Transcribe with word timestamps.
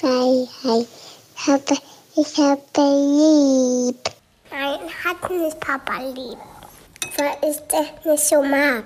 Freiheit. 0.00 0.86
Ich 1.36 1.46
habe, 1.46 1.76
ich 2.16 2.38
habe 2.38 2.60
lieb. 3.86 4.10
Nein, 4.50 4.78
hat 5.04 5.30
nicht 5.30 5.60
Papa 5.60 6.00
lieb. 6.14 6.38
Weil 7.18 7.50
ich 7.50 7.58
das 7.68 8.04
nicht 8.04 8.24
so 8.24 8.42
mag. 8.42 8.84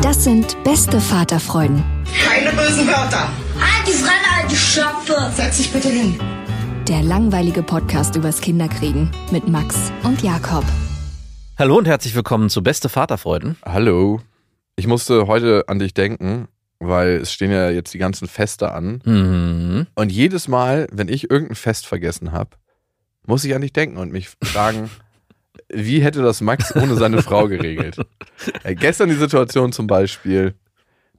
Das 0.00 0.24
sind 0.24 0.62
beste 0.62 1.00
Vaterfreuden. 1.00 1.82
Keine 2.24 2.52
bösen 2.52 2.86
Wörter. 2.86 3.28
Halt 3.58 3.86
die 3.86 3.92
Fremde, 3.92 4.28
alte 4.40 4.54
Schöpfe. 4.54 5.32
Setz 5.34 5.56
dich 5.56 5.72
bitte 5.72 5.88
hin. 5.88 6.20
Der 6.86 7.02
langweilige 7.02 7.62
Podcast 7.64 8.14
übers 8.14 8.40
Kinderkriegen 8.40 9.10
mit 9.32 9.48
Max 9.48 9.76
und 10.04 10.22
Jakob. 10.22 10.64
Hallo 11.58 11.76
und 11.76 11.86
herzlich 11.86 12.14
willkommen 12.14 12.48
zu 12.48 12.62
Beste 12.62 12.88
Vaterfreuden. 12.88 13.56
Hallo. 13.62 14.22
Ich 14.74 14.86
musste 14.86 15.26
heute 15.26 15.64
an 15.68 15.78
dich 15.78 15.92
denken, 15.92 16.48
weil 16.78 17.16
es 17.16 17.30
stehen 17.30 17.50
ja 17.50 17.68
jetzt 17.68 17.92
die 17.92 17.98
ganzen 17.98 18.26
Feste 18.26 18.72
an. 18.72 19.02
Mhm. 19.04 19.86
Und 19.94 20.10
jedes 20.10 20.48
Mal, 20.48 20.86
wenn 20.90 21.08
ich 21.08 21.30
irgendein 21.30 21.56
Fest 21.56 21.86
vergessen 21.86 22.32
habe, 22.32 22.56
muss 23.26 23.44
ich 23.44 23.54
an 23.54 23.60
dich 23.60 23.74
denken 23.74 23.98
und 23.98 24.10
mich 24.10 24.30
fragen, 24.42 24.90
wie 25.68 26.02
hätte 26.02 26.22
das 26.22 26.40
Max 26.40 26.74
ohne 26.74 26.94
seine 26.94 27.22
Frau 27.22 27.48
geregelt? 27.48 27.96
Äh, 28.64 28.74
gestern 28.74 29.08
die 29.08 29.14
Situation 29.14 29.70
zum 29.72 29.86
Beispiel, 29.86 30.54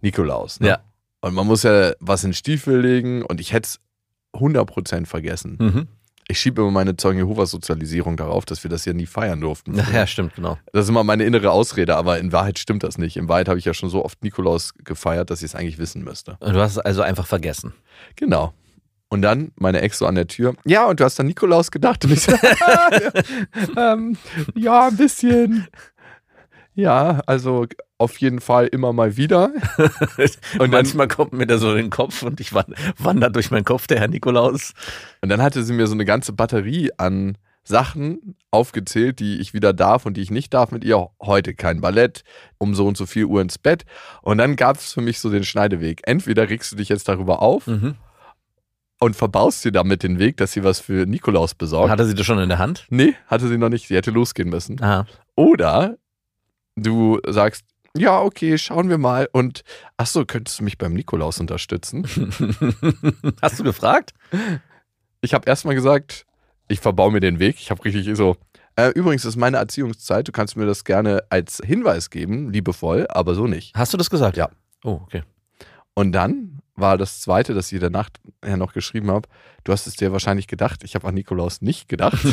Nikolaus. 0.01 0.59
Ne? 0.59 0.67
Ja. 0.67 0.79
Und 1.21 1.33
man 1.35 1.47
muss 1.47 1.63
ja 1.63 1.93
was 2.01 2.25
in 2.25 2.31
den 2.31 2.35
Stiefel 2.35 2.81
legen 2.81 3.21
und 3.21 3.39
ich 3.39 3.53
hätte 3.53 3.67
es 3.67 3.79
100% 4.37 5.05
vergessen. 5.05 5.57
Mhm. 5.57 5.87
Ich 6.27 6.39
schiebe 6.39 6.61
immer 6.61 6.71
meine 6.71 6.95
Zeugen 6.95 7.19
Jehovas 7.19 7.51
Sozialisierung 7.51 8.17
darauf, 8.17 8.45
dass 8.45 8.63
wir 8.63 8.69
das 8.69 8.85
ja 8.85 8.93
nie 8.93 9.05
feiern 9.05 9.41
durften. 9.41 9.75
Ja, 9.75 9.85
ja, 9.93 10.07
stimmt, 10.07 10.35
genau. 10.35 10.57
Das 10.71 10.85
ist 10.85 10.89
immer 10.89 11.03
meine 11.03 11.23
innere 11.23 11.51
Ausrede, 11.51 11.95
aber 11.95 12.19
in 12.19 12.31
Wahrheit 12.31 12.59
stimmt 12.59 12.83
das 12.83 12.97
nicht. 12.97 13.17
In 13.17 13.27
Wahrheit 13.27 13.47
habe 13.49 13.59
ich 13.59 13.65
ja 13.65 13.73
schon 13.73 13.89
so 13.89 14.03
oft 14.03 14.23
Nikolaus 14.23 14.73
gefeiert, 14.83 15.29
dass 15.29 15.41
ich 15.41 15.47
es 15.47 15.55
eigentlich 15.55 15.77
wissen 15.77 16.03
müsste. 16.03 16.37
Und 16.39 16.53
du 16.53 16.59
hast 16.59 16.71
es 16.71 16.79
also 16.79 17.01
einfach 17.01 17.27
vergessen. 17.27 17.73
Genau. 18.15 18.53
Und 19.09 19.21
dann 19.21 19.51
meine 19.55 19.81
Ex 19.81 19.99
so 19.99 20.07
an 20.07 20.15
der 20.15 20.27
Tür. 20.27 20.55
Ja, 20.65 20.87
und 20.87 20.99
du 20.99 21.03
hast 21.03 21.19
an 21.19 21.27
Nikolaus 21.27 21.69
gedacht. 21.69 22.03
Und 22.03 22.13
ich 22.13 22.21
so, 22.21 22.31
ähm, 23.77 24.17
ja, 24.55 24.87
ein 24.87 24.97
bisschen. 24.97 25.67
Ja, 26.73 27.21
also 27.27 27.67
auf 28.03 28.17
jeden 28.19 28.39
Fall 28.41 28.67
immer 28.67 28.93
mal 28.93 29.17
wieder. 29.17 29.51
Und 29.77 30.59
dann- 30.59 30.69
manchmal 30.71 31.07
kommt 31.07 31.33
mir 31.33 31.47
da 31.47 31.57
so 31.57 31.71
in 31.71 31.77
den 31.77 31.89
Kopf 31.89 32.21
und 32.23 32.39
ich 32.39 32.53
wan- 32.53 32.75
wandert 32.97 33.35
durch 33.35 33.49
meinen 33.51 33.65
Kopf, 33.65 33.87
der 33.87 33.99
Herr 33.99 34.07
Nikolaus. 34.07 34.73
Und 35.21 35.29
dann 35.29 35.41
hatte 35.41 35.63
sie 35.63 35.73
mir 35.73 35.87
so 35.87 35.93
eine 35.93 36.05
ganze 36.05 36.33
Batterie 36.33 36.91
an 36.97 37.37
Sachen 37.63 38.35
aufgezählt, 38.51 39.19
die 39.19 39.39
ich 39.39 39.53
wieder 39.53 39.71
darf 39.73 40.05
und 40.05 40.17
die 40.17 40.21
ich 40.21 40.31
nicht 40.31 40.53
darf 40.53 40.71
mit 40.71 40.83
ihr. 40.83 41.09
Heute 41.21 41.53
kein 41.53 41.79
Ballett, 41.81 42.23
um 42.57 42.75
so 42.75 42.85
und 42.87 42.97
so 42.97 43.05
viel 43.05 43.25
Uhr 43.25 43.41
ins 43.41 43.57
Bett. 43.57 43.85
Und 44.21 44.37
dann 44.37 44.55
gab 44.57 44.75
es 44.77 44.91
für 44.93 44.99
mich 45.01 45.19
so 45.19 45.29
den 45.31 45.45
Schneideweg. 45.45 46.01
Entweder 46.03 46.49
regst 46.49 46.71
du 46.73 46.75
dich 46.75 46.89
jetzt 46.89 47.07
darüber 47.07 47.41
auf 47.41 47.67
Mhm. 47.67 47.95
und 48.99 49.15
verbaust 49.15 49.63
dir 49.63 49.71
damit 49.71 50.03
den 50.03 50.19
Weg, 50.19 50.35
dass 50.37 50.51
sie 50.51 50.63
was 50.65 50.79
für 50.81 51.05
Nikolaus 51.05 51.55
besorgt. 51.55 51.89
Hatte 51.89 52.05
sie 52.05 52.15
das 52.15 52.25
schon 52.25 52.39
in 52.39 52.49
der 52.49 52.59
Hand? 52.59 52.85
nee, 52.89 53.15
hatte 53.27 53.47
sie 53.47 53.57
noch 53.57 53.69
nicht. 53.69 53.87
Sie 53.87 53.95
hätte 53.95 54.11
losgehen 54.11 54.49
müssen. 54.49 54.81
Aha. 54.83 55.05
Oder 55.35 55.95
du 56.75 57.19
sagst, 57.27 57.63
ja, 57.95 58.21
okay, 58.21 58.57
schauen 58.57 58.89
wir 58.89 58.97
mal. 58.97 59.29
Und 59.31 59.63
ach 59.97 60.07
so, 60.07 60.25
könntest 60.25 60.59
du 60.59 60.63
mich 60.63 60.77
beim 60.77 60.93
Nikolaus 60.93 61.39
unterstützen? 61.39 62.07
Hast 63.41 63.59
du 63.59 63.63
gefragt? 63.63 64.13
Ich 65.21 65.33
habe 65.33 65.47
erstmal 65.47 65.75
gesagt, 65.75 66.25
ich 66.67 66.79
verbau 66.79 67.11
mir 67.11 67.19
den 67.19 67.39
Weg. 67.39 67.57
Ich 67.59 67.71
habe 67.71 67.83
richtig 67.85 68.15
so. 68.17 68.37
Äh, 68.75 68.89
übrigens, 68.89 69.25
ist 69.25 69.35
meine 69.35 69.57
Erziehungszeit. 69.57 70.27
Du 70.27 70.31
kannst 70.31 70.57
mir 70.57 70.65
das 70.65 70.83
gerne 70.83 71.23
als 71.29 71.61
Hinweis 71.63 72.09
geben, 72.09 72.51
liebevoll, 72.51 73.05
aber 73.09 73.35
so 73.35 73.45
nicht. 73.45 73.75
Hast 73.75 73.93
du 73.93 73.97
das 73.97 74.09
gesagt? 74.09 74.37
Ja. 74.37 74.49
Oh, 74.83 74.99
okay. 75.03 75.23
Und 75.93 76.11
dann 76.13 76.61
war 76.75 76.97
das 76.97 77.21
Zweite, 77.21 77.53
das 77.53 77.71
ich 77.71 77.79
der 77.79 77.91
Nacht 77.91 78.19
ja 78.43 78.57
noch 78.57 78.73
geschrieben 78.73 79.11
habe. 79.11 79.29
Du 79.63 79.71
hast 79.71 79.85
es 79.85 79.95
dir 79.95 80.11
wahrscheinlich 80.11 80.47
gedacht. 80.47 80.83
Ich 80.83 80.95
habe 80.95 81.07
an 81.07 81.13
Nikolaus 81.13 81.61
nicht 81.61 81.87
gedacht. 81.87 82.25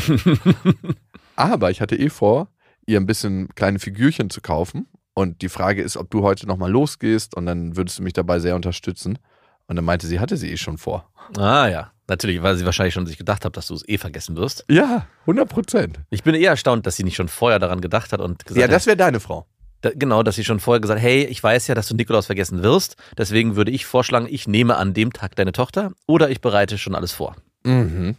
aber 1.37 1.71
ich 1.71 1.83
hatte 1.83 1.97
eh 1.97 2.09
vor, 2.09 2.49
ihr 2.87 2.99
ein 2.99 3.07
bisschen 3.07 3.49
kleine 3.55 3.79
Figürchen 3.79 4.31
zu 4.31 4.41
kaufen. 4.41 4.87
Und 5.21 5.43
die 5.43 5.51
Frage 5.51 5.83
ist, 5.83 5.99
ob 5.99 6.11
du 6.11 6.23
heute 6.23 6.47
nochmal 6.47 6.71
losgehst 6.71 7.37
und 7.37 7.45
dann 7.45 7.77
würdest 7.77 7.99
du 7.99 8.03
mich 8.03 8.15
dabei 8.15 8.39
sehr 8.39 8.57
unterstützen. 8.57 9.19
Und 9.67 9.77
dann 9.77 9.85
meinte 9.85 10.07
sie, 10.07 10.19
hatte 10.19 10.39
sie 10.39 10.51
eh 10.51 10.57
schon 10.57 10.79
vor. 10.79 11.11
Ah 11.37 11.69
ja, 11.69 11.93
natürlich, 12.09 12.43
weil 12.43 12.57
sie 12.57 12.65
wahrscheinlich 12.65 12.95
schon 12.95 13.07
sich 13.07 13.19
gedacht 13.19 13.45
hat, 13.45 13.57
dass 13.57 13.67
du 13.67 13.75
es 13.75 13.87
eh 13.87 13.99
vergessen 13.99 14.37
wirst. 14.37 14.65
Ja, 14.71 15.07
100 15.23 15.49
Prozent. 15.49 16.01
Ich 16.09 16.23
bin 16.23 16.35
eher 16.35 16.51
erstaunt, 16.51 16.87
dass 16.87 16.97
sie 16.97 17.05
nicht 17.05 17.17
schon 17.17 17.29
vorher 17.29 17.59
daran 17.59 17.83
gedacht 17.83 18.13
hat 18.15 18.21
und 18.21 18.47
gesagt 18.47 18.59
Ja, 18.59 18.65
hat, 18.65 18.73
das 18.73 18.87
wäre 18.87 18.97
deine 18.97 19.21
Frau. 19.21 19.47
Da, 19.83 19.91
genau, 19.95 20.23
dass 20.23 20.37
sie 20.37 20.45
schon 20.45 20.59
vorher 20.59 20.81
gesagt 20.81 21.01
hat, 21.01 21.07
hey, 21.07 21.25
ich 21.25 21.43
weiß 21.43 21.67
ja, 21.67 21.75
dass 21.75 21.89
du 21.89 21.95
Nikolaus 21.95 22.27
vergessen 22.27 22.63
wirst, 22.63 22.97
deswegen 23.17 23.57
würde 23.57 23.71
ich 23.71 23.85
vorschlagen, 23.87 24.27
ich 24.29 24.49
nehme 24.49 24.77
an 24.77 24.95
dem 24.95 25.13
Tag 25.13 25.37
deine 25.37 25.53
Tochter 25.53 25.93
oder 26.07 26.31
ich 26.31 26.41
bereite 26.41 26.79
schon 26.79 26.95
alles 26.95 27.13
vor. 27.13 27.37
Mhm. 27.65 28.17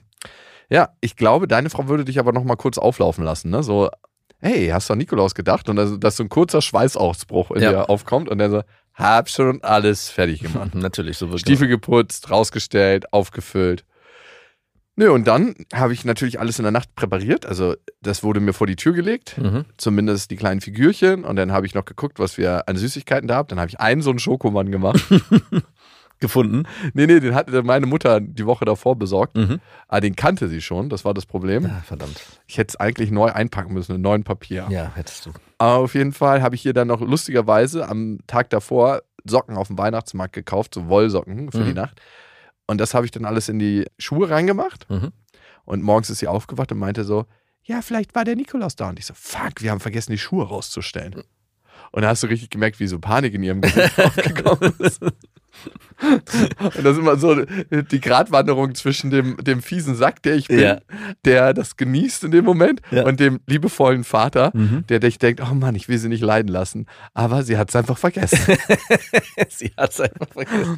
Ja, 0.70 0.90
ich 1.02 1.16
glaube, 1.16 1.48
deine 1.48 1.70
Frau 1.70 1.88
würde 1.88 2.06
dich 2.06 2.20
aber 2.20 2.32
noch 2.32 2.44
mal 2.44 2.56
kurz 2.56 2.78
auflaufen 2.78 3.24
lassen, 3.26 3.50
ne? 3.50 3.62
So, 3.62 3.90
hey, 4.42 4.68
hast 4.70 4.90
du 4.90 4.94
an 4.94 5.00
Nikolaus 5.00 5.36
gedacht? 5.36 5.70
Und 5.70 5.80
also, 5.80 5.98
dass 5.98 6.18
so 6.18 6.24
ein 6.24 6.30
kurzer 6.30 6.62
Schweißausbruch 6.62 7.52
in 7.52 7.62
Ja. 7.62 7.70
dir 7.72 7.90
aufkommt 7.90 8.28
und 8.30 8.38
dann 8.40 8.52
so, 8.52 8.64
hab 8.94 9.30
schon 9.30 9.64
alles 9.64 10.10
fertig 10.10 10.42
gemacht. 10.42 10.76
Natürlich, 10.76 11.18
so 11.18 11.30
wird 11.30 11.40
Stiefel 11.40 11.68
geputzt, 11.68 12.30
rausgestellt, 12.30 13.14
aufgefüllt. 13.14 13.86
Nö, 14.98 15.10
und 15.10 15.26
dann 15.26 15.56
habe 15.74 15.94
ich 15.94 16.04
natürlich 16.04 16.40
alles 16.40 16.60
in 16.60 16.64
der 16.64 16.72
Nacht 16.74 16.94
präpariert. 16.96 17.46
Also, 17.46 17.76
das 18.02 18.24
wurde 18.24 18.42
mir 18.42 18.52
vor 18.52 18.68
die 18.68 18.76
Tür 18.76 18.92
gelegt, 18.92 19.38
Mhm. 19.38 19.64
zumindest 19.78 20.30
die 20.32 20.36
kleinen 20.36 20.60
Figürchen. 20.60 21.24
Und 21.24 21.38
dann 21.38 21.54
habe 21.54 21.66
ich 21.66 21.74
noch 21.74 21.86
geguckt, 21.86 22.20
was 22.20 22.38
wir 22.38 22.68
an 22.68 22.76
Süßigkeiten 22.76 23.28
da 23.28 23.36
haben. 23.36 23.48
Dann 23.48 23.60
habe 23.60 23.70
ich 23.70 23.80
einen 23.80 24.02
so 24.02 24.10
einen 24.10 24.20
Schokomann 24.20 24.70
gemacht. 24.70 25.02
gefunden. 26.22 26.64
nee, 26.94 27.06
nee, 27.08 27.20
den 27.20 27.36
hatte 27.36 27.64
meine 27.64 27.86
Mutter 27.86 28.22
die 28.22 28.46
Woche 28.46 28.64
davor 28.66 28.96
besorgt. 28.96 29.36
Mhm. 29.36 29.60
Ah, 29.90 30.00
den 30.00 30.16
kannte 30.16 30.48
sie 30.48 30.62
schon, 30.62 30.88
das 30.90 31.04
war 31.04 31.14
das 31.14 31.26
Problem. 31.26 31.66
Ah, 31.66 31.82
verdammt. 31.86 32.22
Ich 32.48 32.58
hätte 32.58 32.70
es 32.70 32.76
eigentlich 32.78 33.12
neu 33.12 33.32
einpacken 33.32 33.74
müssen, 33.74 33.96
in 33.96 34.02
neuen 34.02 34.24
Papier. 34.24 34.68
Ja, 34.70 34.92
hättest 34.96 35.26
du. 35.26 35.32
Aber 35.58 35.80
auf 35.84 35.94
jeden 35.94 36.14
Fall 36.14 36.42
habe 36.42 36.56
ich 36.56 36.66
ihr 36.66 36.74
dann 36.74 36.88
noch 36.88 37.02
lustigerweise 37.02 37.88
am 37.90 38.20
Tag 38.28 38.50
davor 38.52 39.02
Socken 39.26 39.56
auf 39.58 39.68
dem 39.68 39.78
Weihnachtsmarkt 39.78 40.34
gekauft, 40.34 40.74
so 40.74 40.88
Wollsocken 40.88 41.52
für 41.52 41.60
Mhm. 41.60 41.66
die 41.66 41.74
Nacht. 41.74 42.02
Und 42.68 42.80
das 42.80 42.94
habe 42.94 43.06
ich 43.06 43.12
dann 43.12 43.26
alles 43.26 43.50
in 43.50 43.60
die 43.60 43.86
Schuhe 44.00 44.30
reingemacht. 44.30 44.90
Mhm. 44.90 45.12
Und 45.66 45.84
morgens 45.84 46.10
ist 46.10 46.20
sie 46.20 46.28
aufgewacht 46.28 46.72
und 46.72 46.80
meinte 46.80 47.04
so, 47.04 47.26
ja, 47.64 47.82
vielleicht 47.84 48.16
war 48.16 48.26
der 48.26 48.36
Nikolaus 48.36 48.76
da. 48.76 48.90
Und 48.90 48.98
ich 48.98 49.06
so, 49.06 49.14
fuck, 49.16 49.62
wir 49.62 49.70
haben 49.72 49.80
vergessen, 49.80 50.12
die 50.12 50.18
Schuhe 50.18 50.48
rauszustellen. 50.48 51.24
Und 51.92 52.04
da 52.04 52.10
hast 52.10 52.24
du 52.24 52.28
richtig 52.28 52.50
gemerkt, 52.50 52.80
wie 52.80 52.88
so 52.88 53.00
Panik 53.00 53.34
in 53.34 53.44
ihrem 53.44 53.62
Gesicht 53.62 54.00
aufgekommen 54.00 54.74
ist. 54.80 55.02
Und 55.02 55.12
das 56.84 56.94
ist 56.94 56.98
immer 56.98 57.18
so 57.18 57.36
die 57.36 58.00
Gratwanderung 58.00 58.74
zwischen 58.76 59.12
dem, 59.12 59.38
dem 59.38 59.62
fiesen 59.62 59.96
Sack, 59.96 60.24
der 60.24 60.36
ich 60.36 60.48
bin, 60.48 60.60
Ja. 60.60 60.80
der 61.26 61.54
das 61.54 61.76
genießt 61.76 62.24
in 62.24 62.32
dem 62.32 62.46
Moment, 62.46 62.82
Ja. 62.92 63.06
und 63.06 63.20
dem 63.20 63.42
liebevollen 63.46 64.04
Vater, 64.04 64.52
Mhm. 64.54 64.86
der 64.88 65.00
dich 65.00 65.20
denkt, 65.20 65.42
oh 65.42 65.54
Mann, 65.54 65.76
ich 65.76 65.90
will 65.90 65.98
sie 65.98 66.08
nicht 66.10 66.24
leiden 66.24 66.48
lassen. 66.48 66.88
Aber 67.14 67.44
sie 67.44 67.58
hat 67.58 67.70
es 67.70 67.76
einfach 67.76 67.98
vergessen. 67.98 68.40
sie 69.50 69.72
hat 69.78 69.92
es 69.92 70.00
einfach 70.02 70.28
vergessen. 70.32 70.78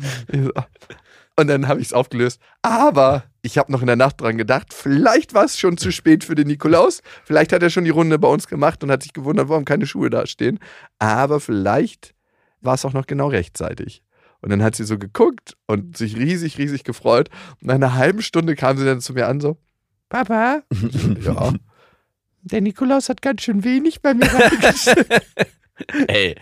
Und 1.39 1.47
dann 1.47 1.67
habe 1.67 1.79
ich 1.79 1.87
es 1.87 1.93
aufgelöst. 1.93 2.41
Aber 2.61 3.23
ich 3.45 3.57
habe 3.57 3.71
noch 3.71 3.81
in 3.81 3.87
der 3.87 3.97
Nacht 3.97 4.21
dran 4.21 4.37
gedacht, 4.37 4.73
vielleicht 4.73 5.33
war 5.33 5.43
es 5.43 5.59
schon 5.59 5.77
zu 5.77 5.91
spät 5.91 6.23
für 6.23 6.33
den 6.33 6.47
Nikolaus. 6.47 7.01
Vielleicht 7.25 7.51
hat 7.51 7.61
er 7.61 7.69
schon 7.69 7.83
die 7.83 7.89
Runde 7.89 8.17
bei 8.17 8.29
uns 8.29 8.47
gemacht 8.47 8.83
und 8.83 8.89
hat 8.89 9.03
sich 9.03 9.11
gewundert, 9.13 9.49
warum 9.49 9.65
keine 9.65 9.85
Schuhe 9.85 10.09
da 10.09 10.25
stehen. 10.25 10.59
Aber 10.97 11.41
vielleicht 11.41 12.15
war 12.61 12.75
es 12.75 12.85
auch 12.85 12.93
noch 12.93 13.05
genau 13.05 13.27
rechtzeitig. 13.27 14.01
Und 14.39 14.49
dann 14.49 14.63
hat 14.63 14.75
sie 14.75 14.85
so 14.85 14.97
geguckt 14.97 15.57
und 15.67 15.97
sich 15.97 16.15
riesig, 16.17 16.57
riesig 16.57 16.85
gefreut. 16.85 17.29
Und 17.61 17.67
nach 17.67 17.75
einer 17.75 17.95
halben 17.95 18.21
Stunde 18.21 18.55
kam 18.55 18.77
sie 18.77 18.85
dann 18.85 19.01
zu 19.01 19.13
mir 19.13 19.27
an, 19.27 19.41
so: 19.41 19.57
Papa, 20.07 20.63
ja. 21.21 21.53
Der 22.43 22.61
Nikolaus 22.61 23.09
hat 23.09 23.21
ganz 23.21 23.41
schön 23.41 23.63
wenig 23.65 24.01
bei 24.01 24.13
mir 24.13 24.25
reingestellt. 24.33 25.25
Ey, 26.07 26.35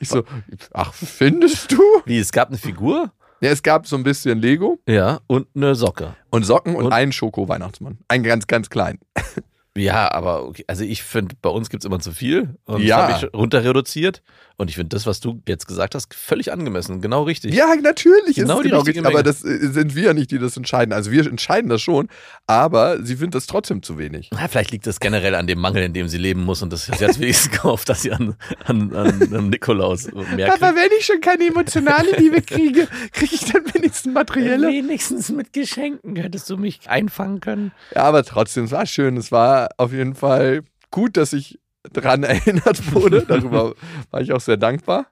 Ich 0.00 0.08
so, 0.08 0.24
ach, 0.72 0.92
findest 0.92 1.72
du? 1.72 1.80
wie, 2.04 2.18
es 2.18 2.32
gab 2.32 2.48
eine 2.48 2.58
Figur? 2.58 3.12
Ja, 3.42 3.50
es 3.50 3.62
gab 3.62 3.86
so 3.86 3.96
ein 3.96 4.02
bisschen 4.02 4.38
Lego. 4.38 4.78
Ja, 4.86 5.20
und 5.26 5.46
eine 5.56 5.74
Socke. 5.74 6.14
Und 6.30 6.44
Socken 6.44 6.76
und, 6.76 6.86
Und- 6.86 6.92
einen 6.92 7.12
Schoko-Weihnachtsmann. 7.12 7.98
Einen 8.08 8.22
ganz, 8.24 8.46
ganz 8.46 8.68
kleinen. 8.70 8.98
Ja, 9.76 10.10
aber 10.12 10.46
okay. 10.46 10.64
also 10.66 10.82
ich 10.84 11.02
finde, 11.02 11.36
bei 11.40 11.50
uns 11.50 11.70
gibt 11.70 11.84
es 11.84 11.86
immer 11.86 12.00
zu 12.00 12.12
viel. 12.12 12.56
Und 12.64 12.82
Ja. 12.82 13.06
das 13.06 13.16
habe 13.22 13.26
ich 13.26 13.34
runter 13.38 13.64
reduziert. 13.64 14.22
Und 14.56 14.68
ich 14.68 14.76
finde 14.76 14.94
das, 14.94 15.06
was 15.06 15.20
du 15.20 15.40
jetzt 15.48 15.66
gesagt 15.66 15.94
hast, 15.94 16.12
völlig 16.12 16.52
angemessen. 16.52 17.00
Genau 17.00 17.22
richtig. 17.22 17.54
Ja, 17.54 17.74
natürlich. 17.76 18.36
Genau 18.36 18.58
ist 18.58 18.64
die 18.64 18.68
es 18.68 18.70
genau 18.72 18.78
richtige 18.80 18.98
richtig, 18.98 19.06
aber 19.06 19.22
das 19.22 19.42
äh, 19.42 19.68
sind 19.72 19.94
wir 19.94 20.02
ja 20.02 20.12
nicht, 20.12 20.30
die 20.32 20.38
das 20.38 20.54
entscheiden. 20.54 20.92
Also 20.92 21.10
wir 21.10 21.26
entscheiden 21.26 21.70
das 21.70 21.80
schon, 21.80 22.08
aber 22.46 23.02
sie 23.02 23.16
findet 23.16 23.36
das 23.36 23.46
trotzdem 23.46 23.82
zu 23.82 23.96
wenig. 23.96 24.28
Na, 24.34 24.48
vielleicht 24.48 24.70
liegt 24.72 24.86
das 24.86 25.00
generell 25.00 25.34
an 25.34 25.46
dem 25.46 25.60
Mangel, 25.60 25.82
in 25.82 25.94
dem 25.94 26.08
sie 26.08 26.18
leben 26.18 26.44
muss 26.44 26.60
und 26.62 26.72
das 26.74 26.84
sie 26.84 26.92
hat 26.92 27.18
wenigstens 27.18 27.52
gehofft, 27.52 27.88
dass 27.88 28.02
sie 28.02 28.12
an, 28.12 28.34
an, 28.66 28.94
an, 28.94 29.34
an 29.34 29.48
Nikolaus 29.48 30.12
mehr 30.12 30.50
kriegt. 30.50 30.60
wenn 30.60 30.90
ich 30.98 31.06
schon 31.06 31.22
keine 31.22 31.46
emotionale 31.46 32.10
Liebe 32.18 32.42
kriege, 32.42 32.86
kriege 33.12 33.34
ich 33.34 33.50
dann 33.50 33.62
wenigstens 33.72 34.12
materielle. 34.12 34.68
Wenigstens 34.68 35.30
mit 35.30 35.54
Geschenken 35.54 36.16
hättest 36.16 36.50
du 36.50 36.58
mich 36.58 36.80
einfangen 36.86 37.40
können. 37.40 37.72
Ja, 37.94 38.02
aber 38.02 38.24
trotzdem, 38.24 38.64
es 38.64 38.72
war 38.72 38.84
schön. 38.84 39.16
Es 39.16 39.32
war 39.32 39.59
auf 39.76 39.92
jeden 39.92 40.14
Fall 40.14 40.62
gut, 40.90 41.16
dass 41.16 41.32
ich 41.32 41.58
dran 41.92 42.22
erinnert 42.24 42.92
wurde. 42.94 43.24
Darüber 43.26 43.74
war 44.10 44.20
ich 44.20 44.32
auch 44.32 44.40
sehr 44.40 44.56
dankbar. 44.56 45.06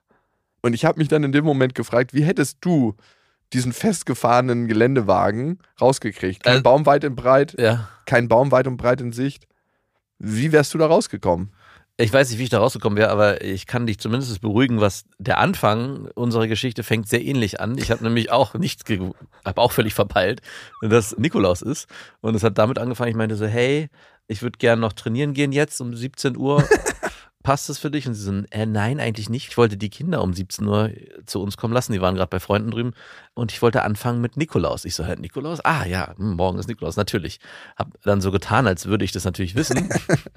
Und 0.61 0.73
ich 0.73 0.85
habe 0.85 0.99
mich 0.99 1.07
dann 1.07 1.23
in 1.23 1.31
dem 1.31 1.45
Moment 1.45 1.73
gefragt, 1.75 2.13
wie 2.13 2.23
hättest 2.23 2.57
du 2.61 2.95
diesen 3.53 3.73
festgefahrenen 3.73 4.67
Geländewagen 4.67 5.59
rausgekriegt? 5.81 6.43
Kein 6.43 6.51
Also- 6.51 6.63
Baum 6.63 6.85
weit 6.85 7.05
und 7.05 7.15
breit, 7.15 7.55
Ja. 7.57 7.89
kein 8.05 8.27
Baum 8.27 8.51
weit 8.51 8.67
und 8.67 8.77
breit 8.77 9.01
in 9.01 9.11
Sicht. 9.11 9.45
Wie 10.19 10.51
wärst 10.51 10.73
du 10.73 10.77
da 10.77 10.87
rausgekommen? 10.87 11.51
Ich 12.01 12.13
weiß 12.13 12.29
nicht, 12.29 12.39
wie 12.39 12.43
ich 12.43 12.49
da 12.49 12.59
rausgekommen 12.59 12.97
wäre, 12.97 13.09
aber 13.09 13.41
ich 13.43 13.65
kann 13.67 13.85
dich 13.85 13.99
zumindest 13.99 14.39
beruhigen, 14.39 14.79
was 14.79 15.03
der 15.17 15.37
Anfang 15.37 16.07
unserer 16.15 16.47
Geschichte 16.47 16.83
fängt 16.83 17.09
sehr 17.09 17.21
ähnlich 17.23 17.59
an. 17.59 17.77
Ich 17.77 17.91
habe 17.91 18.03
nämlich 18.03 18.31
auch 18.31 18.53
nichts, 18.53 18.83
habe 18.89 19.61
auch 19.61 19.71
völlig 19.73 19.93
verpeilt, 19.93 20.41
dass 20.81 21.17
Nikolaus 21.17 21.61
ist. 21.61 21.87
Und 22.21 22.35
es 22.35 22.43
hat 22.43 22.57
damit 22.57 22.79
angefangen, 22.79 23.09
ich 23.11 23.17
meinte 23.17 23.35
so, 23.35 23.45
hey, 23.47 23.89
ich 24.29 24.41
würde 24.41 24.57
gerne 24.57 24.79
noch 24.79 24.93
trainieren 24.93 25.33
gehen 25.33 25.51
jetzt 25.51 25.81
um 25.81 25.95
17 25.95 26.37
Uhr. 26.37 26.63
Passt 27.41 27.69
das 27.69 27.79
für 27.79 27.89
dich? 27.89 28.05
Und 28.05 28.13
sie 28.13 28.21
so, 28.21 28.43
äh, 28.51 28.65
nein, 28.65 28.99
eigentlich 28.99 29.29
nicht. 29.29 29.49
Ich 29.49 29.57
wollte 29.57 29.75
die 29.77 29.89
Kinder 29.89 30.21
um 30.21 30.33
17 30.33 30.67
Uhr 30.67 30.91
zu 31.25 31.41
uns 31.41 31.57
kommen 31.57 31.73
lassen. 31.73 31.93
Die 31.93 32.01
waren 32.01 32.15
gerade 32.15 32.29
bei 32.29 32.39
Freunden 32.39 32.69
drüben. 32.69 32.91
Und 33.33 33.51
ich 33.51 33.61
wollte 33.61 33.83
anfangen 33.83 34.21
mit 34.21 34.37
Nikolaus. 34.37 34.85
Ich 34.85 34.93
so, 34.93 35.05
hä, 35.05 35.15
Nikolaus? 35.17 35.61
Ah 35.61 35.85
ja, 35.85 36.13
hm, 36.17 36.35
morgen 36.35 36.59
ist 36.59 36.67
Nikolaus, 36.67 36.95
natürlich. 36.95 37.39
Hab 37.75 37.99
dann 38.03 38.21
so 38.21 38.31
getan, 38.31 38.67
als 38.67 38.85
würde 38.85 39.05
ich 39.05 39.13
das 39.13 39.23
natürlich 39.23 39.55
wissen. 39.55 39.89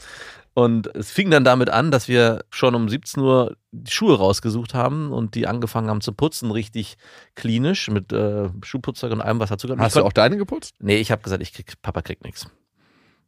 Und 0.54 0.94
es 0.94 1.10
fing 1.10 1.30
dann 1.30 1.44
damit 1.44 1.70
an, 1.70 1.90
dass 1.90 2.08
wir 2.08 2.44
schon 2.50 2.74
um 2.74 2.88
17 2.88 3.22
Uhr 3.22 3.56
die 3.72 3.90
Schuhe 3.90 4.16
rausgesucht 4.16 4.74
haben 4.74 5.10
und 5.10 5.34
die 5.34 5.46
angefangen 5.46 5.88
haben 5.88 6.02
zu 6.02 6.12
putzen, 6.12 6.50
richtig 6.50 6.98
klinisch 7.34 7.88
mit 7.88 8.12
äh, 8.12 8.50
Schuhputzzeug 8.62 9.12
und 9.12 9.22
allem, 9.22 9.40
was 9.40 9.48
dazu 9.48 9.66
gehört. 9.66 9.80
Hast 9.80 9.96
du 9.96 10.04
auch 10.04 10.12
deine 10.12 10.36
geputzt? 10.36 10.74
Nee, 10.78 10.98
ich 10.98 11.10
habe 11.10 11.22
gesagt, 11.22 11.42
ich 11.42 11.54
krieg, 11.54 11.72
Papa 11.80 12.02
kriegt 12.02 12.22
nichts. 12.22 12.48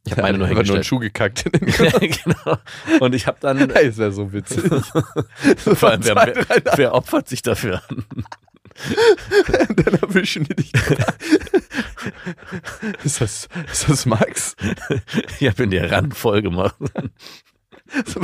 Ich 0.05 0.11
habe 0.11 0.21
meine 0.21 0.37
nur 0.37 0.47
Einfach 0.47 0.63
nur 0.63 0.75
einen 0.75 0.83
hingestellt. 0.83 0.85
Schuh 0.85 0.99
gekackt. 0.99 1.45
ja, 1.79 1.99
genau. 1.99 2.57
Und 2.99 3.15
ich 3.15 3.25
habe 3.25 3.37
dann, 3.39 3.57
Ey, 3.71 3.87
das 3.87 3.97
wäre 3.97 4.11
so 4.11 4.31
witzig. 4.31 4.63
vor 5.57 5.89
allem, 5.89 6.05
wer, 6.05 6.15
wer, 6.15 6.61
wer 6.75 6.93
opfert 6.93 7.27
sich 7.27 7.41
dafür? 7.41 7.81
Dann 9.75 9.93
erwischen 10.01 10.43
die 10.43 10.55
dich. 10.55 10.73
ist, 13.03 13.21
das, 13.21 13.47
ist 13.71 13.89
das 13.89 14.05
Max? 14.05 14.55
Ich 15.39 15.47
habe 15.47 15.63
in 15.63 15.71
der 15.71 15.91
Rand 15.91 16.15
voll 16.15 16.41
gemacht. 16.41 16.75
So. 18.05 18.21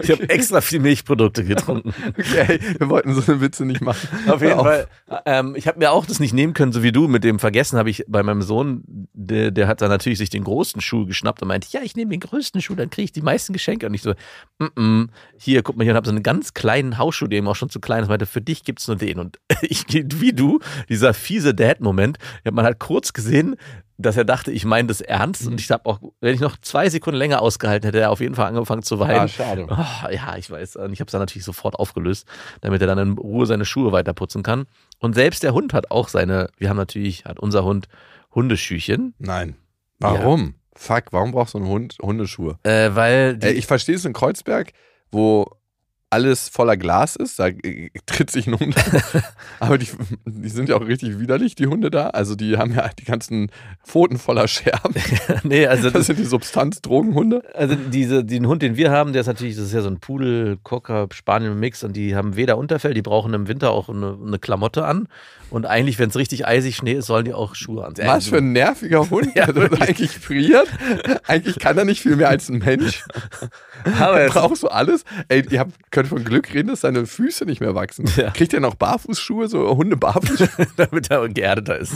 Ich 0.00 0.10
habe 0.10 0.28
extra 0.28 0.60
viel 0.60 0.80
Milchprodukte 0.80 1.44
getrunken. 1.44 1.94
Okay, 2.18 2.58
wir 2.78 2.88
wollten 2.88 3.14
so 3.14 3.30
eine 3.30 3.40
Witze 3.40 3.64
nicht 3.64 3.80
machen. 3.80 4.08
Auf 4.28 4.42
jeden 4.42 4.58
Fall. 4.58 4.88
Ähm, 5.24 5.54
ich 5.56 5.68
habe 5.68 5.78
mir 5.78 5.92
auch 5.92 6.06
das 6.06 6.20
nicht 6.20 6.32
nehmen 6.32 6.52
können, 6.52 6.72
so 6.72 6.82
wie 6.82 6.92
du. 6.92 7.06
Mit 7.06 7.24
dem 7.24 7.38
Vergessen 7.38 7.78
habe 7.78 7.90
ich 7.90 8.04
bei 8.08 8.22
meinem 8.22 8.42
Sohn, 8.42 8.82
der, 9.12 9.50
der 9.50 9.68
hat 9.68 9.80
dann 9.80 9.88
natürlich 9.88 10.18
sich 10.18 10.30
den 10.30 10.44
großen 10.44 10.80
Schuh 10.80 11.06
geschnappt 11.06 11.42
und 11.42 11.48
meinte, 11.48 11.68
ja, 11.70 11.80
ich 11.82 11.96
nehme 11.96 12.10
den 12.10 12.20
größten 12.20 12.60
Schuh, 12.60 12.74
dann 12.74 12.90
kriege 12.90 13.04
ich 13.04 13.12
die 13.12 13.22
meisten 13.22 13.52
Geschenke. 13.52 13.86
Und 13.86 13.94
ich 13.94 14.02
so, 14.02 14.14
mm 14.58 14.64
-mm, 14.76 15.08
hier, 15.36 15.62
guck 15.62 15.76
mal 15.76 15.84
hier, 15.84 15.92
und 15.92 15.96
habe 15.96 16.06
so 16.06 16.12
einen 16.12 16.22
ganz 16.22 16.54
kleinen 16.54 16.98
Hausschuh, 16.98 17.26
der 17.26 17.38
eben 17.38 17.48
auch 17.48 17.56
schon 17.56 17.70
zu 17.70 17.80
klein 17.80 18.02
ist. 18.02 18.08
Meinte, 18.08 18.26
für 18.26 18.40
dich 18.40 18.64
gibt's 18.64 18.88
nur 18.88 18.96
den. 18.96 19.18
Und 19.18 19.38
ich, 19.62 19.84
wie 19.88 20.32
du, 20.32 20.60
dieser 20.88 21.14
fiese 21.14 21.54
Dad-Moment, 21.54 22.18
man 22.50 22.64
hat 22.64 22.78
kurz 22.78 23.12
gesehen, 23.12 23.56
dass 23.98 24.16
er 24.16 24.24
dachte, 24.24 24.52
ich 24.52 24.64
meine 24.64 24.88
das 24.88 25.00
ernst. 25.00 25.44
Mhm. 25.44 25.52
Und 25.52 25.60
ich 25.60 25.70
habe 25.70 25.84
auch, 25.86 26.00
wenn 26.20 26.34
ich 26.34 26.40
noch 26.40 26.56
zwei 26.58 26.88
Sekunden 26.88 27.18
länger 27.18 27.42
ausgehalten 27.42 27.86
hätte, 27.86 28.00
er 28.00 28.10
auf 28.10 28.20
jeden 28.20 28.36
Fall 28.36 28.46
angefangen 28.46 28.82
zu 28.82 29.00
weinen. 29.00 29.20
Ah, 29.20 29.28
schade. 29.28 29.66
Oh, 29.68 30.08
ja, 30.10 30.36
ich 30.36 30.50
weiß. 30.50 30.76
Und 30.76 30.92
ich 30.92 31.00
habe 31.00 31.08
es 31.08 31.12
dann 31.12 31.20
natürlich 31.20 31.44
sofort 31.44 31.74
aufgelöst, 31.74 32.26
damit 32.60 32.80
er 32.80 32.86
dann 32.86 32.98
in 32.98 33.18
Ruhe 33.18 33.44
seine 33.46 33.64
Schuhe 33.64 33.90
weiter 33.92 34.14
putzen 34.14 34.42
kann. 34.42 34.66
Und 35.00 35.14
selbst 35.14 35.42
der 35.42 35.52
Hund 35.52 35.74
hat 35.74 35.90
auch 35.90 36.08
seine, 36.08 36.48
wir 36.58 36.68
haben 36.70 36.76
natürlich, 36.76 37.24
hat 37.24 37.38
unser 37.40 37.64
Hund 37.64 37.88
Hundeschüchen, 38.34 39.14
Nein. 39.18 39.56
Warum? 39.98 40.54
Fuck, 40.76 41.06
warum 41.10 41.32
brauchst 41.32 41.54
du 41.54 41.58
einen 41.58 41.66
Hund 41.66 41.96
Hundeschuhe? 42.00 42.58
äh, 42.62 42.90
weil 42.94 43.36
die, 43.36 43.48
Ey, 43.48 43.52
ich 43.54 43.66
verstehe 43.66 43.96
es 43.96 44.04
in 44.04 44.12
Kreuzberg, 44.12 44.72
wo 45.10 45.46
alles 46.10 46.48
voller 46.48 46.76
Glas 46.76 47.16
ist, 47.16 47.38
da 47.38 47.48
tritt 48.06 48.30
sich 48.30 48.46
ein 48.46 48.58
Hund. 48.58 48.74
Aber 49.60 49.76
die, 49.76 49.88
die 50.24 50.48
sind 50.48 50.68
ja 50.68 50.76
auch 50.76 50.86
richtig 50.86 51.18
widerlich, 51.18 51.54
die 51.54 51.66
Hunde 51.66 51.90
da. 51.90 52.08
Also 52.08 52.34
die 52.34 52.56
haben 52.56 52.74
ja 52.74 52.88
die 52.98 53.04
ganzen 53.04 53.50
Pfoten 53.84 54.18
voller 54.18 54.48
Scherben. 54.48 54.94
nee, 55.42 55.66
also, 55.66 55.84
Das 55.84 55.92
das, 55.92 56.06
sind 56.06 56.18
die 56.18 56.24
Substanzdrogenhunde. 56.24 57.42
also 57.54 57.74
diese, 57.74 58.24
den 58.24 58.46
Hund, 58.46 58.62
den 58.62 58.76
wir 58.76 58.90
haben, 58.90 59.12
der 59.12 59.20
ist 59.20 59.26
natürlich, 59.26 59.56
das 59.56 59.66
ist 59.66 59.74
ja 59.74 59.82
so 59.82 59.88
ein 59.88 60.00
Pudel, 60.00 60.58
Cocker, 60.62 61.08
Spanien-Mix 61.12 61.84
und 61.84 61.94
die 61.94 62.16
haben 62.16 62.36
weder 62.36 62.56
Unterfell, 62.56 62.94
die 62.94 63.02
brauchen 63.02 63.34
im 63.34 63.46
Winter 63.48 63.70
auch 63.72 63.88
eine, 63.90 64.16
eine 64.24 64.38
Klamotte 64.38 64.86
an. 64.86 65.08
Und 65.50 65.64
eigentlich, 65.64 65.98
wenn 65.98 66.10
es 66.10 66.16
richtig 66.16 66.46
eisig 66.46 66.76
Schnee 66.76 66.92
ist, 66.92 67.06
sollen 67.06 67.24
die 67.24 67.32
auch 67.32 67.54
Schuhe 67.54 67.84
anziehen. 67.84 68.06
Was 68.06 68.26
für 68.28 68.38
ein 68.38 68.52
nerviger 68.52 69.08
Hund, 69.08 69.34
Ja, 69.34 69.50
der 69.50 69.72
eigentlich 69.80 70.10
friert. 70.10 70.68
Eigentlich 71.26 71.58
kann 71.58 71.78
er 71.78 71.84
nicht 71.84 72.02
viel 72.02 72.16
mehr 72.16 72.28
als 72.28 72.48
ein 72.50 72.58
Mensch. 72.58 73.04
Aber 73.98 74.20
Er 74.20 74.28
braucht 74.28 74.56
so 74.56 74.68
alles. 74.68 75.04
Ey, 75.28 75.44
ihr 75.48 75.60
habt, 75.60 75.72
könnt 75.98 76.08
von 76.10 76.24
Glück 76.24 76.54
reden, 76.54 76.68
dass 76.68 76.82
seine 76.82 77.06
Füße 77.06 77.44
nicht 77.44 77.60
mehr 77.60 77.74
wachsen. 77.74 78.08
Ja. 78.16 78.30
Kriegt 78.30 78.54
er 78.54 78.60
noch 78.60 78.76
Barfußschuhe, 78.76 79.48
so 79.48 79.76
Hunde 79.76 79.96
Barfußschuhe? 79.96 80.48
damit 80.76 81.10
er 81.10 81.28
geerdeter 81.28 81.76
ist. 81.76 81.94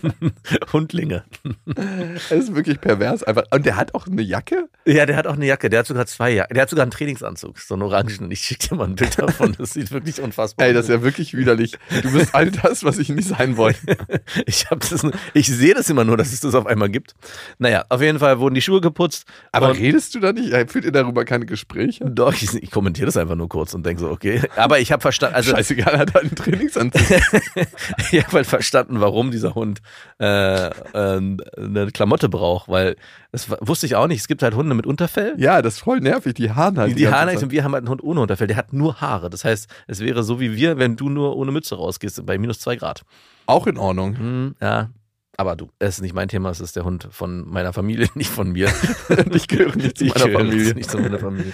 Hundlinge. 0.72 1.24
Das 1.64 2.30
ist 2.30 2.54
wirklich 2.54 2.78
pervers. 2.78 3.22
Einfach. 3.22 3.44
Und 3.50 3.64
der 3.64 3.76
hat 3.76 3.94
auch 3.94 4.06
eine 4.06 4.20
Jacke? 4.20 4.68
Ja, 4.84 5.06
der 5.06 5.16
hat 5.16 5.26
auch 5.26 5.32
eine 5.32 5.46
Jacke. 5.46 5.70
Der 5.70 5.78
hat 5.78 5.86
sogar 5.86 6.04
zwei 6.04 6.32
Jacken. 6.32 6.52
Der 6.52 6.62
hat 6.62 6.68
sogar 6.68 6.82
einen 6.82 6.90
Trainingsanzug, 6.90 7.58
so 7.58 7.72
einen 7.72 7.84
orangen. 7.84 8.30
Ich 8.30 8.40
schicke 8.40 8.68
dir 8.68 8.74
mal 8.74 8.84
ein 8.84 8.96
Bild 8.96 9.18
davon. 9.18 9.56
Das 9.62 9.74
sieht 9.74 9.92
wirklich 9.92 10.20
unfassbar 10.20 10.66
Ey, 10.66 10.72
aus. 10.72 10.76
das 10.76 10.84
ist 10.86 10.90
ja 10.90 11.02
wirklich 11.02 11.34
widerlich. 11.34 11.78
Du 12.02 12.12
bist 12.12 12.34
all 12.34 12.50
das, 12.50 12.82
was 12.82 12.98
ich 12.98 13.10
nicht 13.10 13.28
sein 13.28 13.56
wollte. 13.56 13.96
Ich, 14.44 14.66
das, 14.68 15.06
ich 15.34 15.46
sehe 15.46 15.72
das 15.72 15.88
immer 15.88 16.04
nur, 16.04 16.16
dass 16.16 16.32
es 16.32 16.40
das 16.40 16.54
auf 16.54 16.66
einmal 16.66 16.88
gibt. 16.88 17.14
Naja, 17.58 17.84
auf 17.88 18.02
jeden 18.02 18.18
Fall 18.18 18.40
wurden 18.40 18.54
die 18.54 18.60
Schuhe 18.62 18.80
geputzt. 18.80 19.24
Aber 19.52 19.74
redest 19.74 20.14
du 20.14 20.20
da 20.20 20.32
nicht? 20.32 20.52
Ey, 20.52 20.66
Führt 20.66 20.84
ihr 20.84 20.92
darüber 20.92 21.24
keine 21.24 21.46
Gespräche? 21.46 22.04
Doch, 22.10 22.34
ich, 22.34 22.54
ich 22.54 22.70
kommentiere 22.70 23.06
das 23.06 23.16
einfach 23.16 23.21
nur 23.36 23.48
kurz 23.48 23.74
und 23.74 23.84
denke 23.84 24.02
so, 24.02 24.10
okay. 24.10 24.42
Aber 24.56 24.80
ich 24.80 24.92
habe 24.92 25.00
verstanden, 25.00 25.36
also 25.36 25.52
Scheißegal, 25.52 25.98
hat 25.98 26.14
halt 26.14 26.24
einen 26.24 26.34
Trainingsanzug. 26.34 27.02
ich 28.12 28.24
habe 28.24 28.32
halt 28.32 28.46
verstanden, 28.46 29.00
warum 29.00 29.30
dieser 29.30 29.54
Hund 29.54 29.80
äh, 30.20 30.66
äh, 30.66 30.70
eine 30.94 31.90
Klamotte 31.92 32.28
braucht, 32.28 32.68
weil 32.68 32.96
das 33.32 33.48
wusste 33.60 33.86
ich 33.86 33.96
auch 33.96 34.06
nicht. 34.06 34.20
Es 34.20 34.28
gibt 34.28 34.42
halt 34.42 34.54
Hunde 34.54 34.74
mit 34.74 34.86
Unterfell. 34.86 35.34
ja, 35.38 35.62
das 35.62 35.74
ist 35.74 35.80
voll 35.80 36.00
nervig. 36.00 36.34
Die 36.34 36.50
Haaren 36.50 36.78
halt. 36.78 36.90
Die, 36.90 36.94
die 36.94 37.08
Haare 37.08 37.38
und 37.38 37.50
wir 37.50 37.64
haben 37.64 37.72
halt 37.72 37.82
einen 37.82 37.88
Hund 37.88 38.02
ohne 38.02 38.20
Unterfell. 38.20 38.46
Der 38.46 38.56
hat 38.56 38.72
nur 38.72 39.00
Haare. 39.00 39.30
Das 39.30 39.44
heißt, 39.44 39.68
es 39.86 40.00
wäre 40.00 40.22
so 40.22 40.38
wie 40.38 40.54
wir, 40.54 40.78
wenn 40.78 40.96
du 40.96 41.08
nur 41.08 41.36
ohne 41.36 41.50
Mütze 41.50 41.76
rausgehst, 41.76 42.24
bei 42.26 42.38
minus 42.38 42.60
zwei 42.60 42.76
Grad. 42.76 43.04
Auch 43.46 43.66
in 43.66 43.78
Ordnung. 43.78 44.16
Hm, 44.18 44.54
ja. 44.60 44.90
Aber 45.36 45.56
du, 45.56 45.70
es 45.78 45.96
ist 45.96 46.02
nicht 46.02 46.14
mein 46.14 46.28
Thema, 46.28 46.50
es 46.50 46.60
ist 46.60 46.76
der 46.76 46.84
Hund 46.84 47.08
von 47.10 47.48
meiner 47.48 47.72
Familie, 47.72 48.08
nicht 48.14 48.30
von 48.30 48.52
mir. 48.52 48.70
ich 49.32 49.48
gehöre 49.48 49.74
nicht 49.76 49.98
zu 49.98 50.04
meiner 50.04 50.30
Familie. 50.30 50.74
Nicht 50.74 50.90
zu 50.90 50.98
meiner 50.98 51.18
Familie. 51.18 51.52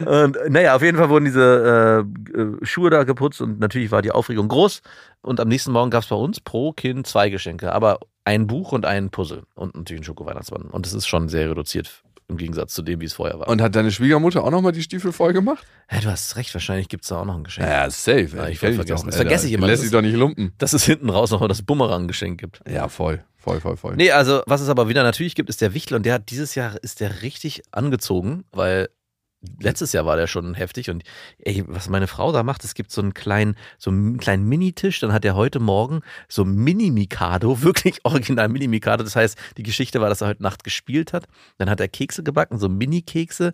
Und 0.00 0.36
äh, 0.36 0.50
naja, 0.50 0.74
auf 0.74 0.82
jeden 0.82 0.98
Fall 0.98 1.08
wurden 1.08 1.24
diese 1.24 2.04
äh, 2.36 2.40
äh, 2.40 2.56
Schuhe 2.62 2.90
da 2.90 3.04
geputzt 3.04 3.40
und 3.40 3.60
natürlich 3.60 3.90
war 3.92 4.02
die 4.02 4.10
Aufregung 4.10 4.48
groß. 4.48 4.82
Und 5.22 5.40
am 5.40 5.48
nächsten 5.48 5.72
Morgen 5.72 5.90
gab 5.90 6.02
es 6.02 6.08
bei 6.08 6.16
uns 6.16 6.40
pro 6.40 6.72
Kind 6.72 7.06
zwei 7.06 7.30
Geschenke, 7.30 7.72
aber 7.72 8.00
ein 8.24 8.46
Buch 8.46 8.72
und 8.72 8.84
ein 8.84 9.10
Puzzle 9.10 9.44
und 9.54 9.76
natürlich 9.76 10.02
ein 10.02 10.04
Schoko-Weihnachtsmann. 10.04 10.62
Und 10.62 10.86
es 10.86 10.92
ist 10.92 11.06
schon 11.06 11.28
sehr 11.28 11.50
reduziert 11.50 12.02
im 12.28 12.36
Gegensatz 12.36 12.72
zu 12.74 12.82
dem, 12.82 13.00
wie 13.00 13.04
es 13.04 13.12
vorher 13.14 13.38
war. 13.38 13.48
Und 13.48 13.60
hat 13.60 13.74
deine 13.74 13.90
Schwiegermutter 13.90 14.44
auch 14.44 14.50
nochmal 14.50 14.72
die 14.72 14.82
Stiefel 14.82 15.12
voll 15.12 15.32
gemacht? 15.32 15.64
ja, 15.90 16.00
du 16.00 16.08
hast 16.10 16.36
recht, 16.36 16.52
wahrscheinlich 16.54 16.88
gibt 16.88 17.04
es 17.04 17.10
da 17.10 17.20
auch 17.20 17.24
noch 17.24 17.36
ein 17.36 17.44
Geschenk. 17.44 17.68
Ja, 17.68 17.88
safe. 17.90 18.28
Ja, 18.36 18.48
ich 18.48 18.60
kenn 18.60 18.76
wollte 18.76 18.86
vergessen. 18.86 18.88
doch, 18.88 19.04
Das 19.06 19.16
vergesse 19.16 19.46
ich 19.46 19.52
immer. 19.52 19.66
Lässt 19.66 19.82
sich 19.82 19.90
doch 19.90 20.02
nicht 20.02 20.16
lumpen. 20.16 20.52
Dass 20.58 20.72
es 20.72 20.84
hinten 20.84 21.10
raus 21.10 21.30
noch 21.30 21.46
das 21.46 21.62
Bumerang-Geschenk 21.62 22.40
gibt. 22.40 22.60
Ja, 22.68 22.88
voll. 22.88 23.22
Voll, 23.36 23.60
voll, 23.60 23.76
voll. 23.76 23.94
Nee, 23.96 24.10
also 24.10 24.42
was 24.46 24.62
es 24.62 24.70
aber 24.70 24.88
wieder 24.88 25.02
natürlich 25.02 25.34
gibt, 25.34 25.50
ist 25.50 25.60
der 25.60 25.74
Wichtel 25.74 25.96
und 25.96 26.06
der 26.06 26.14
hat 26.14 26.30
dieses 26.30 26.54
Jahr 26.54 26.82
ist 26.82 27.00
der 27.00 27.20
richtig 27.20 27.62
angezogen, 27.72 28.44
weil 28.52 28.88
letztes 29.60 29.92
Jahr 29.92 30.06
war 30.06 30.16
der 30.16 30.26
schon 30.26 30.54
heftig 30.54 30.90
und 30.90 31.02
ey, 31.38 31.64
was 31.66 31.88
meine 31.88 32.06
Frau 32.06 32.32
da 32.32 32.42
macht, 32.42 32.64
es 32.64 32.74
gibt 32.74 32.90
so 32.90 33.00
einen 33.00 33.14
kleinen, 33.14 33.56
so 33.78 33.90
einen 33.90 34.18
kleinen 34.18 34.44
Minitisch, 34.44 35.00
dann 35.00 35.12
hat 35.12 35.24
er 35.24 35.34
heute 35.34 35.60
Morgen 35.60 36.00
so 36.28 36.44
Mini-Mikado, 36.44 37.62
wirklich 37.62 38.00
original 38.04 38.48
Mini-Mikado, 38.48 39.04
das 39.04 39.16
heißt, 39.16 39.38
die 39.56 39.62
Geschichte 39.62 40.00
war, 40.00 40.08
dass 40.08 40.20
er 40.20 40.28
heute 40.28 40.42
Nacht 40.42 40.64
gespielt 40.64 41.12
hat, 41.12 41.26
dann 41.58 41.70
hat 41.70 41.80
er 41.80 41.88
Kekse 41.88 42.22
gebacken, 42.22 42.58
so 42.58 42.68
Mini-Kekse, 42.68 43.52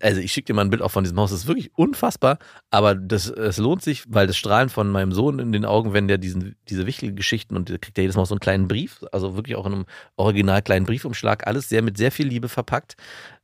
also 0.00 0.20
ich 0.20 0.32
schicke 0.32 0.46
dir 0.46 0.54
mal 0.54 0.62
ein 0.62 0.70
Bild 0.70 0.82
auch 0.82 0.90
von 0.90 1.04
diesem 1.04 1.18
Haus, 1.18 1.30
das 1.30 1.40
ist 1.40 1.46
wirklich 1.46 1.70
unfassbar, 1.76 2.38
aber 2.70 2.94
das, 2.94 3.28
es 3.28 3.58
lohnt 3.58 3.82
sich, 3.82 4.04
weil 4.08 4.26
das 4.26 4.36
Strahlen 4.36 4.68
von 4.68 4.90
meinem 4.90 5.12
Sohn 5.12 5.38
in 5.38 5.52
den 5.52 5.64
Augen, 5.64 5.92
wenn 5.92 6.08
der 6.08 6.18
diesen, 6.18 6.56
diese 6.68 6.86
Wichtelgeschichten 6.86 7.56
und 7.56 7.68
der 7.68 7.78
kriegt 7.78 7.98
ja 7.98 8.02
jedes 8.02 8.16
Mal 8.16 8.26
so 8.26 8.34
einen 8.34 8.40
kleinen 8.40 8.68
Brief, 8.68 9.04
also 9.12 9.36
wirklich 9.36 9.56
auch 9.56 9.66
in 9.66 9.72
einem 9.72 9.86
original 10.16 10.62
kleinen 10.62 10.86
Briefumschlag, 10.86 11.46
alles 11.46 11.68
sehr 11.68 11.82
mit 11.82 11.96
sehr 11.96 12.12
viel 12.12 12.26
Liebe 12.26 12.48
verpackt. 12.48 12.96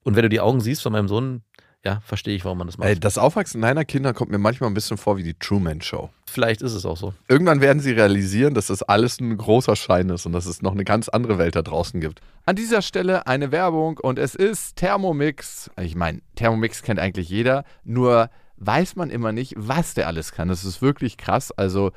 Und 0.06 0.14
wenn 0.14 0.22
du 0.22 0.28
die 0.28 0.40
Augen 0.40 0.60
siehst 0.60 0.82
von 0.82 0.92
meinem 0.92 1.08
Sohn, 1.08 1.42
ja, 1.86 2.00
verstehe 2.04 2.34
ich, 2.34 2.44
warum 2.44 2.58
man 2.58 2.66
das 2.66 2.78
macht. 2.78 2.88
Ey, 2.88 2.98
das 2.98 3.16
Aufwachsen 3.16 3.62
deiner 3.62 3.84
Kinder 3.84 4.12
kommt 4.12 4.32
mir 4.32 4.38
manchmal 4.38 4.68
ein 4.68 4.74
bisschen 4.74 4.96
vor 4.96 5.18
wie 5.18 5.22
die 5.22 5.34
Truman 5.34 5.80
Show. 5.80 6.10
Vielleicht 6.26 6.60
ist 6.60 6.72
es 6.72 6.84
auch 6.84 6.96
so. 6.96 7.14
Irgendwann 7.28 7.60
werden 7.60 7.78
sie 7.78 7.92
realisieren, 7.92 8.54
dass 8.54 8.66
das 8.66 8.82
alles 8.82 9.20
ein 9.20 9.36
großer 9.36 9.76
Schein 9.76 10.08
ist 10.10 10.26
und 10.26 10.32
dass 10.32 10.46
es 10.46 10.62
noch 10.62 10.72
eine 10.72 10.82
ganz 10.82 11.08
andere 11.08 11.38
Welt 11.38 11.54
da 11.54 11.62
draußen 11.62 12.00
gibt. 12.00 12.22
An 12.44 12.56
dieser 12.56 12.82
Stelle 12.82 13.28
eine 13.28 13.52
Werbung 13.52 13.98
und 13.98 14.18
es 14.18 14.34
ist 14.34 14.74
Thermomix. 14.74 15.70
Ich 15.80 15.94
meine, 15.94 16.22
Thermomix 16.34 16.82
kennt 16.82 16.98
eigentlich 16.98 17.28
jeder, 17.28 17.62
nur 17.84 18.30
weiß 18.56 18.96
man 18.96 19.10
immer 19.10 19.30
nicht, 19.30 19.54
was 19.56 19.94
der 19.94 20.08
alles 20.08 20.32
kann. 20.32 20.48
Das 20.48 20.64
ist 20.64 20.82
wirklich 20.82 21.16
krass. 21.16 21.52
Also 21.52 21.92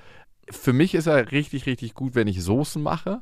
für 0.52 0.72
mich 0.72 0.94
ist 0.94 1.08
er 1.08 1.32
richtig, 1.32 1.66
richtig 1.66 1.96
gut, 1.96 2.14
wenn 2.14 2.28
ich 2.28 2.44
Soßen 2.44 2.80
mache. 2.80 3.22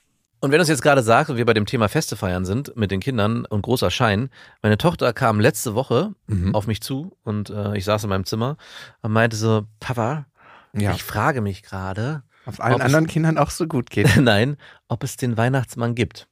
Und 0.43 0.51
wenn 0.51 0.57
du 0.57 0.63
es 0.63 0.69
jetzt 0.69 0.81
gerade 0.81 1.03
sagst 1.03 1.29
und 1.29 1.37
wir 1.37 1.45
bei 1.45 1.53
dem 1.53 1.65
Thema 1.67 1.87
Feste 1.87 2.15
feiern 2.15 2.45
sind 2.45 2.75
mit 2.75 2.89
den 2.91 2.99
Kindern 2.99 3.45
und 3.45 3.61
großer 3.61 3.91
Schein, 3.91 4.29
meine 4.63 4.77
Tochter 4.77 5.13
kam 5.13 5.39
letzte 5.39 5.75
Woche 5.75 6.13
Mhm. 6.27 6.55
auf 6.55 6.65
mich 6.67 6.81
zu 6.81 7.15
und 7.23 7.49
äh, 7.51 7.77
ich 7.77 7.85
saß 7.85 8.03
in 8.03 8.09
meinem 8.09 8.25
Zimmer 8.25 8.57
und 9.01 9.11
meinte 9.11 9.37
so, 9.37 9.67
Papa, 9.79 10.25
Ja. 10.73 10.91
ich 10.93 11.03
frage 11.03 11.41
mich 11.41 11.61
gerade, 11.61 12.23
Auf 12.47 12.59
allen 12.59 12.73
Ob 12.73 12.79
es- 12.79 12.85
anderen 12.85 13.05
Kindern 13.07 13.37
auch 13.37 13.51
so 13.51 13.67
gut 13.67 13.91
geht. 13.91 14.07
nein, 14.17 14.57
ob 14.87 15.03
es 15.03 15.15
den 15.15 15.37
Weihnachtsmann 15.37 15.93
gibt. 15.93 16.27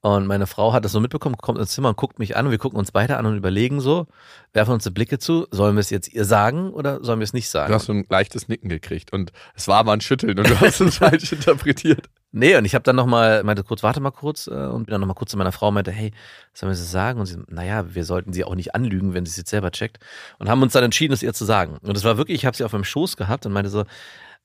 Und 0.00 0.26
meine 0.26 0.46
Frau 0.48 0.72
hat 0.72 0.84
das 0.84 0.90
so 0.92 0.98
mitbekommen, 0.98 1.36
kommt 1.36 1.58
ins 1.60 1.70
Zimmer 1.72 1.90
und 1.90 1.96
guckt 1.96 2.18
mich 2.18 2.34
an 2.36 2.46
und 2.46 2.50
wir 2.52 2.58
gucken 2.58 2.78
uns 2.78 2.90
beide 2.90 3.18
an 3.18 3.26
und 3.26 3.36
überlegen 3.36 3.80
so, 3.80 4.06
werfen 4.54 4.72
uns 4.72 4.82
die 4.84 4.90
Blicke 4.90 5.18
zu, 5.20 5.46
sollen 5.52 5.76
wir 5.76 5.80
es 5.80 5.90
jetzt 5.90 6.08
ihr 6.12 6.24
sagen 6.24 6.70
oder 6.70 7.04
sollen 7.04 7.20
wir 7.20 7.24
es 7.24 7.32
nicht 7.34 7.48
sagen? 7.50 7.68
Du 7.68 7.74
hast 7.74 7.84
so 7.84 7.92
ein 7.92 8.06
leichtes 8.08 8.48
Nicken 8.48 8.68
gekriegt 8.68 9.12
und 9.12 9.30
es 9.54 9.68
war 9.68 9.76
aber 9.78 9.92
ein 9.92 10.00
Schütteln 10.00 10.38
und 10.38 10.48
du 10.50 10.58
hast 10.58 10.80
es 10.80 10.96
falsch 10.96 11.32
interpretiert. 11.32 12.08
Nee, 12.34 12.56
und 12.56 12.64
ich 12.64 12.74
habe 12.74 12.82
dann 12.82 12.96
nochmal, 12.96 13.44
meinte 13.44 13.62
kurz, 13.62 13.82
warte 13.82 14.00
mal 14.00 14.10
kurz, 14.10 14.46
äh, 14.46 14.50
und 14.50 14.86
bin 14.86 14.92
dann 14.92 15.02
nochmal 15.02 15.14
kurz 15.14 15.30
zu 15.32 15.36
meiner 15.36 15.52
Frau 15.52 15.68
und 15.68 15.74
meinte, 15.74 15.90
hey, 15.90 16.12
sollen 16.54 16.70
wir 16.70 16.72
es 16.72 16.90
sagen? 16.90 17.20
Und 17.20 17.26
sie, 17.26 17.36
naja, 17.48 17.94
wir 17.94 18.04
sollten 18.06 18.32
sie 18.32 18.44
auch 18.44 18.54
nicht 18.54 18.74
anlügen, 18.74 19.12
wenn 19.12 19.26
sie 19.26 19.30
es 19.30 19.36
jetzt 19.36 19.50
selber 19.50 19.70
checkt. 19.70 19.98
Und 20.38 20.48
haben 20.48 20.62
uns 20.62 20.72
dann 20.72 20.82
entschieden, 20.82 21.12
es 21.12 21.22
ihr 21.22 21.34
zu 21.34 21.44
sagen. 21.44 21.76
Und 21.82 21.94
es 21.94 22.04
war 22.04 22.16
wirklich, 22.16 22.36
ich 22.36 22.46
habe 22.46 22.56
sie 22.56 22.64
auf 22.64 22.72
meinem 22.72 22.84
Schoß 22.84 23.18
gehabt 23.18 23.44
und 23.44 23.52
meinte 23.52 23.70
so, 23.70 23.84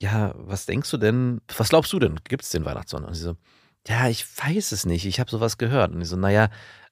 ja, 0.02 0.34
was 0.36 0.66
denkst 0.66 0.92
du 0.92 0.98
denn, 0.98 1.42
was 1.58 1.70
glaubst 1.70 1.94
du 1.94 2.00
denn, 2.00 2.20
gibt 2.26 2.44
es 2.44 2.50
den 2.50 2.66
Weihnachtsmann? 2.66 3.06
Und 3.06 3.14
sie 3.14 3.24
so, 3.24 3.36
ja, 3.88 4.10
ich 4.10 4.26
weiß 4.26 4.74
es 4.74 4.86
nicht, 4.86 5.06
ich 5.06 5.20
habe 5.22 5.32
sowas 5.32 5.58
gehört. 5.58 5.94
Und 5.94 6.02
ich 6.02 6.10
so, 6.10 6.18
naja, 6.18 6.50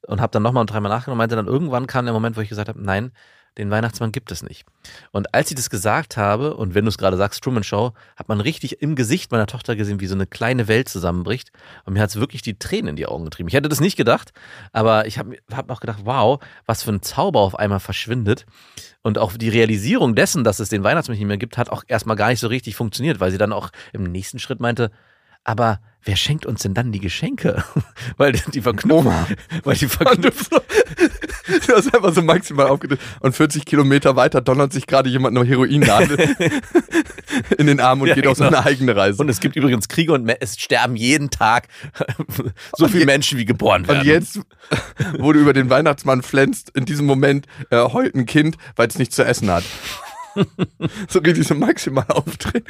und 0.07 0.21
habe 0.21 0.31
dann 0.31 0.43
nochmal 0.43 0.61
und 0.61 0.69
dreimal 0.71 0.89
nachgedacht 0.89 1.11
und 1.11 1.17
meinte 1.17 1.35
dann, 1.35 1.47
irgendwann 1.47 1.87
kam 1.87 2.05
der 2.05 2.13
Moment, 2.13 2.37
wo 2.37 2.41
ich 2.41 2.49
gesagt 2.49 2.69
habe, 2.69 2.81
nein, 2.81 3.11
den 3.57 3.71
Weihnachtsmann 3.71 4.11
gibt 4.11 4.31
es 4.31 4.43
nicht. 4.43 4.65
Und 5.11 5.33
als 5.33 5.49
ich 5.49 5.55
das 5.55 5.69
gesagt 5.69 6.17
habe, 6.17 6.55
und 6.55 6.75
wenn 6.75 6.85
du 6.85 6.89
es 6.89 6.97
gerade 6.97 7.17
sagst, 7.17 7.43
Truman 7.43 7.63
Show, 7.63 7.93
hat 8.15 8.27
man 8.27 8.41
richtig 8.41 8.81
im 8.81 8.95
Gesicht 8.95 9.31
meiner 9.31 9.47
Tochter 9.47 9.75
gesehen, 9.75 9.99
wie 9.99 10.07
so 10.07 10.15
eine 10.15 10.27
kleine 10.27 10.67
Welt 10.67 10.89
zusammenbricht. 10.89 11.51
Und 11.85 11.93
mir 11.93 12.01
hat 12.01 12.09
es 12.09 12.19
wirklich 12.19 12.41
die 12.41 12.59
Tränen 12.59 12.89
in 12.89 12.95
die 12.95 13.05
Augen 13.05 13.25
getrieben. 13.25 13.47
Ich 13.47 13.55
hätte 13.55 13.69
das 13.69 13.79
nicht 13.79 13.95
gedacht, 13.95 14.33
aber 14.73 15.07
ich 15.07 15.17
habe 15.17 15.37
hab 15.53 15.69
auch 15.71 15.79
gedacht, 15.79 15.99
wow, 16.03 16.39
was 16.65 16.83
für 16.83 16.91
ein 16.91 17.01
Zauber 17.01 17.39
auf 17.39 17.57
einmal 17.57 17.79
verschwindet. 17.79 18.45
Und 19.01 19.17
auch 19.17 19.33
die 19.37 19.49
Realisierung 19.49 20.15
dessen, 20.15 20.43
dass 20.43 20.59
es 20.59 20.69
den 20.69 20.83
Weihnachtsmann 20.83 21.17
nicht 21.17 21.27
mehr 21.27 21.37
gibt, 21.37 21.57
hat 21.57 21.69
auch 21.69 21.83
erstmal 21.87 22.15
gar 22.15 22.29
nicht 22.29 22.39
so 22.39 22.47
richtig 22.47 22.75
funktioniert, 22.75 23.19
weil 23.19 23.31
sie 23.31 23.37
dann 23.37 23.53
auch 23.53 23.69
im 23.93 24.03
nächsten 24.03 24.39
Schritt 24.39 24.59
meinte, 24.59 24.91
aber 25.45 25.79
wer 26.03 26.15
schenkt 26.15 26.45
uns 26.45 26.61
denn 26.61 26.73
dann 26.73 26.91
die 26.91 26.99
Geschenke? 26.99 27.63
weil 28.17 28.33
die 28.33 28.61
verknüpfen. 28.61 28.91
Oma. 28.91 29.27
Weil 29.63 29.75
die 29.75 29.87
verknüpfen. 29.87 30.57
Du 31.67 31.73
hast 31.75 31.93
einfach 31.93 32.13
so 32.13 32.21
maximal 32.21 32.67
aufgedreht. 32.67 32.99
Und 33.19 33.35
40 33.35 33.65
Kilometer 33.65 34.15
weiter 34.15 34.41
donnert 34.41 34.73
sich 34.73 34.87
gerade 34.87 35.09
jemand 35.09 35.37
eine 35.37 35.47
Heroinnadel 35.47 36.17
in 37.57 37.67
den 37.67 37.79
Arm 37.79 38.01
und 38.01 38.07
Ja, 38.07 38.15
geht 38.15 38.27
auf 38.27 38.37
genau. 38.37 38.51
seine 38.51 38.65
eigene 38.65 38.95
Reise. 38.95 39.21
Und 39.21 39.29
es 39.29 39.39
gibt 39.39 39.55
übrigens 39.55 39.87
Kriege 39.87 40.13
und 40.13 40.27
es 40.27 40.59
sterben 40.59 40.95
jeden 40.95 41.29
Tag 41.29 41.67
so 42.77 42.87
viele 42.87 43.05
Menschen, 43.05 43.37
wie 43.37 43.45
geboren 43.45 43.87
werden. 43.87 44.01
Und 44.01 44.05
jetzt, 44.05 44.39
wo 45.19 45.31
du 45.31 45.39
über 45.39 45.53
den 45.53 45.69
Weihnachtsmann 45.69 46.21
flänzt, 46.21 46.71
in 46.71 46.85
diesem 46.85 47.05
Moment 47.05 47.47
äh, 47.69 47.77
heult 47.77 48.15
ein 48.15 48.25
Kind, 48.25 48.57
weil 48.75 48.87
es 48.87 48.97
nichts 48.97 49.15
zu 49.15 49.23
essen 49.23 49.49
hat. 49.51 49.63
so 51.07 51.19
richtig 51.19 51.47
so 51.47 51.55
maximal 51.55 52.05
aufdrehen. 52.09 52.65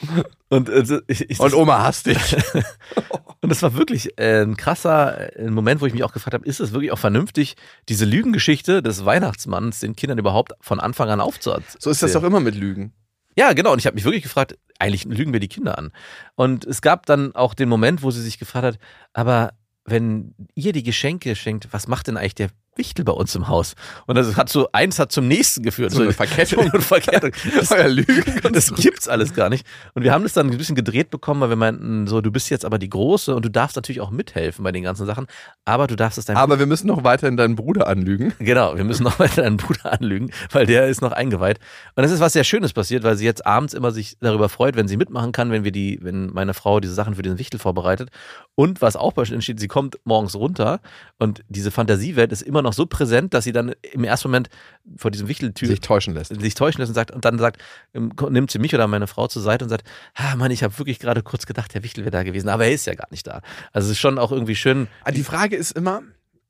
Und, 0.48 0.68
äh, 0.68 1.00
ich, 1.08 1.30
ich, 1.30 1.40
Und 1.40 1.54
Oma 1.54 1.82
hasst 1.82 2.06
dich. 2.06 2.18
Und 3.40 3.50
das 3.50 3.62
war 3.62 3.74
wirklich 3.74 4.18
äh, 4.18 4.42
ein 4.42 4.56
krasser 4.56 5.36
äh, 5.38 5.50
Moment, 5.50 5.80
wo 5.80 5.86
ich 5.86 5.92
mich 5.92 6.04
auch 6.04 6.12
gefragt 6.12 6.34
habe, 6.34 6.46
ist 6.46 6.60
es 6.60 6.72
wirklich 6.72 6.92
auch 6.92 6.98
vernünftig, 6.98 7.56
diese 7.88 8.04
Lügengeschichte 8.04 8.82
des 8.82 9.04
Weihnachtsmanns 9.04 9.80
den 9.80 9.96
Kindern 9.96 10.18
überhaupt 10.18 10.52
von 10.60 10.80
Anfang 10.80 11.10
an 11.10 11.20
aufzuerzählen? 11.20 11.78
So 11.78 11.90
ist 11.90 12.02
das 12.02 12.12
doch 12.12 12.22
immer 12.22 12.40
mit 12.40 12.54
Lügen. 12.54 12.92
Ja, 13.36 13.52
genau. 13.52 13.72
Und 13.72 13.78
ich 13.78 13.86
habe 13.86 13.94
mich 13.94 14.04
wirklich 14.04 14.22
gefragt, 14.22 14.58
eigentlich 14.78 15.04
lügen 15.04 15.32
wir 15.32 15.40
die 15.40 15.48
Kinder 15.48 15.78
an. 15.78 15.92
Und 16.34 16.64
es 16.64 16.80
gab 16.80 17.06
dann 17.06 17.34
auch 17.34 17.54
den 17.54 17.68
Moment, 17.68 18.02
wo 18.02 18.10
sie 18.10 18.22
sich 18.22 18.38
gefragt 18.38 18.64
hat, 18.64 18.78
aber 19.12 19.52
wenn 19.84 20.34
ihr 20.54 20.72
die 20.72 20.82
Geschenke 20.82 21.36
schenkt, 21.36 21.68
was 21.72 21.86
macht 21.86 22.08
denn 22.08 22.16
eigentlich 22.16 22.34
der 22.34 22.50
Wichtel 22.76 23.04
bei 23.04 23.12
uns 23.12 23.34
im 23.34 23.48
Haus? 23.48 23.74
Und 24.06 24.16
das 24.16 24.36
hat 24.36 24.48
so, 24.48 24.68
eins 24.72 24.98
hat 24.98 25.12
zum 25.12 25.28
nächsten 25.28 25.62
geführt. 25.62 25.92
So 25.92 26.02
eine 26.02 26.12
Verkettung. 26.12 26.70
eine 26.70 26.80
Verkettung. 26.80 27.32
Das, 27.56 27.70
Euer 27.70 27.88
Lügen. 27.88 28.52
das 28.52 28.74
gibt's 28.74 29.08
alles 29.08 29.32
gar 29.32 29.48
nicht. 29.48 29.66
Und 29.94 30.02
wir 30.02 30.12
haben 30.12 30.24
das 30.24 30.32
dann 30.32 30.50
ein 30.50 30.58
bisschen 30.58 30.74
gedreht 30.74 31.10
bekommen, 31.10 31.40
weil 31.40 31.48
wir 31.48 31.56
meinten, 31.56 32.06
so, 32.06 32.20
du 32.20 32.30
bist 32.30 32.50
jetzt 32.50 32.64
aber 32.64 32.78
die 32.78 32.90
Große 32.90 33.34
und 33.34 33.44
du 33.44 33.50
darfst 33.50 33.76
natürlich 33.76 34.00
auch 34.00 34.10
mithelfen 34.10 34.62
bei 34.62 34.72
den 34.72 34.82
ganzen 34.82 35.06
Sachen, 35.06 35.26
aber 35.64 35.86
du 35.86 35.96
darfst 35.96 36.18
es 36.18 36.26
deinem 36.26 36.36
Aber 36.36 36.58
wir 36.58 36.66
müssen 36.66 36.86
noch 36.88 37.04
weiterhin 37.04 37.36
deinen 37.36 37.56
Bruder 37.56 37.86
anlügen. 37.86 38.34
Genau, 38.38 38.76
wir 38.76 38.84
müssen 38.84 39.04
noch 39.04 39.18
weiter 39.18 39.42
deinen 39.42 39.56
Bruder 39.56 39.92
anlügen, 39.92 40.30
weil 40.52 40.66
der 40.66 40.88
ist 40.88 41.00
noch 41.00 41.12
eingeweiht. 41.12 41.58
Und 41.94 42.04
es 42.04 42.10
ist 42.10 42.20
was 42.20 42.32
sehr 42.32 42.44
Schönes 42.44 42.72
passiert, 42.72 43.04
weil 43.04 43.16
sie 43.16 43.24
jetzt 43.24 43.46
abends 43.46 43.74
immer 43.74 43.90
sich 43.90 44.16
darüber 44.20 44.48
freut, 44.48 44.76
wenn 44.76 44.88
sie 44.88 44.96
mitmachen 44.96 45.32
kann, 45.32 45.50
wenn 45.50 45.64
wir 45.64 45.72
die, 45.72 45.98
wenn 46.02 46.32
meine 46.32 46.54
Frau 46.54 46.80
diese 46.80 46.94
Sachen 46.94 47.14
für 47.14 47.22
den 47.22 47.38
Wichtel 47.38 47.58
vorbereitet. 47.58 48.10
Und 48.54 48.82
was 48.82 48.96
auch 48.96 49.16
entsteht, 49.16 49.60
sie 49.60 49.68
kommt 49.68 49.98
morgens 50.04 50.34
runter 50.34 50.80
und 51.18 51.42
diese 51.48 51.70
Fantasiewelt 51.70 52.32
ist 52.32 52.42
immer 52.42 52.62
noch 52.62 52.65
so 52.72 52.86
präsent, 52.86 53.34
dass 53.34 53.44
sie 53.44 53.52
dann 53.52 53.74
im 53.92 54.04
ersten 54.04 54.28
Moment 54.28 54.48
vor 54.96 55.10
diesem 55.10 55.28
Wichteltür 55.28 55.68
Sich 55.68 55.80
täuschen 55.80 56.14
lässt. 56.14 56.38
sich 56.40 56.54
täuschen 56.54 56.80
lässt 56.80 56.90
und 56.90 56.94
sagt 56.94 57.10
und 57.10 57.24
dann 57.24 57.38
sagt, 57.38 57.62
ähm, 57.94 58.12
nimmt 58.30 58.50
sie 58.50 58.58
mich 58.58 58.74
oder 58.74 58.86
meine 58.86 59.06
Frau 59.06 59.26
zur 59.28 59.42
Seite 59.42 59.64
und 59.64 59.68
sagt, 59.68 59.84
ah 60.14 60.36
Mann, 60.36 60.50
ich 60.50 60.62
habe 60.62 60.78
wirklich 60.78 60.98
gerade 60.98 61.22
kurz 61.22 61.46
gedacht, 61.46 61.74
der 61.74 61.82
Wichtel 61.82 62.02
wäre 62.04 62.10
da 62.12 62.22
gewesen, 62.22 62.48
aber 62.48 62.66
er 62.66 62.72
ist 62.72 62.86
ja 62.86 62.94
gar 62.94 63.08
nicht 63.10 63.26
da. 63.26 63.40
Also 63.72 63.86
es 63.86 63.92
ist 63.92 63.98
schon 64.00 64.18
auch 64.18 64.32
irgendwie 64.32 64.56
schön. 64.56 64.88
Ah, 65.04 65.10
Die 65.10 65.24
Frage 65.24 65.56
ist 65.56 65.72
immer, 65.72 66.02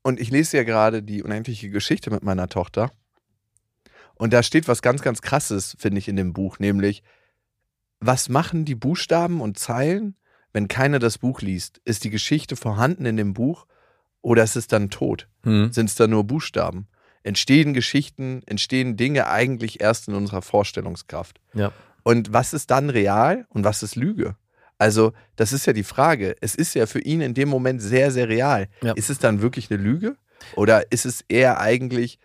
und 0.02 0.20
ich 0.20 0.30
lese 0.30 0.56
ja 0.56 0.62
gerade 0.62 1.02
die 1.02 1.22
unendliche 1.22 1.68
Geschichte 1.70 2.10
mit 2.10 2.22
meiner 2.22 2.48
Tochter. 2.48 2.90
Und 4.14 4.32
da 4.32 4.42
steht 4.42 4.68
was 4.68 4.80
ganz, 4.80 5.02
ganz 5.02 5.20
krasses, 5.20 5.76
finde 5.78 5.98
ich, 5.98 6.08
in 6.08 6.16
dem 6.16 6.32
Buch, 6.32 6.58
nämlich, 6.58 7.02
was 8.00 8.28
machen 8.28 8.64
die 8.64 8.74
Buchstaben 8.74 9.40
und 9.40 9.58
Zeilen, 9.58 10.16
wenn 10.52 10.68
keiner 10.68 10.98
das 10.98 11.18
Buch 11.18 11.42
liest? 11.42 11.80
Ist 11.84 12.04
die 12.04 12.10
Geschichte 12.10 12.56
vorhanden 12.56 13.04
in 13.04 13.16
dem 13.16 13.34
Buch 13.34 13.66
oder 14.26 14.42
ist 14.42 14.56
es 14.56 14.66
dann 14.66 14.90
tot? 14.90 15.28
Hm. 15.44 15.72
Sind 15.72 15.88
es 15.88 15.94
da 15.94 16.08
nur 16.08 16.24
Buchstaben? 16.24 16.88
Entstehen 17.22 17.74
Geschichten, 17.74 18.42
entstehen 18.46 18.96
Dinge 18.96 19.28
eigentlich 19.28 19.80
erst 19.80 20.08
in 20.08 20.14
unserer 20.14 20.42
Vorstellungskraft? 20.42 21.40
Ja. 21.54 21.70
Und 22.02 22.32
was 22.32 22.52
ist 22.52 22.72
dann 22.72 22.90
real 22.90 23.46
und 23.50 23.62
was 23.62 23.84
ist 23.84 23.94
Lüge? 23.94 24.34
Also, 24.78 25.12
das 25.36 25.52
ist 25.52 25.66
ja 25.66 25.72
die 25.72 25.84
Frage. 25.84 26.34
Es 26.40 26.56
ist 26.56 26.74
ja 26.74 26.86
für 26.86 26.98
ihn 26.98 27.20
in 27.20 27.34
dem 27.34 27.48
Moment 27.48 27.80
sehr, 27.80 28.10
sehr 28.10 28.28
real. 28.28 28.66
Ja. 28.82 28.94
Ist 28.94 29.10
es 29.10 29.20
dann 29.20 29.42
wirklich 29.42 29.70
eine 29.70 29.80
Lüge? 29.80 30.16
Oder 30.56 30.90
ist 30.90 31.06
es 31.06 31.24
eher 31.28 31.60
eigentlich 31.60 32.18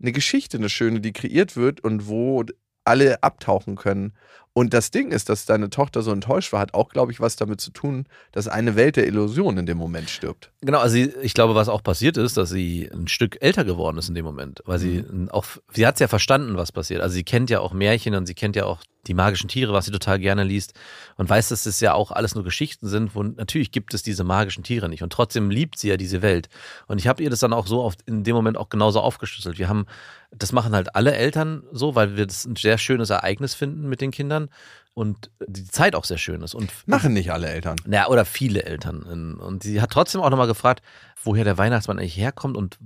eine 0.00 0.12
Geschichte, 0.12 0.56
eine 0.56 0.70
schöne, 0.70 1.02
die 1.02 1.12
kreiert 1.12 1.54
wird 1.54 1.84
und 1.84 2.08
wo 2.08 2.44
alle 2.84 3.22
abtauchen 3.22 3.76
können? 3.76 4.12
Und 4.54 4.74
das 4.74 4.90
Ding 4.90 5.12
ist, 5.12 5.30
dass 5.30 5.46
deine 5.46 5.70
Tochter 5.70 6.02
so 6.02 6.12
enttäuscht 6.12 6.52
war, 6.52 6.60
hat 6.60 6.74
auch, 6.74 6.90
glaube 6.90 7.10
ich, 7.10 7.20
was 7.20 7.36
damit 7.36 7.60
zu 7.60 7.70
tun, 7.70 8.06
dass 8.32 8.48
eine 8.48 8.76
Welt 8.76 8.96
der 8.96 9.06
Illusion 9.06 9.56
in 9.56 9.64
dem 9.64 9.78
Moment 9.78 10.10
stirbt. 10.10 10.52
Genau, 10.60 10.78
also 10.78 10.96
ich 10.98 11.32
glaube, 11.32 11.54
was 11.54 11.70
auch 11.70 11.82
passiert 11.82 12.18
ist, 12.18 12.36
dass 12.36 12.50
sie 12.50 12.90
ein 12.92 13.08
Stück 13.08 13.38
älter 13.40 13.64
geworden 13.64 13.96
ist 13.96 14.10
in 14.10 14.14
dem 14.14 14.26
Moment, 14.26 14.60
weil 14.66 14.78
sie 14.78 15.04
auch, 15.30 15.46
sie 15.72 15.86
hat 15.86 15.98
ja 16.00 16.08
verstanden, 16.08 16.56
was 16.58 16.70
passiert. 16.70 17.00
Also 17.00 17.14
sie 17.14 17.24
kennt 17.24 17.48
ja 17.48 17.60
auch 17.60 17.72
Märchen 17.72 18.14
und 18.14 18.26
sie 18.26 18.34
kennt 18.34 18.54
ja 18.54 18.66
auch 18.66 18.82
die 19.06 19.14
magischen 19.14 19.48
Tiere, 19.48 19.72
was 19.72 19.86
sie 19.86 19.90
total 19.90 20.18
gerne 20.18 20.44
liest 20.44 20.74
und 21.16 21.28
weiß, 21.28 21.48
dass 21.48 21.66
es 21.66 21.80
ja 21.80 21.94
auch 21.94 22.12
alles 22.12 22.34
nur 22.34 22.44
Geschichten 22.44 22.88
sind, 22.88 23.14
wo 23.14 23.22
natürlich 23.22 23.72
gibt 23.72 23.94
es 23.94 24.02
diese 24.02 24.22
magischen 24.22 24.62
Tiere 24.62 24.88
nicht 24.88 25.02
und 25.02 25.12
trotzdem 25.12 25.50
liebt 25.50 25.78
sie 25.78 25.88
ja 25.88 25.96
diese 25.96 26.22
Welt. 26.22 26.48
Und 26.86 26.98
ich 26.98 27.08
habe 27.08 27.22
ihr 27.22 27.30
das 27.30 27.40
dann 27.40 27.52
auch 27.52 27.66
so 27.66 27.82
oft 27.82 28.02
in 28.02 28.22
dem 28.22 28.36
Moment 28.36 28.56
auch 28.58 28.68
genauso 28.68 29.00
aufgeschlüsselt. 29.00 29.58
Wir 29.58 29.68
haben, 29.68 29.86
das 30.34 30.52
machen 30.52 30.74
halt 30.74 30.94
alle 30.96 31.14
Eltern 31.14 31.62
so, 31.72 31.94
weil 31.94 32.16
wir 32.16 32.26
das 32.26 32.44
ein 32.44 32.56
sehr 32.56 32.78
schönes 32.78 33.10
Ereignis 33.10 33.54
finden 33.54 33.88
mit 33.88 34.00
den 34.00 34.10
Kindern 34.10 34.48
und 34.94 35.30
die 35.46 35.64
Zeit 35.64 35.94
auch 35.94 36.04
sehr 36.04 36.18
schön 36.18 36.42
ist. 36.42 36.54
Und 36.54 36.70
Machen 36.86 37.12
nicht 37.12 37.32
alle 37.32 37.48
Eltern. 37.48 37.76
ja, 37.88 38.08
oder 38.08 38.24
viele 38.24 38.64
Eltern. 38.64 39.02
Und 39.38 39.62
sie 39.62 39.80
hat 39.80 39.90
trotzdem 39.90 40.20
auch 40.20 40.30
nochmal 40.30 40.46
gefragt, 40.46 40.82
woher 41.22 41.44
der 41.44 41.58
Weihnachtsmann 41.58 41.98
eigentlich 41.98 42.16
herkommt 42.16 42.56
und 42.56 42.78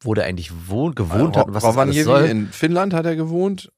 wo 0.00 0.14
der 0.14 0.24
eigentlich 0.24 0.52
wohnt, 0.68 0.96
gewohnt 0.96 1.36
hat 1.36 1.48
und 1.48 1.54
was 1.54 1.64
das 1.64 1.76
alles 1.76 1.96
Rovaniemi 1.96 2.04
soll. 2.04 2.24
in 2.24 2.46
Finnland 2.48 2.94
hat 2.94 3.04
er 3.06 3.16
gewohnt. 3.16 3.72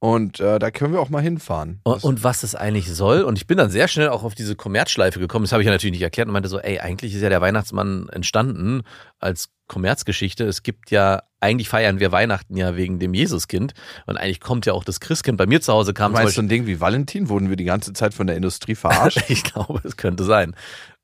Und 0.00 0.38
äh, 0.38 0.60
da 0.60 0.70
können 0.70 0.92
wir 0.92 1.00
auch 1.00 1.08
mal 1.08 1.22
hinfahren. 1.22 1.80
Und, 1.82 2.04
und 2.04 2.22
was 2.22 2.42
das 2.42 2.54
eigentlich 2.54 2.92
soll. 2.92 3.22
Und 3.22 3.36
ich 3.36 3.48
bin 3.48 3.58
dann 3.58 3.70
sehr 3.70 3.88
schnell 3.88 4.08
auch 4.10 4.22
auf 4.22 4.36
diese 4.36 4.54
Kommerzschleife 4.54 5.18
gekommen. 5.18 5.44
Das 5.44 5.52
habe 5.52 5.62
ich 5.62 5.66
ja 5.66 5.72
natürlich 5.72 5.94
nicht 5.94 6.02
erklärt 6.02 6.28
und 6.28 6.32
meinte 6.32 6.48
so, 6.48 6.60
ey, 6.60 6.78
eigentlich 6.78 7.14
ist 7.14 7.20
ja 7.20 7.28
der 7.28 7.40
Weihnachtsmann 7.40 8.08
entstanden 8.10 8.82
als 9.18 9.48
Kommerzgeschichte. 9.66 10.44
Es 10.44 10.62
gibt 10.62 10.92
ja, 10.92 11.22
eigentlich 11.40 11.68
feiern 11.68 11.98
wir 11.98 12.12
Weihnachten 12.12 12.56
ja 12.56 12.76
wegen 12.76 13.00
dem 13.00 13.12
Jesuskind. 13.12 13.74
Und 14.06 14.16
eigentlich 14.16 14.40
kommt 14.40 14.66
ja 14.66 14.72
auch 14.72 14.84
das 14.84 15.00
Christkind. 15.00 15.36
Bei 15.36 15.46
mir 15.46 15.60
zu 15.60 15.72
Hause 15.72 15.94
kam 15.94 16.12
zum 16.12 16.14
Meinst 16.14 16.36
du 16.36 16.42
Beispiel, 16.42 16.44
ein 16.44 16.48
Ding 16.48 16.66
wie 16.66 16.80
Valentin? 16.80 17.28
Wurden 17.28 17.48
wir 17.48 17.56
die 17.56 17.64
ganze 17.64 17.92
Zeit 17.92 18.14
von 18.14 18.28
der 18.28 18.36
Industrie 18.36 18.76
verarscht? 18.76 19.24
ich 19.28 19.42
glaube, 19.42 19.80
es 19.82 19.96
könnte 19.96 20.22
sein. 20.22 20.54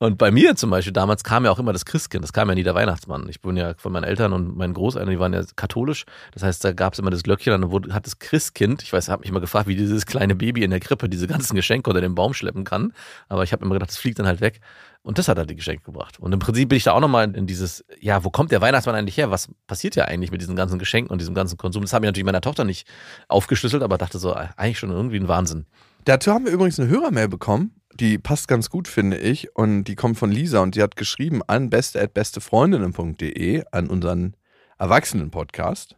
Und 0.05 0.19
bei 0.19 0.31
mir 0.31 0.55
zum 0.55 0.69
Beispiel, 0.69 0.93
damals 0.93 1.25
kam 1.25 1.47
ja 1.47 1.51
auch 1.51 1.59
immer 1.59 1.73
das 1.73 1.87
Christkind, 1.87 2.23
das 2.23 2.35
kam 2.35 2.51
ja 2.51 2.55
nie 2.55 2.63
der 2.63 2.75
Weihnachtsmann. 2.75 3.27
Ich 3.31 3.41
bin 3.41 3.57
ja 3.57 3.73
von 3.79 3.91
meinen 3.91 4.05
Eltern 4.05 4.35
und 4.35 4.55
meinen 4.55 4.75
Großeltern, 4.75 5.09
die 5.09 5.19
waren 5.19 5.33
ja 5.33 5.43
katholisch. 5.57 6.05
Das 6.33 6.43
heißt, 6.43 6.63
da 6.63 6.75
gab 6.75 6.93
es 6.93 6.99
immer 6.99 7.09
das 7.09 7.23
Glöckchen 7.23 7.55
und 7.55 7.63
dann 7.63 7.71
wurde, 7.71 7.95
hat 7.95 8.05
das 8.05 8.19
Christkind, 8.19 8.83
ich 8.83 8.93
weiß, 8.93 9.09
habe 9.09 9.21
mich 9.21 9.31
immer 9.31 9.41
gefragt, 9.41 9.67
wie 9.67 9.77
dieses 9.77 10.05
kleine 10.05 10.35
Baby 10.35 10.63
in 10.63 10.71
der 10.71 10.81
Krippe 10.81 11.09
diese 11.09 11.27
ganzen 11.27 11.55
Geschenke 11.57 11.89
unter 11.89 12.03
den 12.03 12.15
Baum 12.15 12.35
schleppen 12.35 12.65
kann. 12.65 12.93
Aber 13.31 13.45
ich 13.45 13.53
habe 13.53 13.65
immer 13.65 13.73
gedacht, 13.73 13.89
das 13.89 13.97
fliegt 13.97 14.19
dann 14.19 14.27
halt 14.27 14.43
weg. 14.43 14.61
Und 15.03 15.17
das 15.17 15.29
hat 15.29 15.39
halt 15.39 15.49
die 15.49 15.57
Geschenke 15.57 15.85
gebracht. 15.85 16.21
Und 16.21 16.35
im 16.35 16.39
Prinzip 16.39 16.69
bin 16.69 16.77
ich 16.77 16.85
da 16.85 16.93
auch 16.93 17.01
nochmal 17.01 17.35
in 17.35 17.47
dieses, 17.47 17.83
ja, 17.99 18.25
wo 18.25 18.31
kommt 18.31 18.53
der 18.53 18.61
Weihnachtsmann 18.61 18.95
eigentlich 18.95 19.17
her? 19.17 19.31
Was 19.31 19.49
passiert 19.67 19.97
ja 19.97 20.05
eigentlich 20.05 20.31
mit 20.31 20.43
diesen 20.43 20.55
ganzen 20.55 20.79
Geschenken 20.79 21.11
und 21.11 21.19
diesem 21.23 21.35
ganzen 21.35 21.57
Konsum? 21.57 21.81
Das 21.81 21.95
habe 21.95 22.05
ich 22.05 22.09
natürlich 22.09 22.27
meiner 22.27 22.43
Tochter 22.43 22.65
nicht 22.65 22.87
aufgeschlüsselt, 23.29 23.83
aber 23.83 23.97
dachte 23.97 24.19
so, 24.19 24.35
eigentlich 24.35 24.79
schon 24.79 24.91
irgendwie 24.91 25.17
ein 25.17 25.29
Wahnsinn. 25.29 25.65
Dazu 26.05 26.33
haben 26.33 26.45
wir 26.45 26.53
übrigens 26.53 26.79
eine 26.79 26.91
Hörermail 26.91 27.29
bekommen. 27.29 27.75
Die 28.01 28.19
passt 28.19 28.49
ganz 28.49 28.71
gut, 28.71 28.89
finde 28.89 29.19
ich. 29.19 29.55
Und 29.57 29.85
die 29.85 29.95
kommt 29.95 30.19
von 30.19 30.33
Lisa 30.33 30.59
und 30.61 30.75
die 30.75 30.83
hat 30.83 30.97
geschrieben 30.97 31.43
an 31.47 31.71
beste.bestefreundinnen.de 31.71 33.65
an 33.71 33.87
unseren 33.89 34.37
Erwachsenen-Podcast 34.79 35.97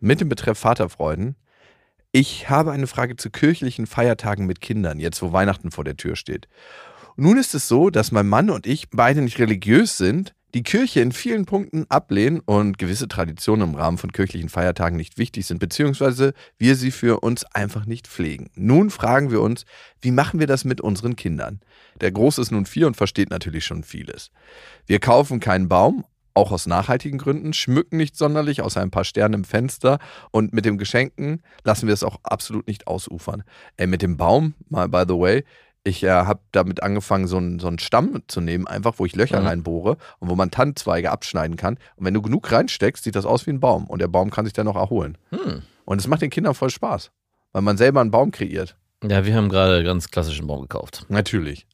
mit 0.00 0.20
dem 0.20 0.30
Betreff 0.30 0.58
Vaterfreuden. 0.58 1.36
Ich 2.12 2.48
habe 2.48 2.72
eine 2.72 2.86
Frage 2.86 3.16
zu 3.16 3.28
kirchlichen 3.30 3.86
Feiertagen 3.86 4.46
mit 4.46 4.62
Kindern, 4.62 4.98
jetzt 4.98 5.20
wo 5.20 5.32
Weihnachten 5.32 5.70
vor 5.70 5.84
der 5.84 5.98
Tür 5.98 6.16
steht. 6.16 6.48
Nun 7.16 7.36
ist 7.36 7.54
es 7.54 7.68
so, 7.68 7.90
dass 7.90 8.12
mein 8.12 8.28
Mann 8.28 8.48
und 8.48 8.66
ich 8.66 8.88
beide 8.90 9.20
nicht 9.20 9.38
religiös 9.38 9.98
sind, 9.98 10.34
die 10.54 10.62
Kirche 10.62 11.00
in 11.00 11.12
vielen 11.12 11.44
Punkten 11.44 11.86
ablehnen 11.88 12.40
und 12.40 12.78
gewisse 12.78 13.08
Traditionen 13.08 13.70
im 13.70 13.74
Rahmen 13.74 13.98
von 13.98 14.12
kirchlichen 14.12 14.48
Feiertagen 14.48 14.96
nicht 14.96 15.18
wichtig 15.18 15.46
sind, 15.46 15.58
beziehungsweise 15.58 16.32
wir 16.58 16.74
sie 16.74 16.90
für 16.90 17.20
uns 17.20 17.44
einfach 17.44 17.86
nicht 17.86 18.08
pflegen. 18.08 18.50
Nun 18.54 18.90
fragen 18.90 19.30
wir 19.30 19.42
uns, 19.42 19.64
wie 20.00 20.10
machen 20.10 20.40
wir 20.40 20.46
das 20.46 20.64
mit 20.64 20.80
unseren 20.80 21.16
Kindern? 21.16 21.60
Der 22.00 22.12
Große 22.12 22.40
ist 22.40 22.50
nun 22.50 22.66
vier 22.66 22.86
und 22.86 22.96
versteht 22.96 23.30
natürlich 23.30 23.64
schon 23.64 23.82
vieles. 23.82 24.30
Wir 24.86 25.00
kaufen 25.00 25.40
keinen 25.40 25.68
Baum, 25.68 26.04
auch 26.38 26.52
aus 26.52 26.66
nachhaltigen 26.66 27.18
Gründen, 27.18 27.52
schmücken 27.52 27.96
nicht 27.96 28.16
sonderlich, 28.16 28.62
außer 28.62 28.80
ein 28.80 28.92
paar 28.92 29.04
Sterne 29.04 29.36
im 29.36 29.44
Fenster 29.44 29.98
und 30.30 30.52
mit 30.52 30.64
dem 30.64 30.78
Geschenken 30.78 31.42
lassen 31.64 31.88
wir 31.88 31.94
es 31.94 32.04
auch 32.04 32.20
absolut 32.22 32.68
nicht 32.68 32.86
ausufern. 32.86 33.42
Ey, 33.76 33.88
mit 33.88 34.02
dem 34.02 34.16
Baum, 34.16 34.54
mal 34.68 34.88
by 34.88 35.02
the 35.06 35.14
way, 35.14 35.44
ich 35.84 36.02
äh, 36.02 36.10
habe 36.10 36.40
damit 36.52 36.82
angefangen, 36.82 37.26
so 37.26 37.36
einen, 37.38 37.58
so 37.58 37.68
einen 37.68 37.78
Stamm 37.78 38.22
zu 38.28 38.40
nehmen, 38.40 38.66
einfach 38.66 38.94
wo 38.98 39.06
ich 39.06 39.16
Löcher 39.16 39.40
Mhm. 39.40 39.46
reinbohre 39.46 39.96
und 40.18 40.28
wo 40.28 40.34
man 40.36 40.50
Tannenzweige 40.50 41.10
abschneiden 41.10 41.56
kann. 41.56 41.78
Und 41.96 42.04
wenn 42.04 42.14
du 42.14 42.20
genug 42.22 42.50
reinsteckst, 42.52 43.04
sieht 43.04 43.16
das 43.16 43.24
aus 43.24 43.46
wie 43.46 43.50
ein 43.50 43.60
Baum 43.60 43.86
und 43.86 44.00
der 44.00 44.08
Baum 44.08 44.30
kann 44.30 44.44
sich 44.44 44.52
dann 44.54 44.66
noch 44.66 44.76
erholen. 44.76 45.16
Hm. 45.30 45.62
Und 45.84 45.98
es 46.00 46.06
macht 46.06 46.20
den 46.22 46.30
Kindern 46.30 46.54
voll 46.54 46.70
Spaß, 46.70 47.10
weil 47.52 47.62
man 47.62 47.76
selber 47.78 48.00
einen 48.00 48.10
Baum 48.10 48.30
kreiert. 48.30 48.76
Ja, 49.02 49.24
wir 49.24 49.34
haben 49.34 49.48
gerade 49.48 49.76
einen 49.76 49.84
ganz 49.84 50.10
klassischen 50.10 50.46
Baum 50.46 50.62
gekauft. 50.62 51.06
Natürlich. 51.08 51.66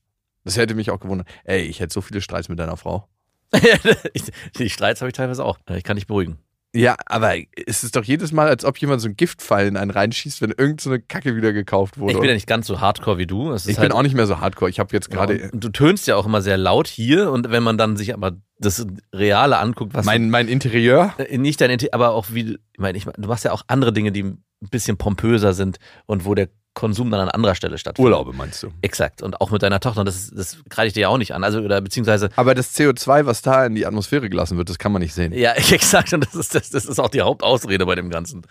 Das 0.45 0.57
hätte 0.59 0.75
mich 0.75 0.91
auch 0.91 1.01
gewundert. 1.01 1.27
Ey, 1.45 1.63
ich 1.63 1.81
hätte 1.81 1.93
so 1.95 2.01
viele 2.03 2.21
Streits 2.21 2.49
mit 2.49 2.59
deiner 2.59 2.77
Frau. 2.77 3.09
Die 4.59 4.71
Streits 4.71 5.01
habe 5.01 5.09
ich 5.09 5.15
teilweise 5.17 5.45
auch. 5.45 5.59
Ich 5.71 5.85
kann 5.85 5.97
dich 5.97 6.07
beruhigen. 6.07 6.39
Ja, 6.75 6.97
aber 7.07 7.35
es 7.67 7.85
ist 7.85 7.95
doch 7.95 8.03
jedes 8.03 8.33
Mal, 8.33 8.49
als 8.49 8.65
ob 8.65 8.79
jemand 8.79 9.01
so 9.01 9.07
einen 9.07 9.17
Giftpfeil 9.17 9.69
in 9.69 9.77
einen 9.77 9.93
reinschießt, 9.93 10.41
wenn 10.43 10.51
irgend 10.51 10.81
so 10.81 10.91
eine 10.91 11.01
Kacke 11.01 11.37
wieder 11.37 11.53
gekauft 11.53 11.99
wurde. 11.99 12.15
Ich 12.15 12.19
bin 12.19 12.29
ja 12.29 12.35
nicht 12.35 12.49
ganz 12.49 12.67
so 12.67 12.81
hardcore 12.81 13.17
wie 13.17 13.27
du. 13.27 13.55
Ich 13.55 13.67
halt, 13.67 13.81
bin 13.81 13.93
auch 13.93 14.03
nicht 14.03 14.17
mehr 14.17 14.27
so 14.27 14.41
hardcore. 14.41 14.71
Ich 14.71 14.81
habe 14.81 14.93
jetzt 14.93 15.09
gerade 15.09 15.41
Ja, 15.41 15.49
du 15.53 15.69
tönst 15.69 16.09
ja 16.09 16.17
auch 16.17 16.27
immer 16.27 16.43
sehr 16.43 16.57
laut 16.57 16.89
hier 16.89 17.31
und 17.31 17.51
wenn 17.51 17.63
man 17.63 17.79
dann 17.79 17.97
sich 17.97 18.13
aber 18.13 18.33
das 18.59 18.85
Reale 19.13 19.59
anguckt, 19.59 19.95
was 19.95 20.05
mein, 20.05 20.31
mein 20.31 20.49
Interieur. 20.49 21.15
äh, 21.19 21.39
nicht 21.39 21.61
dein 21.61 21.71
Inter 21.71 21.89
aber 21.93 22.11
auch 22.11 22.27
wie, 22.33 22.59
ich 22.73 22.79
meine, 22.79 22.99
ich, 22.99 23.05
du 23.05 23.29
machst 23.29 23.45
ja 23.45 23.53
auch 23.53 23.63
andere 23.69 23.93
Dinge, 23.93 24.11
die 24.11 24.25
ein 24.25 24.43
bisschen 24.71 24.97
pompöser 24.97 25.53
sind 25.53 25.79
und 26.07 26.25
wo 26.25 26.35
der 26.35 26.49
Konsum 26.75 27.11
dann 27.11 27.21
an 27.21 27.29
anderer 27.29 27.55
Stelle 27.55 27.79
stattfindet. 27.79 28.13
Urlaube 28.13 28.33
meinst 28.33 28.63
du? 28.63 28.69
Exakt. 28.83 29.23
Und 29.23 29.41
auch 29.41 29.51
mit 29.51 29.63
deiner 29.63 29.81
Tochter, 29.81 30.01
und 30.01 30.07
das, 30.07 30.31
das 30.35 30.59
kreide 30.69 30.89
ich 30.89 30.93
dir 30.93 31.03
ja 31.03 31.09
auch 31.09 31.19
nicht 31.19 31.33
an. 31.33 31.45
Also, 31.45 31.61
oder 31.61 31.81
beziehungsweise, 31.81 32.31
Aber 32.37 32.55
das 32.55 32.75
CO2, 32.75 33.27
was 33.27 33.43
da 33.43 33.65
in 33.67 33.75
die 33.75 33.87
Atmosphäre 33.87 34.29
gelassen 34.29 34.59
wird, 34.59 34.69
das 34.69 34.79
kann 34.79 34.93
man 34.93 35.01
nicht 35.01 35.15
sehen. 35.15 35.33
ja, 35.33 35.53
exakt. 35.71 36.13
Und 36.13 36.27
das 36.27 36.35
ist, 36.35 36.55
das, 36.55 36.71
das 36.71 36.85
ist 36.85 36.99
auch 36.99 37.09
die 37.11 37.23
Hauptausrede 37.23 37.87
bei 37.87 37.95
dem 37.95 38.11
Ganzen. 38.11 38.43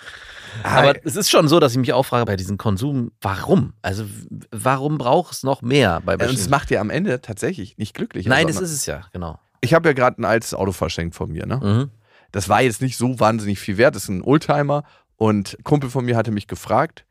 Aber 0.64 0.92
Ah, 0.92 0.94
es 1.04 1.16
ist 1.16 1.30
schon 1.30 1.48
so, 1.48 1.60
dass 1.60 1.74
ich 1.74 1.78
mich 1.78 1.94
auch 1.94 2.04
frage 2.04 2.26
bei 2.26 2.36
diesem 2.36 2.58
Konsum, 2.58 3.12
warum? 3.22 3.74
Also, 3.82 4.06
warum 4.52 4.98
braucht 4.98 5.34
es 5.34 5.44
noch 5.44 5.62
mehr 5.62 6.02
bei 6.06 6.14
und 6.14 6.22
es 6.22 6.50
macht 6.50 6.70
dir 6.70 6.80
am 6.80 6.90
Ende 6.90 7.22
tatsächlich 7.22 7.78
nicht 7.78 7.94
glücklich. 7.94 8.26
Nein, 8.26 8.48
das 8.48 8.62
ist 8.62 8.72
es 8.72 8.86
ja, 8.86 9.02
genau. 9.12 9.40
Ich 9.62 9.74
habe 9.74 9.90
ja 9.90 9.94
gerade 9.94 10.22
ein 10.22 10.26
altes 10.26 10.54
Auto 10.54 10.72
verschenkt 10.72 11.16
von 11.16 11.32
mir. 11.32 11.46
Ne? 11.46 11.58
Mhm. 11.58 11.92
Das 12.32 12.50
war 12.50 12.62
jetzt 12.62 12.82
nicht 12.82 12.98
so 12.98 13.20
wahnsinnig 13.20 13.60
viel 13.60 13.78
wert. 13.78 13.96
Das 13.96 14.04
ist 14.04 14.10
ein 14.10 14.22
Oldtimer. 14.22 14.84
Und 15.16 15.56
ein 15.60 15.64
Kumpel 15.64 15.90
von 15.90 16.04
mir 16.04 16.18
hatte 16.18 16.32
mich 16.32 16.48
gefragt, 16.48 17.06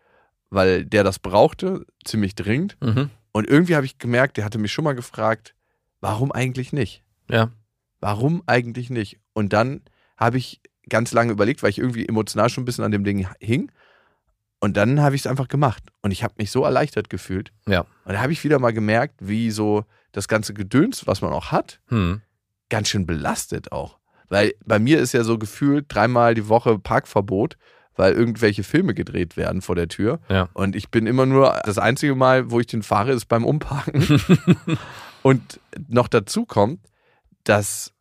weil 0.53 0.85
der 0.85 1.03
das 1.05 1.19
brauchte, 1.19 1.87
ziemlich 2.05 2.35
dringend. 2.35 2.77
Mhm. 2.81 3.11
Und 3.33 3.49
irgendwie 3.49 3.75
habe 3.75 3.87
ich 3.87 3.99
gemerkt, 3.99 4.37
der 4.37 4.45
hatte 4.45 4.59
mich 4.59 4.73
schon 4.73 4.85
mal 4.85 4.95
gefragt, 4.95 5.55
warum 6.01 6.31
eigentlich 6.33 6.73
nicht? 6.73 7.03
Ja. 7.31 7.51
Warum 8.01 8.43
eigentlich 8.47 8.91
nicht? 8.91 9.19
Und 9.33 9.53
dann 9.53 9.81
habe 10.17 10.37
ich 10.37 10.61
ganz 10.89 11.13
lange 11.13 11.33
überlegt, 11.33 11.63
weil 11.63 11.71
ich 11.71 11.79
irgendwie 11.79 12.07
emotional 12.07 12.51
schon 12.51 12.63
ein 12.63 12.65
bisschen 12.67 12.85
an 12.85 12.91
dem 12.91 13.05
Ding 13.05 13.27
hing. 13.41 13.73
Und 14.61 14.77
dann 14.77 15.01
habe 15.01 15.15
ich 15.17 15.23
es 15.23 15.27
einfach 15.27 15.49
gemacht. 15.49 15.83
Und 16.03 16.11
ich 16.11 16.23
habe 16.23 16.35
mich 16.37 16.51
so 16.51 16.65
erleichtert 16.65 17.09
gefühlt. 17.09 17.53
Ja. 17.67 17.81
Und 18.05 18.13
da 18.13 18.21
habe 18.21 18.33
ich 18.33 18.45
wieder 18.45 18.59
mal 18.59 18.73
gemerkt, 18.73 19.15
wie 19.21 19.51
so 19.51 19.85
das 20.13 20.29
ganze 20.29 20.53
Gedöns, 20.53 21.07
was 21.07 21.23
man 21.23 21.33
auch 21.33 21.51
hat, 21.51 21.81
Hm. 21.87 22.21
ganz 22.69 22.89
schön 22.89 23.07
belastet 23.07 23.73
auch. 23.73 23.99
Weil 24.29 24.53
bei 24.65 24.79
mir 24.79 24.99
ist 25.01 25.13
ja 25.13 25.25
so 25.25 25.39
gefühlt 25.39 25.87
dreimal 25.89 26.35
die 26.35 26.49
Woche 26.49 26.79
Parkverbot, 26.79 27.57
weil 27.97 28.13
irgendwelche 28.15 28.63
Filme 28.63 28.95
gedreht 28.95 29.37
werden 29.37 29.61
vor 29.63 29.75
der 29.75 29.89
Tür. 29.89 30.19
Ja. 30.29 30.49
Und 30.55 30.75
ich 30.77 30.91
bin 30.91 31.07
immer 31.07 31.27
nur, 31.27 31.61
das 31.65 31.79
einzige 31.79 32.15
Mal, 32.15 32.51
wo 32.51 32.61
ich 32.61 32.67
den 32.67 32.83
fahre, 32.83 33.13
ist 33.13 33.27
beim 33.27 33.45
Umparken. 33.45 34.03
und 35.23 35.61
noch 35.89 36.09
dazu 36.09 36.45
kommt, 36.47 36.81
dass 37.45 37.93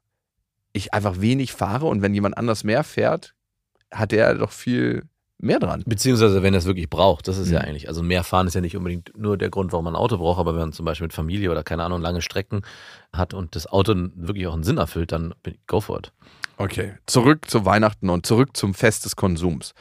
ich 0.73 0.93
einfach 0.93 1.19
wenig 1.19 1.51
fahre 1.53 1.87
und 1.87 2.01
wenn 2.01 2.13
jemand 2.13 2.37
anders 2.37 2.63
mehr 2.63 2.83
fährt, 2.83 3.33
hat 3.91 4.11
der 4.11 4.35
doch 4.35 4.51
viel 4.51 5.03
mehr 5.37 5.59
dran. 5.59 5.83
Beziehungsweise, 5.85 6.43
wenn 6.43 6.53
er 6.53 6.59
es 6.59 6.65
wirklich 6.65 6.89
braucht, 6.89 7.27
das 7.27 7.37
ist 7.39 7.49
ja 7.49 7.59
Mhm. 7.59 7.65
eigentlich, 7.65 7.87
also 7.87 8.03
mehr 8.03 8.23
fahren 8.23 8.47
ist 8.47 8.53
ja 8.53 8.61
nicht 8.61 8.77
unbedingt 8.77 9.11
nur 9.17 9.37
der 9.37 9.49
Grund, 9.49 9.71
warum 9.71 9.85
man 9.85 9.95
ein 9.95 9.99
Auto 9.99 10.17
braucht, 10.17 10.39
aber 10.39 10.53
wenn 10.53 10.61
man 10.61 10.71
zum 10.73 10.85
Beispiel 10.85 11.05
mit 11.05 11.13
Familie 11.13 11.51
oder 11.51 11.63
keine 11.63 11.83
Ahnung, 11.83 11.99
lange 11.99 12.21
Strecken 12.21 12.61
hat 13.11 13.33
und 13.33 13.55
das 13.55 13.65
Auto 13.67 13.93
wirklich 14.15 14.45
auch 14.47 14.53
einen 14.53 14.63
Sinn 14.63 14.77
erfüllt, 14.77 15.11
dann 15.11 15.33
bin- 15.43 15.57
go 15.67 15.81
for 15.81 15.97
it. 15.97 16.13
Okay, 16.61 16.93
zurück 17.07 17.49
zu 17.49 17.65
Weihnachten 17.65 18.07
und 18.11 18.27
zurück 18.27 18.55
zum 18.55 18.75
Fest 18.75 19.05
des 19.05 19.15
Konsums. 19.15 19.73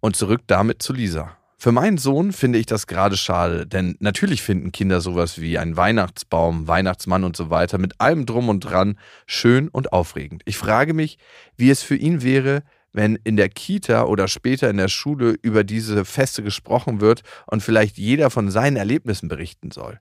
Und 0.00 0.16
zurück 0.16 0.40
damit 0.46 0.82
zu 0.82 0.94
Lisa. 0.94 1.36
Für 1.58 1.70
meinen 1.70 1.98
Sohn 1.98 2.32
finde 2.32 2.58
ich 2.58 2.64
das 2.64 2.86
gerade 2.86 3.18
schade, 3.18 3.66
denn 3.66 3.96
natürlich 4.00 4.42
finden 4.42 4.72
Kinder 4.72 5.02
sowas 5.02 5.38
wie 5.38 5.58
einen 5.58 5.76
Weihnachtsbaum, 5.76 6.66
Weihnachtsmann 6.66 7.24
und 7.24 7.36
so 7.36 7.50
weiter 7.50 7.76
mit 7.76 8.00
allem 8.00 8.24
drum 8.24 8.48
und 8.48 8.60
dran 8.60 8.98
schön 9.26 9.68
und 9.68 9.92
aufregend. 9.92 10.40
Ich 10.46 10.56
frage 10.56 10.94
mich, 10.94 11.18
wie 11.58 11.68
es 11.68 11.82
für 11.82 11.96
ihn 11.96 12.22
wäre, 12.22 12.62
wenn 12.94 13.16
in 13.16 13.36
der 13.36 13.50
Kita 13.50 14.04
oder 14.04 14.26
später 14.26 14.70
in 14.70 14.78
der 14.78 14.88
Schule 14.88 15.36
über 15.42 15.62
diese 15.62 16.06
Feste 16.06 16.42
gesprochen 16.42 17.02
wird 17.02 17.20
und 17.46 17.62
vielleicht 17.62 17.98
jeder 17.98 18.30
von 18.30 18.50
seinen 18.50 18.78
Erlebnissen 18.78 19.28
berichten 19.28 19.70
soll. 19.70 20.00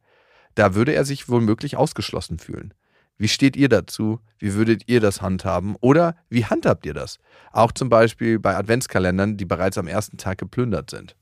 da 0.55 0.73
würde 0.73 0.93
er 0.93 1.03
sich 1.03 1.27
womöglich 1.27 1.75
ausgeschlossen 1.75 2.39
fühlen. 2.39 2.73
Wie 3.17 3.28
steht 3.28 3.56
ihr 3.56 3.69
dazu? 3.69 4.19
Wie 4.39 4.54
würdet 4.54 4.84
ihr 4.88 4.99
das 4.99 5.21
handhaben? 5.21 5.76
Oder 5.80 6.15
wie 6.30 6.45
handhabt 6.45 6.86
ihr 6.86 6.93
das? 6.93 7.19
Auch 7.52 7.71
zum 7.71 7.89
Beispiel 7.89 8.39
bei 8.39 8.56
Adventskalendern, 8.56 9.38
die 9.38 9.45
bereits 9.45 9.78
am 9.78 9.88
ersten 9.88 10.17
Tag 10.17 10.38
geplündert 10.39 10.89
sind. 10.89 11.15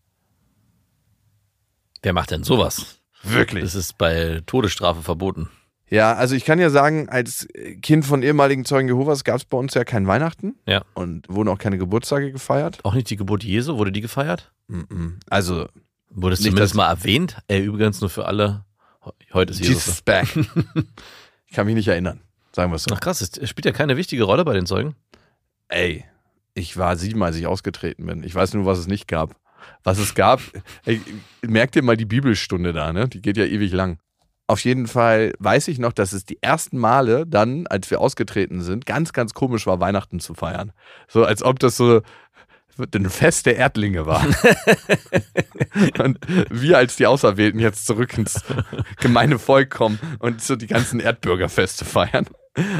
Wer 2.01 2.13
macht 2.13 2.31
denn 2.31 2.43
sowas? 2.43 2.99
Wirklich? 3.23 3.63
Das 3.63 3.75
ist 3.75 3.97
bei 3.97 4.41
Todesstrafe 4.45 5.01
verboten. 5.03 5.49
Ja, 5.87 6.13
also 6.13 6.35
ich 6.35 6.45
kann 6.45 6.57
ja 6.57 6.69
sagen, 6.69 7.09
als 7.09 7.47
Kind 7.81 8.05
von 8.05 8.23
ehemaligen 8.23 8.63
Zeugen 8.65 8.87
Jehovas 8.87 9.23
gab 9.25 9.35
es 9.35 9.45
bei 9.45 9.57
uns 9.57 9.73
ja 9.73 9.83
kein 9.83 10.07
Weihnachten 10.07 10.55
Ja. 10.65 10.83
und 10.93 11.27
wurden 11.29 11.49
auch 11.49 11.57
keine 11.57 11.77
Geburtstage 11.77 12.31
gefeiert. 12.31 12.79
Auch 12.83 12.93
nicht 12.93 13.09
die 13.09 13.17
Geburt 13.17 13.43
Jesu, 13.43 13.77
wurde 13.77 13.91
die 13.91 14.01
gefeiert? 14.01 14.51
Mhm. 14.67 15.19
Also, 15.29 15.67
Wurde 16.13 16.33
es 16.33 16.41
Nicht, 16.41 16.49
zumindest 16.49 16.75
mal 16.75 16.89
erwähnt? 16.89 17.37
Ey, 17.47 17.63
übrigens 17.63 18.01
nur 18.01 18.09
für 18.09 18.25
alle. 18.25 18.65
Heute 19.31 19.51
ist 19.53 19.59
Jesus. 19.59 19.85
Jesus 19.85 20.01
back. 20.01 20.27
ich 21.51 21.55
kann 21.57 21.65
mich 21.65 21.75
nicht 21.75 21.89
erinnern, 21.89 22.21
sagen 22.53 22.71
wir 22.71 22.77
es 22.77 22.83
so. 22.83 22.95
Ach 22.95 23.01
krass, 23.01 23.19
es 23.19 23.49
spielt 23.49 23.65
ja 23.65 23.73
keine 23.73 23.97
wichtige 23.97 24.23
Rolle 24.23 24.45
bei 24.45 24.53
den 24.53 24.65
Zeugen. 24.65 24.95
Ey, 25.67 26.05
ich 26.53 26.77
war 26.77 26.95
sieben, 26.95 27.21
als 27.23 27.35
ich 27.35 27.45
ausgetreten 27.45 28.05
bin. 28.05 28.23
Ich 28.23 28.33
weiß 28.33 28.53
nur, 28.53 28.65
was 28.65 28.79
es 28.79 28.87
nicht 28.87 29.09
gab. 29.09 29.35
Was 29.83 29.97
es 29.97 30.15
gab, 30.15 30.39
ey, 30.85 31.01
merkt 31.41 31.75
ihr 31.75 31.83
mal 31.83 31.97
die 31.97 32.05
Bibelstunde 32.05 32.71
da, 32.71 32.93
ne? 32.93 33.09
Die 33.09 33.21
geht 33.21 33.35
ja 33.35 33.43
ewig 33.43 33.73
lang. 33.73 33.99
Auf 34.47 34.61
jeden 34.61 34.87
Fall 34.87 35.33
weiß 35.39 35.67
ich 35.67 35.77
noch, 35.77 35.91
dass 35.91 36.13
es 36.13 36.23
die 36.23 36.41
ersten 36.41 36.77
Male 36.77 37.27
dann, 37.27 37.67
als 37.67 37.91
wir 37.91 37.99
ausgetreten 37.99 38.61
sind, 38.61 38.85
ganz, 38.85 39.11
ganz 39.11 39.33
komisch 39.33 39.67
war, 39.67 39.81
Weihnachten 39.81 40.21
zu 40.21 40.33
feiern. 40.33 40.71
So 41.09 41.25
als 41.25 41.43
ob 41.43 41.59
das 41.59 41.75
so 41.75 42.01
ein 42.77 43.09
Fest 43.09 43.45
der 43.45 43.57
Erdlinge 43.57 44.05
war. 44.05 44.25
und 45.99 46.19
wir 46.49 46.77
als 46.77 46.95
die 46.95 47.07
Auserwählten 47.07 47.59
jetzt 47.59 47.85
zurück 47.85 48.17
ins 48.17 48.43
gemeine 48.99 49.39
Volk 49.39 49.69
kommen 49.69 49.99
und 50.19 50.41
so 50.41 50.55
die 50.55 50.67
ganzen 50.67 50.99
Erdbürgerfeste 50.99 51.85
feiern. 51.85 52.27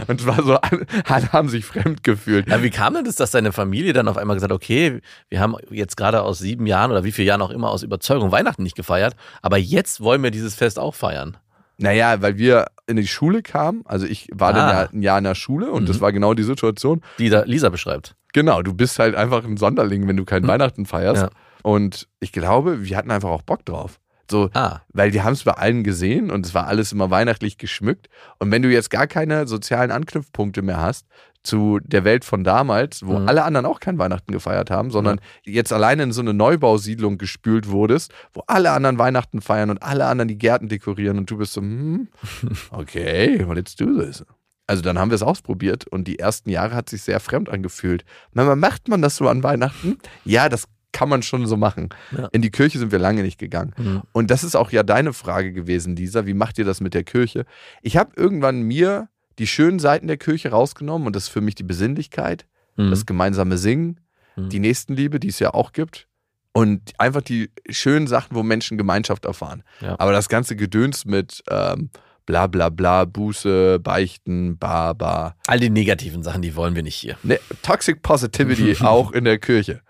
Und 0.08 0.20
es 0.20 0.28
war 0.28 0.44
so, 0.44 0.58
alle, 0.58 0.86
alle 1.06 1.32
haben 1.32 1.48
sich 1.48 1.64
fremd 1.64 2.04
gefühlt. 2.04 2.50
Ja, 2.50 2.62
wie 2.62 2.70
kam 2.70 2.94
denn 2.94 3.06
das, 3.06 3.16
dass 3.16 3.32
deine 3.32 3.54
Familie 3.54 3.94
dann 3.94 4.10
auf 4.10 4.18
einmal 4.18 4.36
gesagt 4.36 4.52
hat, 4.52 4.56
okay, 4.56 5.00
wir 5.30 5.40
haben 5.40 5.56
jetzt 5.70 5.96
gerade 5.96 6.24
aus 6.24 6.40
sieben 6.40 6.68
Jahren 6.68 6.92
oder 6.92 7.06
wie 7.06 7.12
viele 7.12 7.28
Jahren 7.28 7.42
auch 7.42 7.52
immer 7.52 7.70
aus 7.70 7.84
Überzeugung 7.84 8.32
Weihnachten 8.32 8.64
nicht 8.64 8.76
gefeiert, 8.76 9.16
aber 9.42 9.58
jetzt 9.58 10.02
wollen 10.02 10.24
wir 10.24 10.32
dieses 10.32 10.56
Fest 10.56 10.78
auch 10.78 10.96
feiern. 10.96 11.38
Naja, 11.82 12.22
weil 12.22 12.38
wir 12.38 12.66
in 12.88 12.96
die 12.98 13.08
Schule 13.08 13.42
kamen. 13.42 13.82
Also 13.86 14.06
ich 14.06 14.28
war 14.34 14.54
dann 14.54 14.70
Ah. 14.70 14.72
ja 14.84 14.90
ein 14.92 15.02
Jahr 15.02 15.18
in 15.18 15.24
der 15.24 15.36
Schule 15.36 15.72
und 15.72 15.88
das 15.90 15.98
Mhm. 15.98 16.02
war 16.02 16.12
genau 16.14 16.34
die 16.34 16.44
Situation. 16.44 17.02
Die 17.20 17.30
da 17.30 17.44
Lisa 17.44 17.70
beschreibt. 17.70 18.16
Genau, 18.34 18.62
du 18.62 18.74
bist 18.74 18.98
halt 19.00 19.16
einfach 19.16 19.44
ein 19.44 19.58
Sonderling, 19.58 20.08
wenn 20.08 20.18
du 20.18 20.26
kein 20.26 20.44
Mhm. 20.44 20.48
Weihnachten 20.48 20.86
feierst. 20.86 21.24
Ja. 21.24 21.30
Und 21.64 22.08
ich 22.20 22.32
glaube, 22.32 22.84
wir 22.86 22.98
hatten 22.98 23.12
einfach 23.12 23.30
auch 23.30 23.42
Bock 23.44 23.66
drauf. 23.66 24.00
So, 24.30 24.50
Ah, 24.54 24.80
weil 24.94 25.12
wir 25.12 25.26
haben 25.26 25.34
es 25.34 25.44
bei 25.44 25.52
allen 25.52 25.84
gesehen 25.84 26.32
und 26.32 26.46
es 26.46 26.54
war 26.54 26.66
alles 26.68 26.94
immer 26.94 27.10
weihnachtlich 27.12 27.58
geschmückt. 27.58 28.08
Und 28.40 28.50
wenn 28.50 28.62
du 28.62 28.70
jetzt 28.72 28.90
gar 28.90 29.06
keine 29.06 29.46
sozialen 29.46 29.92
Anknüpfpunkte 29.92 30.62
mehr 30.62 30.80
hast 30.80 31.06
zu 31.44 31.80
der 31.84 32.04
Welt 32.04 32.24
von 32.24 32.44
damals, 32.44 33.06
wo 33.06 33.18
Mhm. 33.20 33.28
alle 33.28 33.44
anderen 33.44 33.66
auch 33.66 33.80
kein 33.80 33.98
Weihnachten 33.98 34.32
gefeiert 34.32 34.70
haben, 34.70 34.92
sondern 34.92 35.20
jetzt 35.44 35.74
alleine 35.74 36.04
in 36.04 36.12
so 36.12 36.22
eine 36.22 36.34
Neubausiedlung 36.34 37.18
gespült 37.18 37.70
wurdest, 37.70 38.14
wo 38.34 38.44
alle 38.48 38.72
anderen 38.72 38.98
Weihnachten 39.00 39.42
feiern 39.42 39.70
und 39.72 39.82
alle 39.82 40.06
anderen 40.06 40.28
die 40.28 40.38
Gärten 40.38 40.70
dekorieren 40.70 41.18
und 41.18 41.32
du 41.32 41.38
bist 41.38 41.54
so, 41.54 41.62
hm, 41.62 42.10
okay, 42.72 43.38
let's 43.54 43.76
do 43.76 43.86
this. 44.00 44.24
Also 44.68 44.82
dann 44.84 44.98
haben 45.00 45.10
wir 45.12 45.16
es 45.16 45.24
ausprobiert 45.24 45.88
und 45.88 46.08
die 46.08 46.20
ersten 46.20 46.50
Jahre 46.50 46.76
hat 46.76 46.90
sich 46.90 47.02
sehr 47.02 47.20
fremd 47.20 47.50
angefühlt. 47.50 48.06
Mama, 48.34 48.56
macht 48.56 48.88
man 48.88 49.02
das 49.02 49.16
so 49.18 49.28
an 49.28 49.44
Weihnachten? 49.44 49.98
Ja, 50.24 50.48
das 50.48 50.66
kann 50.94 51.10
man 51.10 51.24
schon 51.24 51.46
so 51.48 51.58
machen. 51.58 51.90
Ja. 52.16 52.28
In 52.34 52.42
die 52.42 52.52
Kirche 52.52 52.78
sind 52.78 52.92
wir 52.92 53.00
lange 53.00 53.24
nicht 53.24 53.38
gegangen. 53.40 53.74
Mhm. 53.78 54.02
Und 54.12 54.30
das 54.30 54.44
ist 54.44 54.56
auch 54.56 54.72
ja 54.72 54.84
deine 54.84 55.14
Frage 55.14 55.52
gewesen, 55.54 55.96
Lisa. 55.96 56.26
Wie 56.26 56.34
macht 56.34 56.58
ihr 56.60 56.66
das 56.66 56.82
mit 56.82 56.94
der 56.94 57.04
Kirche? 57.04 57.46
Ich 57.82 57.98
habe 57.98 58.12
irgendwann 58.16 58.62
mir 58.62 59.08
die 59.42 59.48
schönen 59.48 59.80
Seiten 59.80 60.08
der 60.08 60.18
Kirche 60.18 60.52
rausgenommen 60.52 61.08
und 61.08 61.16
das 61.16 61.24
ist 61.24 61.30
für 61.30 61.42
mich 61.42 61.56
die 61.56 61.64
Besinnlichkeit, 61.64 62.46
Mhm. 62.78 62.90
das 62.92 63.06
gemeinsame 63.06 63.58
Singen, 63.58 64.00
Mhm. 64.38 64.48
die 64.50 64.60
Nächstenliebe, 64.60 65.20
die 65.20 65.28
es 65.28 65.40
ja 65.40 65.54
auch 65.54 65.74
gibt. 65.74 66.08
Und 66.54 66.94
einfach 66.98 67.22
die 67.22 67.50
schönen 67.70 68.08
Sachen, 68.08 68.36
wo 68.36 68.44
Menschen 68.44 68.78
Gemeinschaft 68.78 69.26
erfahren. 69.26 69.64
Ja. 69.82 69.98
Aber 70.00 70.12
das 70.12 70.30
ganze 70.30 70.56
Gedöns 70.56 71.06
mit 71.06 71.42
ähm, 71.50 71.90
bla 72.26 72.48
bla 72.48 72.70
bla, 72.70 73.06
Buße, 73.06 73.80
Beichten, 73.80 74.58
ba, 74.58 74.94
ba. 74.94 75.36
all 75.48 75.60
die 75.60 75.70
negativen 75.70 76.24
Sachen, 76.24 76.42
die 76.42 76.56
wollen 76.56 76.76
wir 76.76 76.84
nicht 76.84 76.96
hier. 76.96 77.18
Ne, 77.24 77.40
Toxic 77.64 78.02
Positivity 78.02 78.76
auch 78.86 79.12
in 79.12 79.24
der 79.26 79.40
Kirche. 79.40 79.82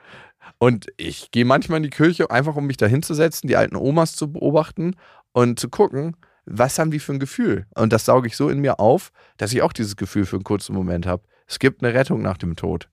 Und 0.60 0.88
ich 0.98 1.32
gehe 1.32 1.46
manchmal 1.46 1.78
in 1.78 1.84
die 1.84 1.90
Kirche, 1.90 2.30
einfach 2.32 2.56
um 2.56 2.68
mich 2.68 2.78
da 2.78 2.86
hinzusetzen, 2.86 3.48
die 3.48 3.56
alten 3.58 3.76
Omas 3.76 4.16
zu 4.16 4.32
beobachten 4.32 4.96
und 5.34 5.60
zu 5.60 5.68
gucken, 5.70 6.16
was 6.52 6.78
haben 6.80 6.92
die 6.92 7.00
für 7.00 7.14
ein 7.14 7.20
Gefühl. 7.20 7.66
Und 7.76 7.94
das 7.94 8.06
sauge 8.06 8.28
ich 8.28 8.36
so 8.36 8.50
in 8.50 8.60
mir 8.60 8.80
auf, 8.80 9.12
dass 9.38 9.54
ich 9.54 9.62
auch 9.62 9.74
dieses 9.74 9.96
Gefühl 9.96 10.26
für 10.26 10.36
einen 10.36 10.44
kurzen 10.44 10.74
Moment 10.74 11.06
habe. 11.06 11.24
Es 11.48 11.60
gibt 11.60 11.84
eine 11.84 11.94
Rettung 11.94 12.22
nach 12.22 12.38
dem 12.38 12.56
Tod. 12.56 12.90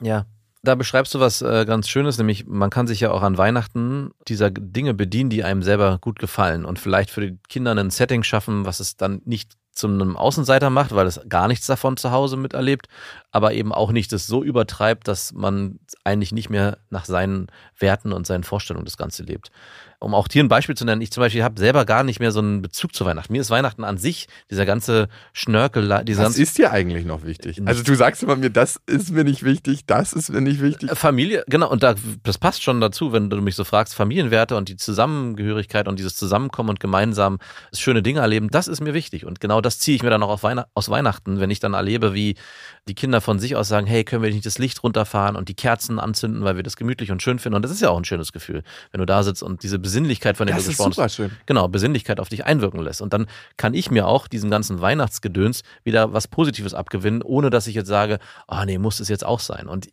Ja. 0.00 0.26
Da 0.64 0.76
beschreibst 0.76 1.12
du 1.14 1.18
was 1.18 1.42
äh, 1.42 1.64
ganz 1.66 1.88
Schönes, 1.88 2.18
nämlich 2.18 2.46
man 2.46 2.70
kann 2.70 2.86
sich 2.86 3.00
ja 3.00 3.10
auch 3.10 3.22
an 3.22 3.36
Weihnachten 3.36 4.12
dieser 4.28 4.50
Dinge 4.50 4.94
bedienen, 4.94 5.28
die 5.28 5.42
einem 5.42 5.62
selber 5.62 5.98
gut 6.00 6.20
gefallen 6.20 6.64
und 6.64 6.78
vielleicht 6.78 7.10
für 7.10 7.20
die 7.20 7.38
Kinder 7.48 7.74
ein 7.74 7.90
Setting 7.90 8.22
schaffen, 8.22 8.64
was 8.64 8.78
es 8.78 8.96
dann 8.96 9.22
nicht 9.24 9.56
zu 9.72 9.88
einem 9.88 10.16
Außenseiter 10.16 10.70
macht, 10.70 10.94
weil 10.94 11.06
es 11.06 11.20
gar 11.28 11.48
nichts 11.48 11.66
davon 11.66 11.96
zu 11.96 12.12
Hause 12.12 12.36
miterlebt, 12.36 12.86
aber 13.30 13.54
eben 13.54 13.72
auch 13.72 13.90
nicht 13.90 14.12
das 14.12 14.26
so 14.26 14.44
übertreibt, 14.44 15.08
dass 15.08 15.32
man 15.32 15.80
eigentlich 16.04 16.32
nicht 16.32 16.50
mehr 16.50 16.78
nach 16.90 17.06
seinen 17.06 17.48
Werten 17.78 18.12
und 18.12 18.26
seinen 18.26 18.44
Vorstellungen 18.44 18.84
das 18.84 18.98
Ganze 18.98 19.22
lebt. 19.24 19.50
Um 20.02 20.14
auch 20.14 20.26
hier 20.30 20.42
ein 20.42 20.48
Beispiel 20.48 20.76
zu 20.76 20.84
nennen, 20.84 21.00
ich 21.00 21.10
zum 21.10 21.20
Beispiel 21.20 21.44
habe 21.44 21.58
selber 21.58 21.84
gar 21.84 22.02
nicht 22.02 22.20
mehr 22.20 22.32
so 22.32 22.40
einen 22.40 22.60
Bezug 22.60 22.94
zu 22.94 23.04
Weihnachten. 23.04 23.32
Mir 23.32 23.40
ist 23.40 23.50
Weihnachten 23.50 23.84
an 23.84 23.98
sich, 23.98 24.26
dieser 24.50 24.66
ganze 24.66 25.08
Schnörkel, 25.32 26.02
dieser 26.04 26.24
Was 26.24 26.38
ist 26.38 26.58
dir 26.58 26.72
eigentlich 26.72 27.04
noch 27.04 27.24
wichtig? 27.24 27.60
Also 27.64 27.82
du 27.82 27.94
sagst 27.94 28.22
immer 28.22 28.36
mir, 28.36 28.50
das 28.50 28.80
ist 28.86 29.12
mir 29.12 29.24
nicht 29.24 29.42
wichtig, 29.42 29.86
das 29.86 30.12
ist 30.12 30.30
mir 30.30 30.40
nicht 30.40 30.60
wichtig. 30.60 30.90
Familie, 30.98 31.44
genau, 31.46 31.70
und 31.70 31.82
da, 31.82 31.94
das 32.22 32.38
passt 32.38 32.62
schon 32.62 32.80
dazu, 32.80 33.12
wenn 33.12 33.30
du 33.30 33.40
mich 33.40 33.54
so 33.54 33.64
fragst, 33.64 33.94
Familienwerte 33.94 34.56
und 34.56 34.68
die 34.68 34.76
Zusammengehörigkeit 34.76 35.88
und 35.88 35.98
dieses 35.98 36.16
Zusammenkommen 36.16 36.70
und 36.70 36.80
gemeinsam 36.80 37.38
schöne 37.72 38.02
Dinge 38.02 38.20
erleben, 38.20 38.48
das 38.50 38.68
ist 38.68 38.80
mir 38.80 38.94
wichtig. 38.94 39.24
Und 39.24 39.40
genau 39.40 39.60
das 39.60 39.78
ziehe 39.78 39.96
ich 39.96 40.02
mir 40.02 40.10
dann 40.10 40.22
auch 40.22 40.30
auf 40.30 40.42
Weihnacht, 40.42 40.68
aus 40.74 40.88
Weihnachten, 40.88 41.40
wenn 41.40 41.50
ich 41.50 41.60
dann 41.60 41.74
erlebe, 41.74 42.14
wie 42.14 42.34
die 42.88 42.94
Kinder 42.94 43.20
von 43.20 43.38
sich 43.38 43.54
aus 43.54 43.68
sagen, 43.68 43.86
hey, 43.86 44.04
können 44.04 44.22
wir 44.22 44.30
nicht 44.30 44.44
das 44.44 44.58
Licht 44.58 44.82
runterfahren 44.82 45.36
und 45.36 45.48
die 45.48 45.54
Kerzen 45.54 46.00
anzünden, 46.00 46.42
weil 46.42 46.56
wir 46.56 46.64
das 46.64 46.76
gemütlich 46.76 47.12
und 47.12 47.22
schön 47.22 47.38
finden. 47.38 47.56
Und 47.56 47.62
das 47.62 47.70
ist 47.70 47.80
ja 47.80 47.90
auch 47.90 47.96
ein 47.96 48.04
schönes 48.04 48.32
Gefühl, 48.32 48.64
wenn 48.90 48.98
du 48.98 49.06
da 49.06 49.22
sitzt 49.22 49.42
und 49.42 49.62
diese 49.62 49.78
Besinnlichkeit, 49.92 50.38
von 50.38 50.46
der 50.46 50.56
Das 50.56 50.64
du 50.64 50.70
gesprochen 50.70 50.94
hast, 50.96 51.20
genau, 51.44 51.68
Besinnlichkeit 51.68 52.18
auf 52.18 52.30
dich 52.30 52.46
einwirken 52.46 52.80
lässt. 52.80 53.02
Und 53.02 53.12
dann 53.12 53.26
kann 53.58 53.74
ich 53.74 53.90
mir 53.90 54.06
auch 54.06 54.26
diesem 54.26 54.50
ganzen 54.50 54.80
Weihnachtsgedöns 54.80 55.62
wieder 55.84 56.14
was 56.14 56.28
Positives 56.28 56.72
abgewinnen, 56.72 57.20
ohne 57.20 57.50
dass 57.50 57.66
ich 57.66 57.74
jetzt 57.74 57.88
sage, 57.88 58.18
ah 58.46 58.64
nee, 58.64 58.78
muss 58.78 59.00
es 59.00 59.08
jetzt 59.08 59.24
auch 59.24 59.40
sein. 59.40 59.68
Und 59.68 59.88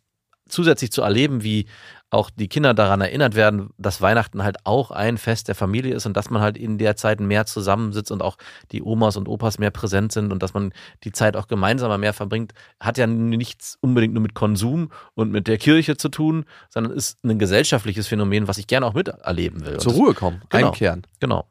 zusätzlich 0.47 0.91
zu 0.91 1.01
erleben, 1.01 1.43
wie 1.43 1.67
auch 2.11 2.29
die 2.29 2.47
Kinder 2.47 2.73
daran 2.73 3.01
erinnert 3.01 3.35
werden, 3.35 3.69
dass 3.77 4.01
Weihnachten 4.01 4.43
halt 4.43 4.65
auch 4.65 4.91
ein 4.91 5.17
Fest 5.17 5.47
der 5.47 5.55
Familie 5.55 5.93
ist 5.93 6.05
und 6.05 6.17
dass 6.17 6.29
man 6.29 6.41
halt 6.41 6.57
in 6.57 6.77
der 6.77 6.95
Zeit 6.95 7.19
mehr 7.19 7.45
zusammensitzt 7.45 8.11
und 8.11 8.21
auch 8.21 8.37
die 8.71 8.81
Omas 8.81 9.15
und 9.15 9.27
Opas 9.27 9.59
mehr 9.59 9.71
präsent 9.71 10.11
sind 10.11 10.31
und 10.31 10.41
dass 10.41 10.53
man 10.53 10.73
die 11.03 11.11
Zeit 11.11 11.35
auch 11.35 11.47
gemeinsamer 11.47 11.97
mehr 11.97 12.13
verbringt, 12.13 12.53
hat 12.79 12.97
ja 12.97 13.05
nichts 13.05 13.77
unbedingt 13.81 14.13
nur 14.13 14.23
mit 14.23 14.33
Konsum 14.33 14.91
und 15.13 15.31
mit 15.31 15.47
der 15.47 15.57
Kirche 15.57 15.97
zu 15.97 16.09
tun, 16.09 16.45
sondern 16.69 16.93
ist 16.93 17.23
ein 17.23 17.37
gesellschaftliches 17.37 18.07
Phänomen, 18.07 18.47
was 18.47 18.57
ich 18.57 18.67
gerne 18.67 18.85
auch 18.87 18.93
miterleben 18.93 19.65
will. 19.65 19.77
Zur 19.77 19.93
Ruhe 19.93 20.13
kommen, 20.13 20.41
Genau. 20.49 20.67
einkehren. 20.67 21.03
Genau. 21.19 21.45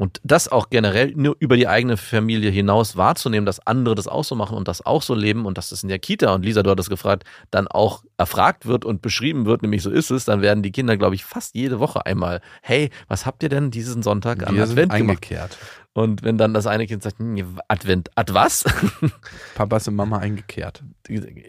Und 0.00 0.18
das 0.24 0.48
auch 0.48 0.70
generell 0.70 1.12
nur 1.14 1.36
über 1.40 1.58
die 1.58 1.68
eigene 1.68 1.98
Familie 1.98 2.50
hinaus 2.50 2.96
wahrzunehmen, 2.96 3.44
dass 3.44 3.66
andere 3.66 3.94
das 3.94 4.08
auch 4.08 4.24
so 4.24 4.34
machen 4.34 4.56
und 4.56 4.66
das 4.66 4.80
auch 4.86 5.02
so 5.02 5.14
leben 5.14 5.44
und 5.44 5.58
dass 5.58 5.68
das 5.68 5.82
in 5.82 5.90
der 5.90 5.98
Kita, 5.98 6.32
und 6.32 6.42
Lisa, 6.42 6.62
du 6.62 6.70
hattest 6.70 6.88
gefragt, 6.88 7.24
dann 7.50 7.68
auch 7.68 8.02
erfragt 8.16 8.64
wird 8.64 8.86
und 8.86 9.02
beschrieben 9.02 9.44
wird, 9.44 9.60
nämlich 9.60 9.82
so 9.82 9.90
ist 9.90 10.10
es, 10.10 10.24
dann 10.24 10.40
werden 10.40 10.62
die 10.62 10.72
Kinder, 10.72 10.96
glaube 10.96 11.16
ich, 11.16 11.26
fast 11.26 11.54
jede 11.54 11.80
Woche 11.80 12.06
einmal, 12.06 12.40
hey, 12.62 12.88
was 13.08 13.26
habt 13.26 13.42
ihr 13.42 13.50
denn 13.50 13.70
diesen 13.70 14.02
Sonntag 14.02 14.46
an 14.46 14.54
Wir 14.54 14.62
Advent 14.62 14.90
gemacht? 14.90 15.18
eingekehrt. 15.18 15.58
Und 15.92 16.22
wenn 16.22 16.38
dann 16.38 16.54
das 16.54 16.66
eine 16.66 16.86
Kind 16.86 17.02
sagt, 17.02 17.18
hm, 17.18 17.58
Advent, 17.68 18.08
Ad 18.14 18.32
was? 18.32 18.64
Papa 19.54 19.76
ist 19.76 19.88
und 19.88 19.96
Mama 19.96 20.16
eingekehrt. 20.16 20.82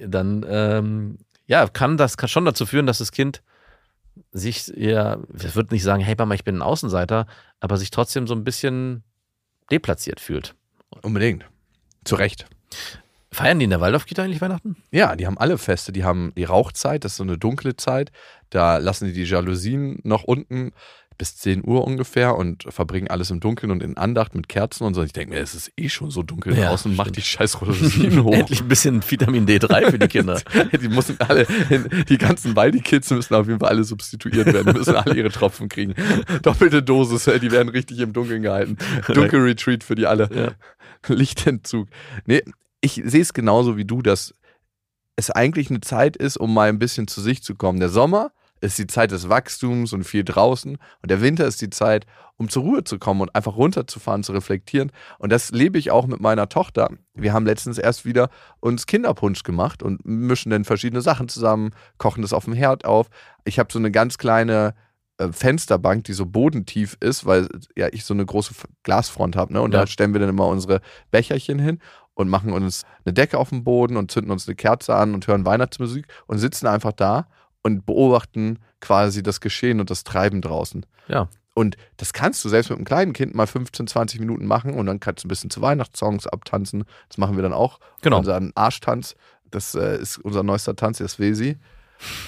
dann 0.05 0.45
ähm, 0.45 1.19
ja, 1.47 1.67
kann 1.67 1.95
das 1.95 2.17
kann 2.17 2.27
schon 2.27 2.43
dazu 2.43 2.65
führen, 2.65 2.85
dass 2.85 2.97
das 2.97 3.13
Kind 3.13 3.41
sich 4.31 4.67
ja, 4.75 5.19
ich 5.33 5.55
würde 5.55 5.73
nicht 5.73 5.83
sagen, 5.83 6.03
hey 6.03 6.15
Mama, 6.17 6.33
ich 6.35 6.43
bin 6.43 6.57
ein 6.57 6.61
Außenseiter, 6.61 7.27
aber 7.59 7.77
sich 7.77 7.91
trotzdem 7.91 8.27
so 8.27 8.33
ein 8.33 8.43
bisschen 8.43 9.03
deplatziert 9.71 10.19
fühlt. 10.19 10.55
Unbedingt. 11.01 11.45
Zu 12.03 12.15
Recht. 12.15 12.45
Feiern 13.33 13.59
die 13.59 13.63
in 13.63 13.69
der 13.69 13.79
Waldorfkita 13.79 14.23
eigentlich 14.23 14.41
Weihnachten? 14.41 14.75
Ja, 14.91 15.15
die 15.15 15.25
haben 15.25 15.37
alle 15.37 15.57
Feste. 15.57 15.93
Die 15.93 16.03
haben 16.03 16.33
die 16.35 16.43
Rauchzeit, 16.43 17.05
das 17.05 17.13
ist 17.13 17.17
so 17.17 17.23
eine 17.23 17.37
dunkle 17.37 17.77
Zeit. 17.77 18.11
Da 18.49 18.77
lassen 18.77 19.05
die 19.05 19.13
die 19.13 19.23
Jalousien 19.23 19.99
noch 20.03 20.23
unten. 20.23 20.73
Bis 21.21 21.35
10 21.35 21.61
Uhr 21.63 21.85
ungefähr 21.85 22.35
und 22.35 22.65
verbringen 22.69 23.07
alles 23.07 23.29
im 23.29 23.39
Dunkeln 23.39 23.71
und 23.71 23.83
in 23.83 23.95
Andacht 23.95 24.33
mit 24.33 24.49
Kerzen 24.49 24.85
und 24.85 24.95
so. 24.95 25.03
Ich 25.03 25.13
denke 25.13 25.35
mir, 25.35 25.39
es 25.39 25.53
ist 25.53 25.71
eh 25.77 25.87
schon 25.87 26.09
so 26.09 26.23
dunkel 26.23 26.57
Ja, 26.57 26.69
draußen, 26.69 26.95
mach 26.95 27.11
die 27.11 27.21
scheiß 27.21 27.61
Rosinen 27.61 28.23
hoch. 28.23 28.33
Endlich 28.33 28.61
ein 28.61 28.67
bisschen 28.67 29.03
Vitamin 29.07 29.45
D3 29.45 29.91
für 29.91 29.99
die 29.99 30.07
Kinder. 30.07 30.41
Die 30.81 30.87
müssen 30.87 31.19
alle, 31.19 31.45
die 32.09 32.17
ganzen 32.17 32.55
Waldi-Kids 32.55 33.11
müssen 33.11 33.35
auf 33.35 33.45
jeden 33.45 33.59
Fall 33.59 33.69
alle 33.69 33.83
substituiert 33.83 34.51
werden, 34.51 34.73
müssen 34.73 34.95
alle 34.95 35.15
ihre 35.15 35.29
Tropfen 35.29 35.69
kriegen. 35.69 35.93
Doppelte 36.41 36.81
Dosis, 36.81 37.25
die 37.25 37.51
werden 37.51 37.69
richtig 37.69 37.99
im 37.99 38.13
Dunkeln 38.13 38.41
gehalten. 38.41 38.77
Dunkelretreat 39.05 39.83
für 39.83 39.93
die 39.93 40.07
alle. 40.07 40.27
Ja. 40.33 41.13
Lichtentzug. 41.13 41.87
Nee, 42.25 42.41
ich 42.81 42.99
sehe 43.05 43.21
es 43.21 43.33
genauso 43.33 43.77
wie 43.77 43.85
du, 43.85 44.01
dass 44.01 44.33
es 45.17 45.29
eigentlich 45.29 45.69
eine 45.69 45.81
Zeit 45.81 46.17
ist, 46.17 46.37
um 46.37 46.51
mal 46.51 46.69
ein 46.69 46.79
bisschen 46.79 47.07
zu 47.07 47.21
sich 47.21 47.43
zu 47.43 47.53
kommen. 47.53 47.79
Der 47.79 47.89
Sommer 47.89 48.31
ist 48.61 48.77
die 48.79 48.87
Zeit 48.87 49.11
des 49.11 49.27
Wachstums 49.27 49.91
und 49.91 50.03
viel 50.03 50.23
draußen 50.23 50.77
und 50.77 51.11
der 51.11 51.21
Winter 51.21 51.45
ist 51.45 51.61
die 51.61 51.69
Zeit, 51.69 52.05
um 52.37 52.47
zur 52.49 52.63
Ruhe 52.63 52.83
zu 52.83 52.97
kommen 52.99 53.21
und 53.21 53.35
einfach 53.35 53.55
runterzufahren, 53.55 54.23
zu 54.23 54.31
reflektieren. 54.31 54.91
Und 55.19 55.31
das 55.31 55.51
lebe 55.51 55.77
ich 55.77 55.91
auch 55.91 56.07
mit 56.07 56.21
meiner 56.21 56.47
Tochter. 56.49 56.89
Wir 57.13 57.33
haben 57.33 57.45
letztens 57.45 57.77
erst 57.77 58.05
wieder 58.05 58.29
uns 58.59 58.85
Kinderpunsch 58.87 59.43
gemacht 59.43 59.83
und 59.83 60.05
mischen 60.05 60.51
dann 60.51 60.63
verschiedene 60.63 61.01
Sachen 61.01 61.27
zusammen, 61.27 61.71
kochen 61.97 62.21
das 62.21 62.33
auf 62.33 62.45
dem 62.45 62.53
Herd 62.53 62.85
auf. 62.85 63.09
Ich 63.45 63.59
habe 63.59 63.71
so 63.71 63.79
eine 63.79 63.91
ganz 63.91 64.17
kleine 64.17 64.73
äh, 65.17 65.31
Fensterbank, 65.31 66.03
die 66.05 66.13
so 66.13 66.25
bodentief 66.25 66.97
ist, 66.99 67.25
weil 67.25 67.47
ja 67.75 67.87
ich 67.91 68.05
so 68.05 68.13
eine 68.13 68.25
große 68.25 68.53
Glasfront 68.83 69.35
habe. 69.35 69.53
Ne? 69.53 69.61
Und 69.61 69.73
Ja. 69.73 69.81
da 69.81 69.87
stellen 69.87 70.13
wir 70.13 70.19
dann 70.19 70.29
immer 70.29 70.47
unsere 70.47 70.81
Becherchen 71.11 71.59
hin 71.59 71.79
und 72.13 72.27
machen 72.29 72.53
uns 72.53 72.83
eine 73.05 73.13
Decke 73.13 73.37
auf 73.37 73.49
den 73.49 73.63
Boden 73.63 73.97
und 73.97 74.11
zünden 74.11 74.31
uns 74.31 74.47
eine 74.47 74.55
Kerze 74.55 74.95
an 74.95 75.13
und 75.13 75.27
hören 75.27 75.45
Weihnachtsmusik 75.45 76.07
und 76.27 76.37
sitzen 76.39 76.67
einfach 76.67 76.91
da 76.91 77.27
und 77.63 77.85
beobachten 77.85 78.59
quasi 78.79 79.23
das 79.23 79.41
Geschehen 79.41 79.79
und 79.79 79.89
das 79.89 80.03
Treiben 80.03 80.41
draußen. 80.41 80.85
Ja. 81.07 81.27
Und 81.53 81.75
das 81.97 82.13
kannst 82.13 82.43
du 82.45 82.49
selbst 82.49 82.69
mit 82.69 82.77
einem 82.77 82.85
kleinen 82.85 83.13
Kind 83.13 83.35
mal 83.35 83.47
15, 83.47 83.87
20 83.87 84.19
Minuten 84.19 84.45
machen 84.45 84.73
und 84.73 84.85
dann 84.85 84.99
kannst 84.99 85.23
du 85.23 85.27
ein 85.27 85.29
bisschen 85.29 85.49
zu 85.49 85.61
Weihnachtssongs 85.61 86.27
abtanzen. 86.27 86.85
Das 87.09 87.17
machen 87.17 87.35
wir 87.35 87.43
dann 87.43 87.53
auch. 87.53 87.79
Genau. 88.01 88.19
Unseren 88.19 88.51
Arschtanz, 88.55 89.15
das 89.49 89.75
äh, 89.75 89.97
ist 89.97 90.17
unser 90.17 90.43
neuester 90.43 90.75
Tanz, 90.75 90.99
der 90.99 91.09
Svesi, 91.09 91.57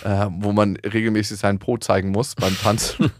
äh, 0.03 0.27
wo 0.29 0.51
man 0.51 0.75
regelmäßig 0.75 1.39
seinen 1.39 1.59
Po 1.59 1.77
zeigen 1.77 2.09
muss 2.09 2.35
beim 2.35 2.55
Tanzen. 2.57 3.11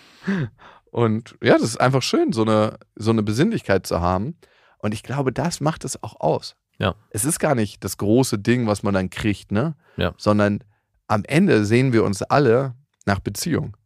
und 0.90 1.36
ja, 1.42 1.54
das 1.54 1.64
ist 1.64 1.80
einfach 1.80 2.02
schön, 2.02 2.32
so 2.32 2.42
eine, 2.42 2.78
so 2.96 3.10
eine 3.10 3.22
Besinnlichkeit 3.22 3.86
zu 3.86 4.00
haben. 4.00 4.36
Und 4.78 4.94
ich 4.94 5.02
glaube, 5.02 5.30
das 5.30 5.60
macht 5.60 5.84
es 5.84 6.02
auch 6.02 6.20
aus. 6.20 6.56
Ja. 6.78 6.94
Es 7.10 7.24
ist 7.26 7.38
gar 7.38 7.54
nicht 7.54 7.84
das 7.84 7.98
große 7.98 8.38
Ding, 8.38 8.66
was 8.66 8.82
man 8.82 8.94
dann 8.94 9.10
kriegt, 9.10 9.52
ne? 9.52 9.76
Ja. 9.96 10.14
Sondern 10.16 10.64
am 11.08 11.24
Ende 11.24 11.64
sehen 11.64 11.92
wir 11.92 12.04
uns 12.04 12.22
alle 12.22 12.74
nach 13.06 13.20
Beziehung. 13.20 13.76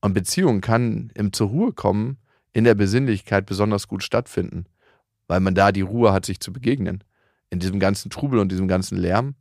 Und 0.00 0.14
Beziehung 0.14 0.60
kann 0.60 1.10
im 1.14 1.32
zur 1.32 1.48
Ruhe 1.48 1.72
kommen 1.72 2.18
in 2.52 2.64
der 2.64 2.74
Besinnlichkeit 2.74 3.46
besonders 3.46 3.88
gut 3.88 4.02
stattfinden, 4.02 4.66
weil 5.28 5.40
man 5.40 5.54
da 5.54 5.72
die 5.72 5.82
Ruhe 5.82 6.12
hat, 6.12 6.24
sich 6.26 6.40
zu 6.40 6.52
begegnen. 6.52 7.04
In 7.50 7.58
diesem 7.58 7.80
ganzen 7.80 8.10
Trubel 8.10 8.38
und 8.38 8.50
diesem 8.50 8.68
ganzen 8.68 8.96
Lärm, 8.96 9.34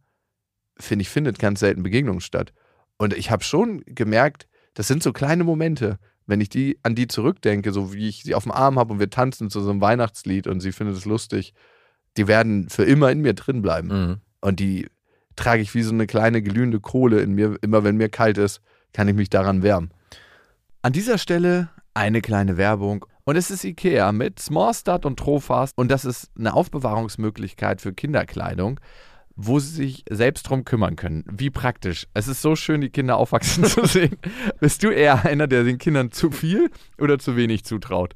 finde 0.77 1.03
ich, 1.03 1.10
findet 1.10 1.39
ganz 1.39 1.60
selten 1.60 1.84
Begegnung 1.84 2.19
statt. 2.19 2.53
Und 2.97 3.13
ich 3.13 3.32
habe 3.32 3.43
schon 3.43 3.84
gemerkt, 3.86 4.47
das 4.73 4.88
sind 4.88 5.03
so 5.03 5.13
kleine 5.13 5.43
Momente, 5.43 5.97
wenn 6.25 6.41
ich 6.41 6.49
die 6.49 6.77
an 6.84 6.95
die 6.95 7.08
zurückdenke, 7.08 7.71
so 7.71 7.93
wie 7.93 8.08
ich 8.08 8.23
sie 8.23 8.36
auf 8.36 8.43
dem 8.43 8.51
Arm 8.51 8.77
habe 8.77 8.93
und 8.93 8.99
wir 8.99 9.10
tanzen 9.10 9.49
zu 9.49 9.62
so 9.62 9.69
einem 9.71 9.82
Weihnachtslied 9.82 10.47
und 10.47 10.60
sie 10.60 10.71
findet 10.71 10.95
es 10.95 11.05
lustig, 11.05 11.53
die 12.17 12.27
werden 12.27 12.69
für 12.69 12.84
immer 12.84 13.12
in 13.12 13.21
mir 13.21 13.34
drin 13.34 13.62
bleiben. 13.62 13.88
Mhm. 13.88 14.17
Und 14.41 14.60
die 14.60 14.88
trage 15.39 15.62
ich 15.62 15.73
wie 15.73 15.84
so 15.84 15.93
eine 15.93 16.06
kleine 16.06 16.41
glühende 16.41 16.80
Kohle 16.80 17.21
in 17.21 17.34
mir. 17.34 17.58
Immer 17.62 17.84
wenn 17.84 17.97
mir 17.97 18.10
kalt 18.10 18.38
ist, 18.38 18.62
kann 18.93 19.08
ich 19.08 19.15
mich 19.15 19.30
daran 19.30 19.63
wärmen. 19.63 19.91
An 20.82 20.93
dieser 20.93 21.17
Stelle 21.17 21.69
eine 21.93 22.21
kleine 22.21 22.58
Werbung. 22.58 23.06
Und 23.23 23.36
es 23.36 23.52
ist 23.52 23.63
Ikea 23.63 24.12
mit 24.12 24.39
Smallstart 24.39 25.06
und 25.06 25.17
Trofast. 25.17 25.78
Und 25.78 25.89
das 25.89 26.04
ist 26.06 26.30
eine 26.38 26.54
Aufbewahrungsmöglichkeit 26.54 27.80
für 27.82 27.93
Kinderkleidung, 27.93 28.80
wo 29.36 29.60
sie 29.60 29.75
sich 29.75 30.04
selbst 30.10 30.43
drum 30.43 30.65
kümmern 30.65 30.95
können. 30.95 31.23
Wie 31.30 31.49
praktisch. 31.49 32.08
Es 32.13 32.28
ist 32.28 32.41
so 32.41 32.56
schön, 32.56 32.82
die 32.82 32.89
Kinder 32.89 33.17
aufwachsen 33.17 33.63
zu 33.65 33.86
sehen. 33.86 34.17
Bist 34.60 34.84
du 34.84 34.89
eher 34.89 35.25
einer, 35.25 35.47
der 35.47 35.63
den 35.63 35.78
Kindern 35.78 36.12
zu 36.12 36.32
viel 36.32 36.69
oder 36.97 37.17
zu 37.17 37.36
wenig 37.36 37.63
zutraut? 37.63 38.15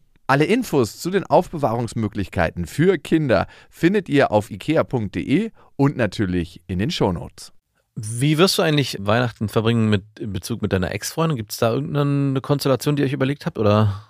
Alle 0.31 0.45
Infos 0.45 0.97
zu 0.97 1.09
den 1.09 1.25
Aufbewahrungsmöglichkeiten 1.25 2.65
für 2.65 2.97
Kinder 2.97 3.47
findet 3.69 4.07
ihr 4.07 4.31
auf 4.31 4.49
ikea.de 4.49 5.51
und 5.75 5.97
natürlich 5.97 6.61
in 6.67 6.79
den 6.79 6.89
Shownotes. 6.89 7.51
Wie 7.95 8.37
wirst 8.37 8.57
du 8.57 8.61
eigentlich 8.61 8.95
Weihnachten 9.01 9.49
verbringen 9.49 9.89
mit, 9.89 10.05
in 10.21 10.31
Bezug 10.31 10.61
mit 10.61 10.71
deiner 10.71 10.93
Ex-Freundin? 10.93 11.35
Gibt 11.35 11.51
es 11.51 11.57
da 11.57 11.73
irgendeine 11.73 12.39
Konstellation, 12.39 12.95
die 12.95 13.01
ihr 13.01 13.07
euch 13.07 13.11
überlegt 13.11 13.45
habt? 13.45 13.57
Oder? 13.59 14.07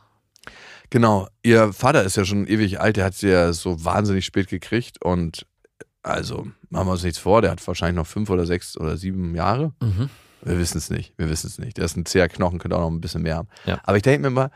Genau, 0.91 1.27
ihr 1.41 1.73
Vater 1.73 2.03
ist 2.03 2.17
ja 2.17 2.23
schon 2.23 2.45
ewig 2.45 2.79
alt, 2.79 2.97
der 2.97 3.05
hat 3.05 3.15
sie 3.15 3.29
ja 3.29 3.51
so 3.51 3.83
wahnsinnig 3.83 4.23
spät 4.23 4.47
gekriegt 4.47 5.03
und 5.03 5.47
also 6.03 6.45
machen 6.69 6.85
wir 6.85 6.91
uns 6.91 7.03
nichts 7.03 7.17
vor, 7.17 7.41
der 7.41 7.49
hat 7.49 7.67
wahrscheinlich 7.67 7.95
noch 7.95 8.05
fünf 8.05 8.29
oder 8.29 8.45
sechs 8.45 8.77
oder 8.77 8.95
sieben 8.95 9.33
Jahre. 9.33 9.73
Mhm. 9.81 10.11
Wir 10.43 10.59
wissen 10.59 10.77
es 10.77 10.91
nicht. 10.91 11.15
Wir 11.17 11.31
wissen 11.31 11.47
es 11.47 11.57
nicht. 11.57 11.77
Der 11.77 11.85
ist 11.85 11.97
ein 11.97 12.05
zäher 12.05 12.29
Knochen, 12.29 12.59
könnte 12.59 12.77
auch 12.77 12.81
noch 12.81 12.91
ein 12.91 13.01
bisschen 13.01 13.23
mehr 13.23 13.37
haben. 13.37 13.47
Ja. 13.65 13.79
Aber 13.83 13.97
ich 13.97 14.03
denke 14.03 14.21
mir 14.21 14.29
mal, 14.29 14.51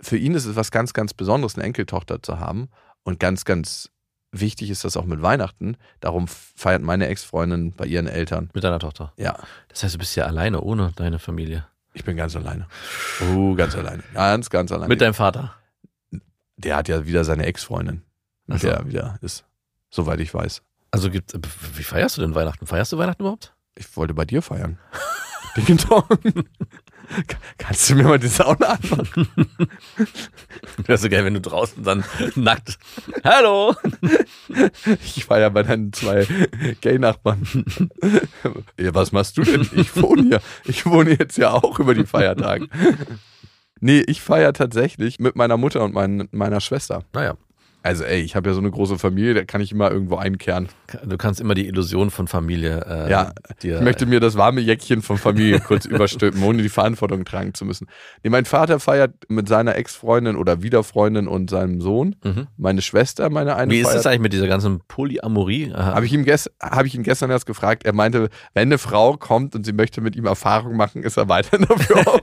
für 0.00 0.16
ihn 0.16 0.34
ist 0.34 0.46
es 0.46 0.56
was 0.56 0.70
ganz, 0.70 0.92
ganz 0.92 1.14
Besonderes, 1.14 1.54
eine 1.56 1.64
Enkeltochter 1.64 2.22
zu 2.22 2.38
haben. 2.38 2.68
Und 3.02 3.20
ganz, 3.20 3.44
ganz 3.44 3.90
wichtig 4.32 4.70
ist 4.70 4.84
das 4.84 4.96
auch 4.96 5.04
mit 5.04 5.22
Weihnachten. 5.22 5.76
Darum 6.00 6.28
feiert 6.28 6.82
meine 6.82 7.06
Ex-Freundin 7.08 7.72
bei 7.72 7.86
ihren 7.86 8.06
Eltern. 8.06 8.50
Mit 8.54 8.64
deiner 8.64 8.78
Tochter. 8.78 9.12
Ja, 9.16 9.38
Das 9.68 9.82
heißt, 9.82 9.94
du 9.94 9.98
bist 9.98 10.14
ja 10.16 10.26
alleine, 10.26 10.60
ohne 10.60 10.92
deine 10.96 11.18
Familie. 11.18 11.66
ich 11.94 12.04
bin 12.04 12.16
ganz 12.16 12.36
alleine. 12.36 12.66
Oh, 13.32 13.54
ganz 13.54 13.74
alleine. 13.74 14.02
Ganz, 14.14 14.50
ganz 14.50 14.70
alleine. 14.72 14.88
Mit 14.88 15.00
deinem 15.00 15.14
Vater. 15.14 15.54
der 16.56 16.76
hat 16.76 16.88
ja 16.88 17.06
wieder 17.06 17.24
seine 17.24 17.46
Ex-Freundin. 17.46 18.02
Mit 18.46 18.60
so. 18.60 18.68
der 18.68 18.76
er 18.78 18.86
wieder 18.86 19.18
ist. 19.22 19.44
Soweit 19.90 20.20
ich 20.20 20.32
weiß. 20.32 20.62
Also 20.92 21.10
gibt 21.10 21.32
wie 21.76 21.82
feierst 21.82 22.16
du 22.16 22.20
denn 22.20 22.34
Weihnachten? 22.34 22.66
Feierst 22.66 22.92
du 22.92 22.98
Weihnachten 22.98 23.22
überhaupt? 23.22 23.54
Ich 23.76 23.96
wollte 23.96 24.14
bei 24.14 24.24
dir 24.24 24.42
feiern. 24.42 24.78
Ding 25.56 25.76
Dong. 25.78 26.04
Kannst 27.58 27.90
du 27.90 27.94
mir 27.94 28.04
mal 28.04 28.18
die 28.18 28.28
Sauna 28.28 28.78
anmachen? 28.78 29.28
Wäre 30.86 30.98
so 30.98 31.08
geil, 31.08 31.24
wenn 31.24 31.34
du 31.34 31.40
draußen 31.40 31.82
dann 31.82 32.04
nackt. 32.34 32.78
Hallo! 33.24 33.74
Ich 35.16 35.28
war 35.28 35.38
ja 35.38 35.48
bei 35.48 35.62
deinen 35.62 35.92
zwei 35.92 36.26
Gay-Nachbarn. 36.80 37.46
ja, 38.78 38.94
was 38.94 39.12
machst 39.12 39.36
du 39.38 39.42
denn? 39.42 39.68
Ich 39.74 39.96
wohne 40.00 40.22
hier. 40.22 40.40
Ich 40.64 40.86
wohne 40.86 41.16
jetzt 41.18 41.38
ja 41.38 41.52
auch 41.52 41.78
über 41.78 41.94
die 41.94 42.06
Feiertage. 42.06 42.68
Nee, 43.80 44.00
ich 44.06 44.20
feiere 44.20 44.52
tatsächlich 44.52 45.18
mit 45.18 45.36
meiner 45.36 45.56
Mutter 45.56 45.82
und 45.82 45.94
mein, 45.94 46.28
meiner 46.32 46.60
Schwester. 46.60 47.04
Naja, 47.12 47.36
Also 47.82 48.04
ey, 48.04 48.20
ich 48.20 48.36
habe 48.36 48.50
ja 48.50 48.54
so 48.54 48.60
eine 48.60 48.70
große 48.70 48.98
Familie, 48.98 49.32
da 49.34 49.44
kann 49.44 49.60
ich 49.60 49.72
immer 49.72 49.90
irgendwo 49.90 50.16
einkehren. 50.16 50.68
du 51.04 51.16
kannst 51.16 51.40
immer 51.40 51.54
die 51.54 51.66
Illusion 51.66 52.10
von 52.10 52.28
Familie 52.28 52.84
äh, 52.86 53.10
Ja, 53.10 53.32
dir. 53.62 53.76
Ich 53.76 53.80
möchte 53.82 54.04
mir 54.04 54.20
das 54.20 54.36
warme 54.36 54.60
Jäckchen 54.60 55.00
von 55.00 55.16
Familie 55.16 55.60
kurz 55.66 55.86
überstülpen, 55.86 56.42
ohne 56.42 56.62
die 56.62 56.68
Verantwortung 56.68 57.24
tragen 57.24 57.54
zu 57.54 57.64
müssen. 57.64 57.86
Nee, 58.22 58.30
mein 58.30 58.44
Vater 58.44 58.80
feiert 58.80 59.14
mit 59.28 59.48
seiner 59.48 59.76
Ex-Freundin 59.76 60.36
oder 60.36 60.62
Wiederfreundin 60.62 61.26
und 61.26 61.48
seinem 61.48 61.80
Sohn. 61.80 62.16
Mhm. 62.22 62.48
Meine 62.58 62.82
Schwester, 62.82 63.30
meine 63.30 63.56
eine 63.56 63.72
Wie 63.72 63.78
ist 63.78 63.86
feiert. 63.86 63.98
das 63.98 64.06
eigentlich 64.06 64.20
mit 64.20 64.32
dieser 64.34 64.48
ganzen 64.48 64.80
Polyamorie? 64.86 65.72
Habe 65.72 66.04
ich, 66.04 66.12
ihm 66.12 66.24
gest 66.24 66.50
hab 66.60 66.84
ich 66.84 66.94
ihn 66.94 67.02
gestern 67.02 67.30
erst 67.30 67.46
gefragt. 67.46 67.84
Er 67.84 67.94
meinte, 67.94 68.28
wenn 68.52 68.68
eine 68.68 68.78
Frau 68.78 69.16
kommt 69.16 69.54
und 69.54 69.64
sie 69.64 69.72
möchte 69.72 70.00
mit 70.02 70.16
ihm 70.16 70.26
Erfahrung 70.26 70.76
machen, 70.76 71.02
ist 71.02 71.16
er 71.16 71.28
weiterhin 71.28 71.64
dafür 71.68 72.06
offen. 72.06 72.20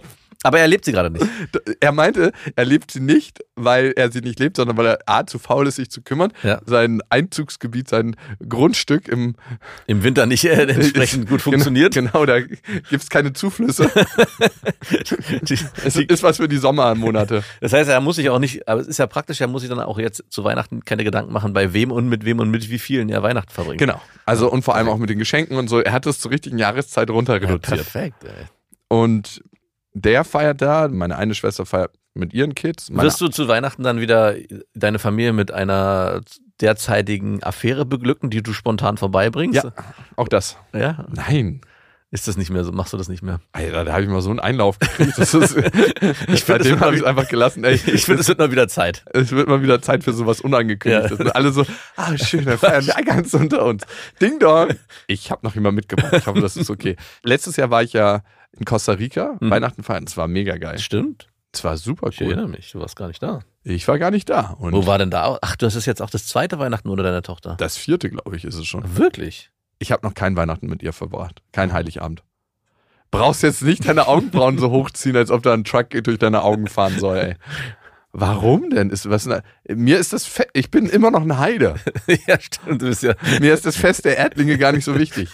Aber 0.47 0.59
er 0.59 0.67
lebt 0.67 0.85
sie 0.85 0.91
gerade 0.93 1.09
nicht. 1.09 1.25
Er 1.81 1.91
meinte, 1.91 2.31
er 2.55 2.65
lebt 2.65 2.91
sie 2.91 2.99
nicht, 3.01 3.39
weil 3.55 3.91
er 3.95 4.11
sie 4.11 4.21
nicht 4.21 4.39
lebt, 4.39 4.55
sondern 4.57 4.77
weil 4.77 4.85
er 4.85 4.99
A, 5.05 5.25
zu 5.25 5.39
faul 5.39 5.67
ist, 5.67 5.75
sich 5.75 5.89
zu 5.91 6.01
kümmern. 6.01 6.31
Ja. 6.43 6.61
Sein 6.65 7.01
Einzugsgebiet, 7.09 7.89
sein 7.89 8.15
Grundstück 8.47 9.07
im 9.07 9.35
Im 9.87 10.03
Winter 10.03 10.25
nicht 10.25 10.45
äh, 10.45 10.63
entsprechend 10.63 11.27
gut 11.29 11.41
funktioniert. 11.47 11.93
Genau, 11.93 12.11
genau 12.11 12.25
da 12.25 12.39
gibt 12.39 13.03
es 13.03 13.09
keine 13.09 13.33
Zuflüsse. 13.33 13.89
Die- 15.41 15.57
Es 15.83 15.93
die- 15.95 16.05
ist 16.05 16.23
was 16.23 16.37
für 16.37 16.47
die 16.47 16.57
Sommermonate. 16.57 17.43
Das 17.61 17.73
heißt, 17.73 17.89
er 17.89 17.99
muss 18.01 18.15
sich 18.15 18.29
auch 18.29 18.39
nicht, 18.39 18.67
aber 18.67 18.81
es 18.81 18.87
ist 18.87 18.97
ja 18.99 19.07
praktisch, 19.07 19.41
er 19.41 19.47
muss 19.47 19.61
sich 19.61 19.69
dann 19.69 19.79
auch 19.79 19.99
jetzt 19.99 20.23
zu 20.29 20.43
Weihnachten 20.43 20.83
keine 20.85 21.03
Gedanken 21.03 21.33
machen, 21.33 21.53
bei 21.53 21.73
wem 21.73 21.91
und 21.91 22.07
mit 22.07 22.25
wem 22.25 22.39
und 22.39 22.49
mit 22.49 22.69
wie 22.69 22.79
vielen 22.79 23.09
er 23.09 23.23
Weihnachten 23.23 23.51
verbringt. 23.51 23.79
Genau. 23.79 24.01
Also 24.25 24.49
und 24.51 24.63
vor 24.63 24.75
allem 24.75 24.87
auch 24.89 24.97
mit 24.97 25.09
den 25.09 25.19
Geschenken 25.19 25.57
und 25.57 25.67
so. 25.67 25.79
Er 25.81 25.91
hat 25.93 26.05
es 26.05 26.19
zur 26.19 26.31
richtigen 26.31 26.57
Jahreszeit 26.57 27.09
runter 27.09 27.33
Ja, 27.41 27.47
reduziert. 27.47 27.77
perfekt, 27.77 28.23
ey. 28.23 28.45
und 28.87 29.41
der 30.03 30.23
feiert 30.23 30.61
da, 30.61 30.87
meine 30.87 31.17
eine 31.17 31.33
Schwester 31.33 31.65
feiert 31.65 31.91
mit 32.13 32.33
ihren 32.33 32.55
Kids. 32.55 32.89
Wirst 32.91 33.21
du 33.21 33.27
zu 33.27 33.47
Weihnachten 33.47 33.83
dann 33.83 33.99
wieder 33.99 34.35
deine 34.73 34.99
Familie 34.99 35.33
mit 35.33 35.51
einer 35.51 36.21
derzeitigen 36.61 37.43
Affäre 37.43 37.85
beglücken, 37.85 38.29
die 38.29 38.41
du 38.41 38.53
spontan 38.53 38.97
vorbeibringst? 38.97 39.63
Ja. 39.63 39.71
auch 40.15 40.27
das. 40.27 40.57
Ja? 40.73 41.05
Nein. 41.09 41.61
Ist 42.09 42.25
das 42.27 42.37
nicht 42.37 42.49
mehr 42.49 42.63
so? 42.63 42.71
Machst 42.71 42.93
du 42.93 42.97
das 42.97 43.09
nicht 43.09 43.21
mehr? 43.21 43.41
Alter, 43.51 43.83
da 43.83 43.91
habe 43.91 44.03
ich 44.03 44.07
mal 44.07 44.21
so 44.21 44.29
einen 44.29 44.39
Einlauf 44.39 44.79
gekriegt. 44.79 45.17
Ist, 45.17 45.31
seitdem 45.31 46.71
wird 46.71 46.79
habe 46.79 46.95
ich 46.95 47.01
es 47.01 47.05
einfach 47.05 47.27
gelassen. 47.27 47.65
Ey, 47.65 47.73
Ich 47.85 48.05
finde, 48.05 48.21
es 48.21 48.29
wird 48.29 48.39
mal 48.39 48.49
wieder 48.49 48.69
Zeit. 48.69 49.03
es 49.13 49.31
wird 49.31 49.49
mal 49.49 49.61
wieder 49.61 49.81
Zeit 49.81 50.05
für 50.05 50.13
sowas 50.13 50.39
Unangekündigtes. 50.39 51.19
Ja. 51.19 51.31
Alle 51.31 51.51
so, 51.51 51.65
ah, 51.97 52.17
schön, 52.17 52.45
wir 52.45 52.57
feiern 52.57 52.85
wir 52.85 52.93
ganz 53.03 53.33
unter 53.33 53.65
uns. 53.65 53.83
Ding 54.21 54.39
Dong. 54.39 54.69
Ich 55.07 55.31
habe 55.31 55.45
noch 55.45 55.53
jemand 55.55 55.75
mitgebracht. 55.75 56.13
Ich 56.13 56.27
hoffe, 56.27 56.39
das 56.39 56.55
ist 56.55 56.69
okay. 56.69 56.95
Letztes 57.23 57.57
Jahr 57.57 57.71
war 57.71 57.83
ich 57.83 57.91
ja 57.91 58.21
in 58.51 58.65
Costa 58.65 58.93
Rica, 58.93 59.37
Mhm. 59.39 59.49
Weihnachten 59.51 59.83
feiern. 59.83 60.03
Es 60.05 60.17
war 60.17 60.27
mega 60.27 60.57
geil. 60.57 60.79
Stimmt. 60.79 61.27
Es 61.53 61.63
war 61.63 61.77
super 61.77 62.09
Ich 62.09 62.19
cool. 62.21 62.27
erinnere 62.27 62.47
mich. 62.49 62.71
Du 62.71 62.79
warst 62.79 62.95
gar 62.95 63.07
nicht 63.07 63.21
da. 63.23 63.39
Ich 63.63 63.87
war 63.87 63.97
gar 63.99 64.11
nicht 64.11 64.29
da. 64.29 64.51
Und 64.59 64.73
Wo 64.73 64.85
war 64.85 64.97
denn 64.97 65.09
da? 65.11 65.37
Ach, 65.41 65.55
du 65.55 65.65
hast 65.65 65.75
es 65.75 65.85
jetzt 65.85 66.01
auch 66.01 66.09
das 66.09 66.27
zweite 66.27 66.59
Weihnachten 66.59 66.89
ohne 66.89 67.03
deine 67.03 67.21
Tochter. 67.21 67.55
das 67.57 67.77
vierte, 67.77 68.09
glaube 68.09 68.35
ich, 68.35 68.43
ist 68.45 68.55
es 68.55 68.65
schon. 68.67 68.97
Wirklich? 68.97 69.49
Ich 69.79 69.91
habe 69.91 70.05
noch 70.05 70.13
kein 70.13 70.35
Weihnachten 70.35 70.67
mit 70.67 70.81
ihr 70.83 70.93
verbracht. 70.93 71.41
Kein 71.51 71.73
Heiligabend. 71.73 72.23
Brauchst 73.11 73.41
jetzt 73.43 73.61
nicht 73.63 73.87
deine 73.87 74.07
Augenbrauen 74.07 74.57
so 74.57 74.69
hochziehen, 74.69 75.15
als 75.15 75.31
ob 75.31 75.41
da 75.43 75.53
ein 75.53 75.63
Truck 75.63 75.89
durch 75.91 76.17
deine 76.19 76.41
Augen 76.43 76.67
fahren 76.67 76.99
soll, 76.99 77.17
ey. 77.17 77.35
Warum 78.13 78.69
denn? 78.69 78.89
Ist, 78.89 79.09
was, 79.09 79.29
mir 79.67 79.99
ist 79.99 80.13
das, 80.13 80.25
Fe 80.25 80.47
ich 80.53 80.71
bin 80.71 80.87
immer 80.87 81.11
noch 81.11 81.21
ein 81.21 81.37
Heide. 81.37 81.75
ja, 82.27 82.39
stimmt. 82.39 82.81
Du 82.81 82.87
bist 82.87 83.03
ja, 83.03 83.13
Mir 83.39 83.53
ist 83.53 83.65
das 83.65 83.75
Fest 83.75 84.05
der 84.05 84.17
Erdlinge 84.17 84.57
gar 84.57 84.71
nicht 84.71 84.85
so 84.85 84.97
wichtig. 84.97 85.29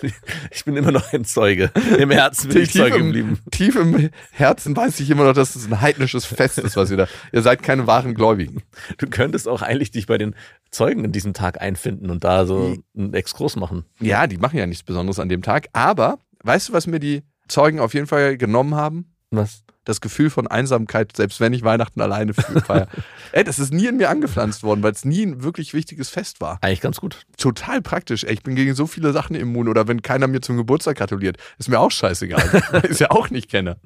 ich 0.50 0.64
bin 0.64 0.76
immer 0.76 0.92
noch 0.92 1.12
ein 1.12 1.24
Zeuge. 1.24 1.70
Im 1.98 2.10
Herzen 2.10 2.48
bin 2.48 2.62
ich 2.62 2.70
tief, 2.70 2.80
Zeuge 2.80 2.96
im, 2.96 3.06
geblieben. 3.06 3.38
tief 3.50 3.76
im 3.76 4.10
Herzen 4.30 4.76
weiß 4.76 5.00
ich 5.00 5.10
immer 5.10 5.24
noch, 5.24 5.34
dass 5.34 5.56
es 5.56 5.66
ein 5.66 5.80
heidnisches 5.80 6.24
Fest 6.24 6.58
ist, 6.58 6.76
was 6.76 6.90
ihr 6.90 6.96
da. 6.96 7.08
Ihr 7.32 7.42
seid 7.42 7.62
keine 7.62 7.86
wahren 7.86 8.14
Gläubigen. 8.14 8.62
Du 8.98 9.08
könntest 9.08 9.48
auch 9.48 9.60
eigentlich 9.60 9.90
dich 9.90 10.06
bei 10.06 10.16
den 10.16 10.34
Zeugen 10.70 11.04
in 11.04 11.12
diesem 11.12 11.34
Tag 11.34 11.60
einfinden 11.60 12.08
und 12.08 12.24
da 12.24 12.46
so 12.46 12.76
einen 12.96 13.14
Exkurs 13.14 13.56
machen. 13.56 13.84
Ja, 14.00 14.26
die 14.26 14.38
machen 14.38 14.58
ja 14.58 14.66
nichts 14.66 14.84
Besonderes 14.84 15.18
an 15.18 15.28
dem 15.28 15.42
Tag. 15.42 15.68
Aber 15.72 16.18
weißt 16.44 16.68
du, 16.68 16.72
was 16.72 16.86
mir 16.86 17.00
die 17.00 17.22
Zeugen 17.48 17.80
auf 17.80 17.94
jeden 17.94 18.06
Fall 18.06 18.38
genommen 18.38 18.74
haben? 18.74 19.14
Was? 19.30 19.64
Das 19.84 20.00
Gefühl 20.00 20.30
von 20.30 20.46
Einsamkeit, 20.46 21.16
selbst 21.16 21.40
wenn 21.40 21.52
ich 21.52 21.62
Weihnachten 21.62 22.00
alleine 22.00 22.34
feiere. 22.34 22.88
Ey, 23.32 23.44
das 23.44 23.58
ist 23.58 23.72
nie 23.72 23.86
in 23.86 23.96
mir 23.96 24.10
angepflanzt 24.10 24.62
worden, 24.62 24.82
weil 24.82 24.92
es 24.92 25.04
nie 25.04 25.24
ein 25.24 25.42
wirklich 25.42 25.74
wichtiges 25.74 26.08
Fest 26.08 26.40
war. 26.40 26.58
Eigentlich 26.62 26.80
ganz 26.80 27.00
gut. 27.00 27.26
Total 27.36 27.82
praktisch. 27.82 28.24
Ey, 28.24 28.34
ich 28.34 28.42
bin 28.42 28.54
gegen 28.54 28.74
so 28.74 28.86
viele 28.86 29.12
Sachen 29.12 29.36
immun. 29.36 29.68
Oder 29.68 29.86
wenn 29.88 30.02
keiner 30.02 30.26
mir 30.26 30.40
zum 30.40 30.56
Geburtstag 30.56 30.96
gratuliert, 30.96 31.36
ist 31.58 31.68
mir 31.68 31.80
auch 31.80 31.90
scheißegal, 31.90 32.62
weil 32.70 32.84
ich 32.84 32.92
es 32.92 32.98
ja 32.98 33.10
auch 33.10 33.30
nicht 33.30 33.50
kenne. 33.50 33.76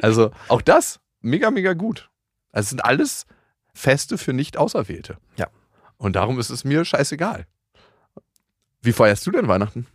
Also 0.00 0.30
auch 0.48 0.62
das, 0.62 1.00
mega, 1.20 1.50
mega 1.50 1.72
gut. 1.74 2.10
Also 2.52 2.66
es 2.66 2.70
sind 2.70 2.84
alles 2.84 3.26
Feste 3.72 4.18
für 4.18 4.32
Nicht-Auserwählte. 4.32 5.18
Ja. 5.36 5.48
Und 5.96 6.16
darum 6.16 6.38
ist 6.38 6.50
es 6.50 6.64
mir 6.64 6.84
scheißegal. 6.84 7.46
Wie 8.82 8.92
feierst 8.92 9.26
du 9.26 9.30
denn 9.30 9.48
Weihnachten? 9.48 9.86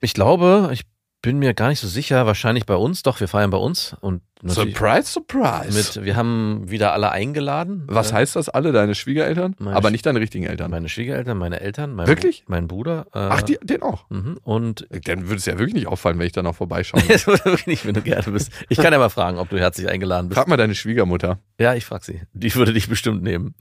Ich 0.00 0.14
glaube, 0.14 0.70
ich 0.72 0.84
bin 1.22 1.38
mir 1.38 1.52
gar 1.54 1.68
nicht 1.68 1.80
so 1.80 1.86
sicher. 1.88 2.26
Wahrscheinlich 2.26 2.64
bei 2.66 2.74
uns. 2.76 3.02
Doch, 3.02 3.20
wir 3.20 3.28
feiern 3.28 3.50
bei 3.50 3.58
uns. 3.58 3.94
Und 4.00 4.22
Surprise, 4.46 5.02
surprise. 5.12 5.76
mit, 5.76 6.04
wir 6.06 6.16
haben 6.16 6.70
wieder 6.70 6.94
alle 6.94 7.10
eingeladen. 7.10 7.84
Was 7.88 8.10
Äh, 8.10 8.14
heißt 8.14 8.36
das 8.36 8.48
alle? 8.48 8.72
Deine 8.72 8.94
Schwiegereltern? 8.94 9.54
Aber 9.66 9.90
nicht 9.90 10.06
deine 10.06 10.18
richtigen 10.18 10.44
Eltern. 10.46 10.70
Meine 10.70 10.88
Schwiegereltern, 10.88 11.36
meine 11.36 11.60
Eltern, 11.60 11.94
mein, 11.94 12.06
Wirklich? 12.06 12.44
mein 12.46 12.66
Bruder. 12.66 13.06
Äh, 13.12 13.18
Ach, 13.18 13.42
die, 13.42 13.58
den 13.62 13.82
auch. 13.82 14.08
mhm. 14.08 14.38
Und 14.42 14.86
Dann 14.90 15.24
würde 15.24 15.36
es 15.36 15.44
ja 15.44 15.58
wirklich 15.58 15.74
nicht 15.74 15.88
auffallen, 15.88 16.18
wenn 16.18 16.26
ich 16.26 16.32
da 16.32 16.42
noch 16.42 16.54
vorbeischaue. 16.56 17.02
Es 17.10 17.26
würde 17.26 17.58
nicht, 17.66 17.84
wenn 17.84 17.92
du 17.94 18.00
gerne 18.00 18.32
bist. 18.32 18.50
Ich 18.70 18.78
kann 18.78 18.92
ja 18.94 18.98
mal 18.98 19.10
fragen, 19.10 19.36
ob 19.36 19.50
du 19.50 19.58
herzlich 19.58 19.88
eingeladen 19.90 20.28
bist. 20.30 20.38
Frag 20.38 20.48
mal 20.48 20.56
deine 20.56 20.74
Schwiegermutter. 20.74 21.38
Ja, 21.58 21.74
ich 21.74 21.84
frag 21.84 22.02
sie. 22.04 22.22
Die 22.32 22.54
würde 22.54 22.72
dich 22.72 22.88
bestimmt 22.88 23.22
nehmen. 23.22 23.54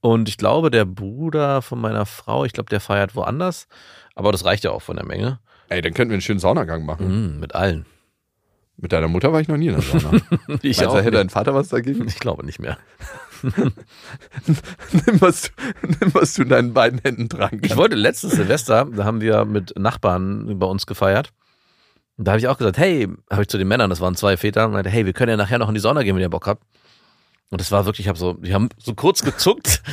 Und 0.00 0.28
ich 0.28 0.36
glaube, 0.38 0.72
der 0.72 0.84
Bruder 0.84 1.62
von 1.62 1.80
meiner 1.80 2.06
Frau, 2.06 2.44
ich 2.44 2.52
glaube, 2.52 2.68
der 2.70 2.80
feiert 2.80 3.14
woanders. 3.14 3.68
Aber 4.16 4.32
das 4.32 4.44
reicht 4.44 4.64
ja 4.64 4.72
auch 4.72 4.82
von 4.82 4.96
der 4.96 5.06
Menge. 5.06 5.38
Ey, 5.72 5.80
dann 5.82 5.94
könnten 5.94 6.10
wir 6.10 6.14
einen 6.16 6.22
schönen 6.22 6.40
Saunagang 6.40 6.84
machen. 6.84 7.34
Mhm, 7.34 7.40
mit 7.40 7.54
allen. 7.54 7.86
Mit 8.76 8.92
deiner 8.92 9.08
Mutter 9.08 9.32
war 9.32 9.40
ich 9.40 9.48
noch 9.48 9.56
nie 9.56 9.68
in 9.68 9.74
der 9.74 9.82
Sauna. 9.82 10.10
Ich 10.62 10.78
Meinst 10.78 10.86
auch. 10.86 10.96
hätte 10.96 11.10
dein 11.12 11.30
Vater 11.30 11.54
was 11.54 11.68
dagegen? 11.68 12.06
Ich 12.08 12.18
glaube 12.18 12.44
nicht 12.44 12.58
mehr. 12.58 12.78
nimm, 13.42 15.20
was 15.20 15.42
du, 15.42 15.48
nimm, 16.00 16.14
was 16.14 16.34
du 16.34 16.42
in 16.42 16.48
deinen 16.48 16.72
beiden 16.72 17.00
Händen 17.00 17.28
tragen 17.28 17.56
Ich 17.56 17.62
kannst. 17.62 17.76
wollte 17.76 17.96
letztes 17.96 18.32
Silvester, 18.32 18.86
da 18.94 19.04
haben 19.04 19.20
wir 19.20 19.44
mit 19.44 19.78
Nachbarn 19.78 20.58
bei 20.58 20.66
uns 20.66 20.86
gefeiert. 20.86 21.32
Und 22.16 22.26
da 22.26 22.32
habe 22.32 22.38
ich 22.40 22.48
auch 22.48 22.58
gesagt, 22.58 22.78
hey, 22.78 23.08
habe 23.30 23.42
ich 23.42 23.48
zu 23.48 23.58
den 23.58 23.68
Männern, 23.68 23.90
das 23.90 24.00
waren 24.00 24.14
zwei 24.14 24.36
Väter, 24.36 24.66
und 24.66 24.72
meinte, 24.72 24.90
hey, 24.90 25.06
wir 25.06 25.12
können 25.12 25.30
ja 25.30 25.36
nachher 25.36 25.58
noch 25.58 25.68
in 25.68 25.74
die 25.74 25.80
Sauna 25.80 26.02
gehen, 26.02 26.14
wenn 26.14 26.22
ihr 26.22 26.28
Bock 26.28 26.46
habt. 26.46 26.62
Und 27.52 27.60
das 27.60 27.70
war 27.70 27.84
wirklich, 27.84 28.06
ich 28.06 28.08
habe 28.08 28.18
so, 28.18 28.32
die 28.32 28.54
haben 28.54 28.70
so 28.78 28.94
kurz 28.94 29.22
gezuckt. 29.22 29.82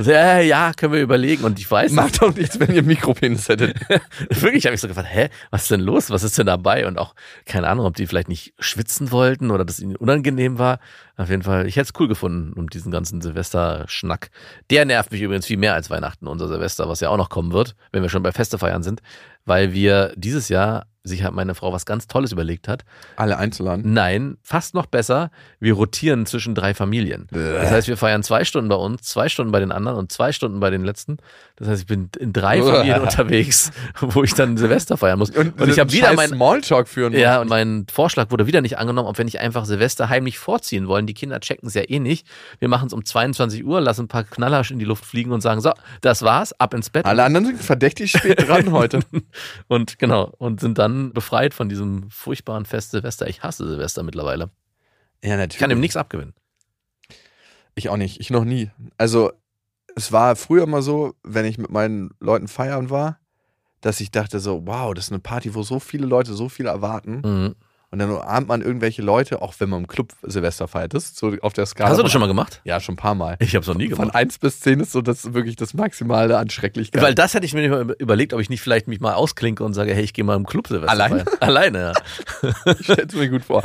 So, 0.00 0.10
ja, 0.10 0.38
ja, 0.38 0.72
können 0.74 0.92
wir 0.92 1.02
überlegen. 1.02 1.44
Und 1.44 1.58
ich 1.58 1.68
weiß, 1.68 1.92
Macht 1.92 2.22
doch 2.22 2.34
nichts, 2.34 2.60
wenn 2.60 2.72
ihr 2.72 2.82
Mikropenis 2.82 3.48
hättet. 3.48 3.76
Wirklich 4.30 4.64
habe 4.64 4.74
ich 4.74 4.80
so 4.80 4.86
gefragt, 4.86 5.08
hä, 5.10 5.28
was 5.50 5.62
ist 5.62 5.70
denn 5.72 5.80
los? 5.80 6.10
Was 6.10 6.22
ist 6.22 6.38
denn 6.38 6.46
dabei? 6.46 6.86
Und 6.86 6.98
auch, 6.98 7.14
keine 7.44 7.68
Ahnung, 7.68 7.84
ob 7.84 7.96
die 7.96 8.06
vielleicht 8.06 8.28
nicht 8.28 8.54
schwitzen 8.60 9.10
wollten 9.10 9.50
oder 9.50 9.64
das 9.64 9.80
ihnen 9.80 9.96
unangenehm 9.96 10.58
war. 10.58 10.78
Auf 11.16 11.30
jeden 11.30 11.42
Fall, 11.42 11.66
ich 11.66 11.76
hätte 11.76 11.90
es 11.92 12.00
cool 12.00 12.06
gefunden, 12.08 12.52
um 12.52 12.70
diesen 12.70 12.92
ganzen 12.92 13.20
Silvester-Schnack. 13.20 14.30
Der 14.70 14.84
nervt 14.84 15.10
mich 15.10 15.20
übrigens 15.20 15.46
viel 15.46 15.58
mehr 15.58 15.74
als 15.74 15.90
Weihnachten, 15.90 16.28
unser 16.28 16.48
Silvester, 16.48 16.88
was 16.88 17.00
ja 17.00 17.08
auch 17.08 17.16
noch 17.16 17.28
kommen 17.28 17.52
wird, 17.52 17.74
wenn 17.90 18.02
wir 18.02 18.08
schon 18.08 18.22
bei 18.22 18.32
Feste 18.32 18.58
feiern 18.58 18.82
sind, 18.82 19.02
weil 19.44 19.72
wir 19.72 20.12
dieses 20.16 20.48
Jahr 20.48 20.86
sich 21.04 21.22
hat 21.24 21.34
meine 21.34 21.54
Frau 21.54 21.72
was 21.72 21.84
ganz 21.84 22.06
Tolles 22.06 22.32
überlegt 22.32 22.68
hat. 22.68 22.84
Alle 23.16 23.36
einzuladen. 23.36 23.92
Nein, 23.92 24.36
fast 24.42 24.74
noch 24.74 24.86
besser, 24.86 25.30
wir 25.58 25.74
rotieren 25.74 26.26
zwischen 26.26 26.54
drei 26.54 26.74
Familien. 26.74 27.26
Das 27.30 27.70
heißt, 27.70 27.88
wir 27.88 27.96
feiern 27.96 28.22
zwei 28.22 28.44
Stunden 28.44 28.68
bei 28.68 28.76
uns, 28.76 29.02
zwei 29.02 29.28
Stunden 29.28 29.52
bei 29.52 29.60
den 29.60 29.72
anderen 29.72 29.98
und 29.98 30.12
zwei 30.12 30.32
Stunden 30.32 30.60
bei 30.60 30.70
den 30.70 30.84
letzten. 30.84 31.16
Das 31.62 31.70
heißt, 31.70 31.82
ich 31.82 31.86
bin 31.86 32.10
in 32.18 32.32
drei 32.32 32.60
Familien 32.60 33.00
unterwegs, 33.02 33.70
wo 34.00 34.24
ich 34.24 34.34
dann 34.34 34.56
Silvester 34.56 34.96
feiern 34.96 35.20
muss. 35.20 35.30
Und, 35.30 35.60
ich 35.60 35.78
habe 35.78 35.92
wieder 35.92 36.08
scheiß 36.08 36.16
mein 36.16 36.28
Smalltalk 36.30 36.88
führen. 36.88 37.12
ja, 37.12 37.40
und 37.40 37.48
mein 37.48 37.86
Vorschlag 37.88 38.32
wurde 38.32 38.48
wieder 38.48 38.60
nicht 38.60 38.78
angenommen, 38.78 39.06
ob 39.06 39.16
wir 39.16 39.24
nicht 39.24 39.38
einfach 39.38 39.64
Silvester 39.64 40.08
heimlich 40.08 40.40
vorziehen 40.40 40.88
wollen. 40.88 41.06
Die 41.06 41.14
Kinder 41.14 41.38
checken 41.38 41.68
es 41.68 41.74
ja 41.74 41.82
eh 41.88 42.00
nicht. 42.00 42.26
Wir 42.58 42.66
machen 42.66 42.88
es 42.88 42.92
um 42.92 43.04
22 43.04 43.64
Uhr, 43.64 43.80
lassen 43.80 44.06
ein 44.06 44.08
paar 44.08 44.24
Knaller 44.24 44.68
in 44.68 44.80
die 44.80 44.84
Luft 44.84 45.04
fliegen 45.04 45.30
und 45.30 45.40
sagen, 45.40 45.60
so, 45.60 45.70
das 46.00 46.22
war's, 46.22 46.52
ab 46.58 46.74
ins 46.74 46.90
Bett. 46.90 47.06
Alle 47.06 47.22
anderen 47.22 47.46
sind 47.46 47.62
verdächtig 47.62 48.10
spät 48.10 48.48
dran 48.48 48.72
heute. 48.72 48.98
Und 49.68 50.00
genau, 50.00 50.32
und 50.38 50.60
sind 50.60 50.78
dann 50.78 51.12
befreit 51.12 51.54
von 51.54 51.68
diesem 51.68 52.10
furchtbaren 52.10 52.64
Fest 52.64 52.90
Silvester. 52.90 53.28
Ich 53.28 53.44
hasse 53.44 53.68
Silvester 53.68 54.02
mittlerweile. 54.02 54.50
Ja, 55.22 55.36
natürlich. 55.36 55.54
Ich 55.54 55.60
kann 55.60 55.70
ihm 55.70 55.80
nichts 55.80 55.96
abgewinnen. 55.96 56.34
Ich 57.76 57.88
auch 57.88 57.96
nicht. 57.96 58.20
Ich 58.20 58.30
noch 58.30 58.44
nie. 58.44 58.70
Also, 58.98 59.32
es 59.96 60.12
war 60.12 60.36
früher 60.36 60.66
mal 60.66 60.82
so, 60.82 61.14
wenn 61.22 61.44
ich 61.44 61.58
mit 61.58 61.70
meinen 61.70 62.10
Leuten 62.20 62.48
feiern 62.48 62.90
war, 62.90 63.18
dass 63.80 64.00
ich 64.00 64.10
dachte 64.10 64.40
so, 64.40 64.66
wow, 64.66 64.94
das 64.94 65.06
ist 65.06 65.12
eine 65.12 65.20
Party, 65.20 65.54
wo 65.54 65.62
so 65.62 65.80
viele 65.80 66.06
Leute 66.06 66.34
so 66.34 66.48
viel 66.48 66.66
erwarten. 66.66 67.22
Mhm. 67.24 67.54
Und 67.92 67.98
dann 67.98 68.10
umarmt 68.10 68.48
man 68.48 68.62
irgendwelche 68.62 69.02
Leute, 69.02 69.42
auch 69.42 69.52
wenn 69.58 69.68
man 69.68 69.80
im 69.82 69.86
Club 69.86 70.08
Silvester 70.22 70.66
feiert. 70.66 70.94
Das 70.94 71.04
ist 71.04 71.16
so 71.18 71.34
auf 71.42 71.52
der 71.52 71.66
Skala. 71.66 71.90
Hast 71.90 71.96
du 71.96 71.98
von- 71.98 72.04
das 72.06 72.12
schon 72.12 72.20
mal 72.22 72.26
gemacht? 72.26 72.60
Ja, 72.64 72.80
schon 72.80 72.94
ein 72.94 72.96
paar 72.96 73.14
Mal. 73.14 73.36
Ich 73.38 73.54
habe 73.54 73.60
es 73.62 73.68
noch 73.68 73.74
nie 73.76 73.88
Von 73.90 73.98
gemacht. 74.06 74.14
1 74.16 74.38
bis 74.38 74.60
10 74.60 74.80
ist 74.80 74.92
so 74.92 75.02
das 75.02 75.34
wirklich 75.34 75.56
das 75.56 75.74
Maximale 75.74 76.38
an 76.38 76.48
Schrecklichkeit. 76.50 77.02
Weil 77.02 77.14
das 77.14 77.34
hätte 77.34 77.44
ich 77.44 77.52
mir 77.54 77.60
nicht 77.60 77.70
mal 77.70 77.94
überlegt, 77.98 78.32
ob 78.32 78.40
ich 78.40 78.48
nicht 78.48 78.62
vielleicht 78.62 78.88
mich 78.88 79.00
mal 79.00 79.12
ausklinke 79.12 79.62
und 79.62 79.74
sage, 79.74 79.94
hey, 79.94 80.02
ich 80.02 80.14
gehe 80.14 80.24
mal 80.24 80.36
im 80.36 80.46
Club 80.46 80.68
Silvester 80.68 80.90
Alleine? 80.90 81.18
feiern. 81.26 81.36
Alleine, 81.40 81.78
ja. 82.42 82.52
ich 82.78 82.84
stelle 82.86 83.06
es 83.06 83.14
mir 83.14 83.28
gut 83.28 83.44
vor. 83.44 83.62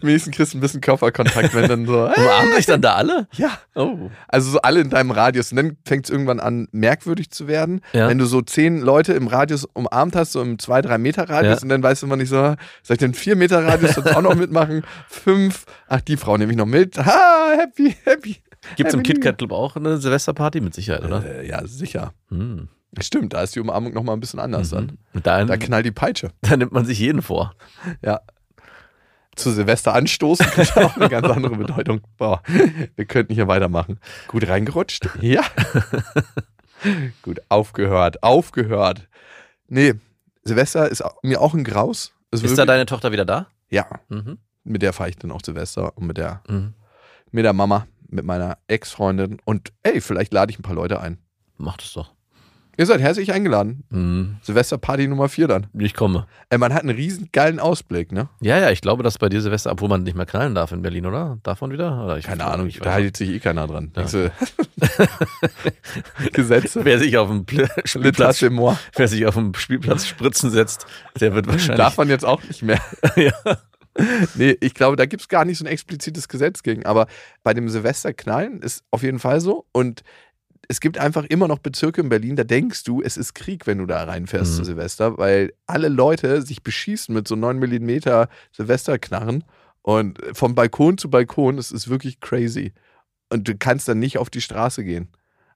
Wenigstens 0.00 0.34
kriegst 0.36 0.54
du 0.54 0.58
ein 0.58 0.62
bisschen 0.62 0.80
Körperkontakt, 0.80 1.54
wenn 1.54 1.68
dann 1.68 1.86
so. 1.86 1.92
Umarmen 2.16 2.54
sich 2.56 2.66
dann 2.66 2.80
da 2.80 2.94
alle? 2.94 3.28
Ja, 3.34 3.50
Oh. 3.74 4.10
also 4.28 4.50
so 4.52 4.60
alle 4.62 4.80
in 4.80 4.90
deinem 4.90 5.10
Radius. 5.10 5.52
Und 5.52 5.56
dann 5.56 5.76
fängt 5.86 6.04
es 6.06 6.10
irgendwann 6.10 6.40
an, 6.40 6.68
merkwürdig 6.72 7.30
zu 7.30 7.46
werden. 7.46 7.80
Ja. 7.92 8.08
Wenn 8.08 8.18
du 8.18 8.24
so 8.26 8.40
zehn 8.42 8.80
Leute 8.80 9.12
im 9.12 9.26
Radius 9.26 9.64
umarmt 9.64 10.16
hast, 10.16 10.32
so 10.32 10.40
im 10.42 10.56
2-3 10.58 10.98
Meter 10.98 11.28
Radius, 11.28 11.56
Ja. 11.58 11.62
und 11.62 11.68
dann 11.68 11.82
weißt 11.82 12.02
du 12.02 12.06
immer 12.06 12.16
nicht 12.16 12.28
so, 12.30 12.36
soll 12.36 12.56
ich 12.94 12.98
den 12.98 13.14
4 13.14 13.36
Meter 13.36 13.49
Radius 13.58 13.96
jetzt 13.96 14.14
auch 14.14 14.22
noch 14.22 14.34
mitmachen? 14.34 14.82
Fünf, 15.08 15.66
ach, 15.88 16.00
die 16.00 16.16
Frau 16.16 16.36
nehme 16.36 16.52
ich 16.52 16.58
noch 16.58 16.66
mit. 16.66 16.98
Ha, 16.98 17.52
happy, 17.56 17.94
happy. 18.04 18.36
Gibt 18.76 18.88
es 18.88 18.94
im 18.94 19.02
KitKat 19.02 19.38
Club 19.38 19.52
auch 19.52 19.76
eine 19.76 19.98
Silvesterparty? 19.98 20.60
Mit 20.60 20.74
Sicherheit, 20.74 21.04
oder? 21.04 21.24
Äh, 21.24 21.48
ja, 21.48 21.66
sicher. 21.66 22.12
Hm. 22.28 22.68
Stimmt, 22.98 23.34
da 23.34 23.42
ist 23.42 23.54
die 23.54 23.60
Umarmung 23.60 23.92
nochmal 23.94 24.16
ein 24.16 24.20
bisschen 24.20 24.40
anders 24.40 24.70
dann. 24.70 24.98
Und 25.14 25.26
da, 25.26 25.44
Da 25.44 25.56
knallt 25.56 25.86
die 25.86 25.92
Peitsche. 25.92 26.30
da 26.40 26.56
nimmt 26.56 26.72
man 26.72 26.84
sich 26.84 26.98
jeden 26.98 27.22
vor. 27.22 27.54
Ja. 28.02 28.20
Zu 29.36 29.52
Silvester 29.52 29.94
anstoßen 29.94 30.46
könnte 30.50 30.84
auch 30.84 30.96
eine 30.96 31.08
ganz 31.08 31.26
andere 31.28 31.56
Bedeutung. 31.56 32.00
Boah, 32.18 32.42
wir 32.96 33.04
könnten 33.04 33.32
hier 33.32 33.48
weitermachen. 33.48 34.00
Gut 34.26 34.48
reingerutscht? 34.48 35.08
Ja. 35.20 35.42
Gut, 37.22 37.40
aufgehört, 37.48 38.22
aufgehört. 38.22 39.08
Nee, 39.68 39.94
Silvester 40.44 40.88
ist 40.88 41.04
mir 41.22 41.40
auch 41.40 41.54
ein 41.54 41.64
Graus. 41.64 42.12
Ist 42.32 42.42
wirklich- 42.42 42.56
da 42.56 42.66
deine 42.66 42.86
Tochter 42.86 43.12
wieder 43.12 43.24
da? 43.24 43.46
Ja, 43.70 43.86
Mhm. 44.08 44.38
mit 44.64 44.82
der 44.82 44.92
fahre 44.92 45.10
ich 45.10 45.16
dann 45.16 45.30
auch 45.32 45.40
Silvester 45.44 45.96
und 45.96 46.06
mit 46.06 46.16
der, 46.18 46.42
Mhm. 46.48 46.74
mit 47.30 47.44
der 47.44 47.52
Mama, 47.52 47.86
mit 48.08 48.24
meiner 48.24 48.58
Ex-Freundin 48.68 49.38
und 49.44 49.72
ey, 49.82 50.00
vielleicht 50.00 50.32
lade 50.32 50.52
ich 50.52 50.58
ein 50.58 50.62
paar 50.62 50.74
Leute 50.74 51.00
ein. 51.00 51.18
Mach 51.56 51.76
das 51.76 51.92
doch. 51.92 52.14
Ihr 52.80 52.86
seid 52.86 53.02
herzlich 53.02 53.30
eingeladen. 53.30 53.84
Mhm. 53.90 54.36
Silvesterparty 54.40 55.06
Nummer 55.06 55.28
4 55.28 55.48
dann. 55.48 55.66
Ich 55.78 55.92
komme. 55.92 56.26
Ey, 56.48 56.56
man 56.56 56.72
hat 56.72 56.80
einen 56.80 56.96
riesen 56.96 57.28
geilen 57.30 57.60
Ausblick, 57.60 58.10
ne? 58.10 58.30
Ja, 58.40 58.58
ja, 58.58 58.70
ich 58.70 58.80
glaube, 58.80 59.02
dass 59.02 59.18
bei 59.18 59.28
dir 59.28 59.42
Silvester, 59.42 59.70
obwohl 59.72 59.90
man 59.90 60.02
nicht 60.02 60.16
mehr 60.16 60.24
knallen 60.24 60.54
darf 60.54 60.72
in 60.72 60.80
Berlin, 60.80 61.04
oder? 61.04 61.36
Darf 61.42 61.60
man 61.60 61.72
wieder? 61.72 62.02
Oder 62.02 62.18
Keine 62.20 62.46
Ahnung, 62.46 62.68
ich 62.68 62.78
da 62.80 62.94
hält 62.94 63.18
sich 63.18 63.28
eh 63.28 63.38
keiner 63.38 63.66
dran. 63.66 63.92
Ja. 63.94 64.04
Diese 64.04 64.32
Gesetze. 66.32 66.82
Wer 66.84 66.98
sich 66.98 67.18
auf 67.18 67.28
dem 67.28 67.44
Pl- 67.44 67.68
Spielplatz, 67.84 68.40
wer 68.40 69.08
sich 69.08 69.26
auf 69.26 69.34
dem 69.34 69.52
Spielplatz 69.52 70.06
spritzen 70.06 70.50
setzt, 70.50 70.86
der 71.20 71.34
wird 71.34 71.48
wahrscheinlich. 71.48 71.76
Darf 71.76 71.98
man 71.98 72.08
jetzt 72.08 72.24
auch 72.24 72.42
nicht 72.44 72.62
mehr. 72.62 72.80
ja. 73.16 73.32
Nee, 74.36 74.56
ich 74.60 74.72
glaube, 74.72 74.96
da 74.96 75.04
gibt 75.04 75.20
es 75.20 75.28
gar 75.28 75.44
nicht 75.44 75.58
so 75.58 75.64
ein 75.64 75.68
explizites 75.70 76.28
Gesetz 76.28 76.62
gegen. 76.62 76.86
Aber 76.86 77.08
bei 77.42 77.52
dem 77.52 77.68
Silvesterknallen 77.68 78.62
ist 78.62 78.84
auf 78.90 79.02
jeden 79.02 79.18
Fall 79.18 79.42
so. 79.42 79.66
Und 79.72 80.02
es 80.70 80.78
gibt 80.80 80.98
einfach 80.98 81.24
immer 81.24 81.48
noch 81.48 81.58
Bezirke 81.58 82.00
in 82.00 82.08
Berlin, 82.08 82.36
da 82.36 82.44
denkst 82.44 82.84
du, 82.84 83.02
es 83.02 83.16
ist 83.16 83.34
Krieg, 83.34 83.66
wenn 83.66 83.78
du 83.78 83.86
da 83.86 84.04
reinfährst 84.04 84.52
Mhm. 84.52 84.56
zu 84.58 84.64
Silvester, 84.64 85.18
weil 85.18 85.52
alle 85.66 85.88
Leute 85.88 86.42
sich 86.42 86.62
beschießen 86.62 87.12
mit 87.12 87.26
so 87.26 87.34
9 87.34 87.58
mm 87.58 88.28
Silvesterknarren. 88.52 89.42
Und 89.82 90.18
vom 90.32 90.54
Balkon 90.54 90.96
zu 90.96 91.10
Balkon, 91.10 91.58
es 91.58 91.72
ist 91.72 91.88
wirklich 91.88 92.20
crazy. 92.20 92.72
Und 93.30 93.48
du 93.48 93.56
kannst 93.56 93.88
dann 93.88 93.98
nicht 93.98 94.18
auf 94.18 94.30
die 94.30 94.40
Straße 94.42 94.84
gehen. 94.84 95.08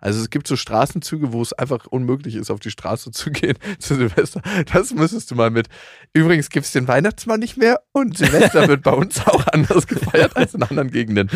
Also 0.04 0.20
es 0.20 0.28
gibt 0.28 0.46
so 0.46 0.54
Straßenzüge, 0.56 1.32
wo 1.32 1.40
es 1.40 1.54
einfach 1.54 1.86
unmöglich 1.86 2.34
ist, 2.34 2.50
auf 2.50 2.60
die 2.60 2.70
Straße 2.70 3.10
zu 3.10 3.30
gehen 3.30 3.56
zu 3.78 3.94
Silvester. 3.94 4.42
Das 4.72 4.92
müsstest 4.92 5.30
du 5.30 5.34
mal 5.34 5.50
mit. 5.50 5.68
Übrigens 6.12 6.50
gibt 6.50 6.66
es 6.66 6.72
den 6.72 6.86
Weihnachtsmann 6.88 7.40
nicht 7.40 7.56
mehr 7.56 7.80
und 7.92 8.18
Silvester 8.18 8.68
wird 8.68 8.82
bei 8.82 8.92
uns 8.92 9.26
auch 9.26 9.46
anders 9.46 9.86
gefeiert 9.86 10.36
als 10.36 10.52
in 10.54 10.62
anderen 10.62 10.90
Gegenden. 10.90 11.30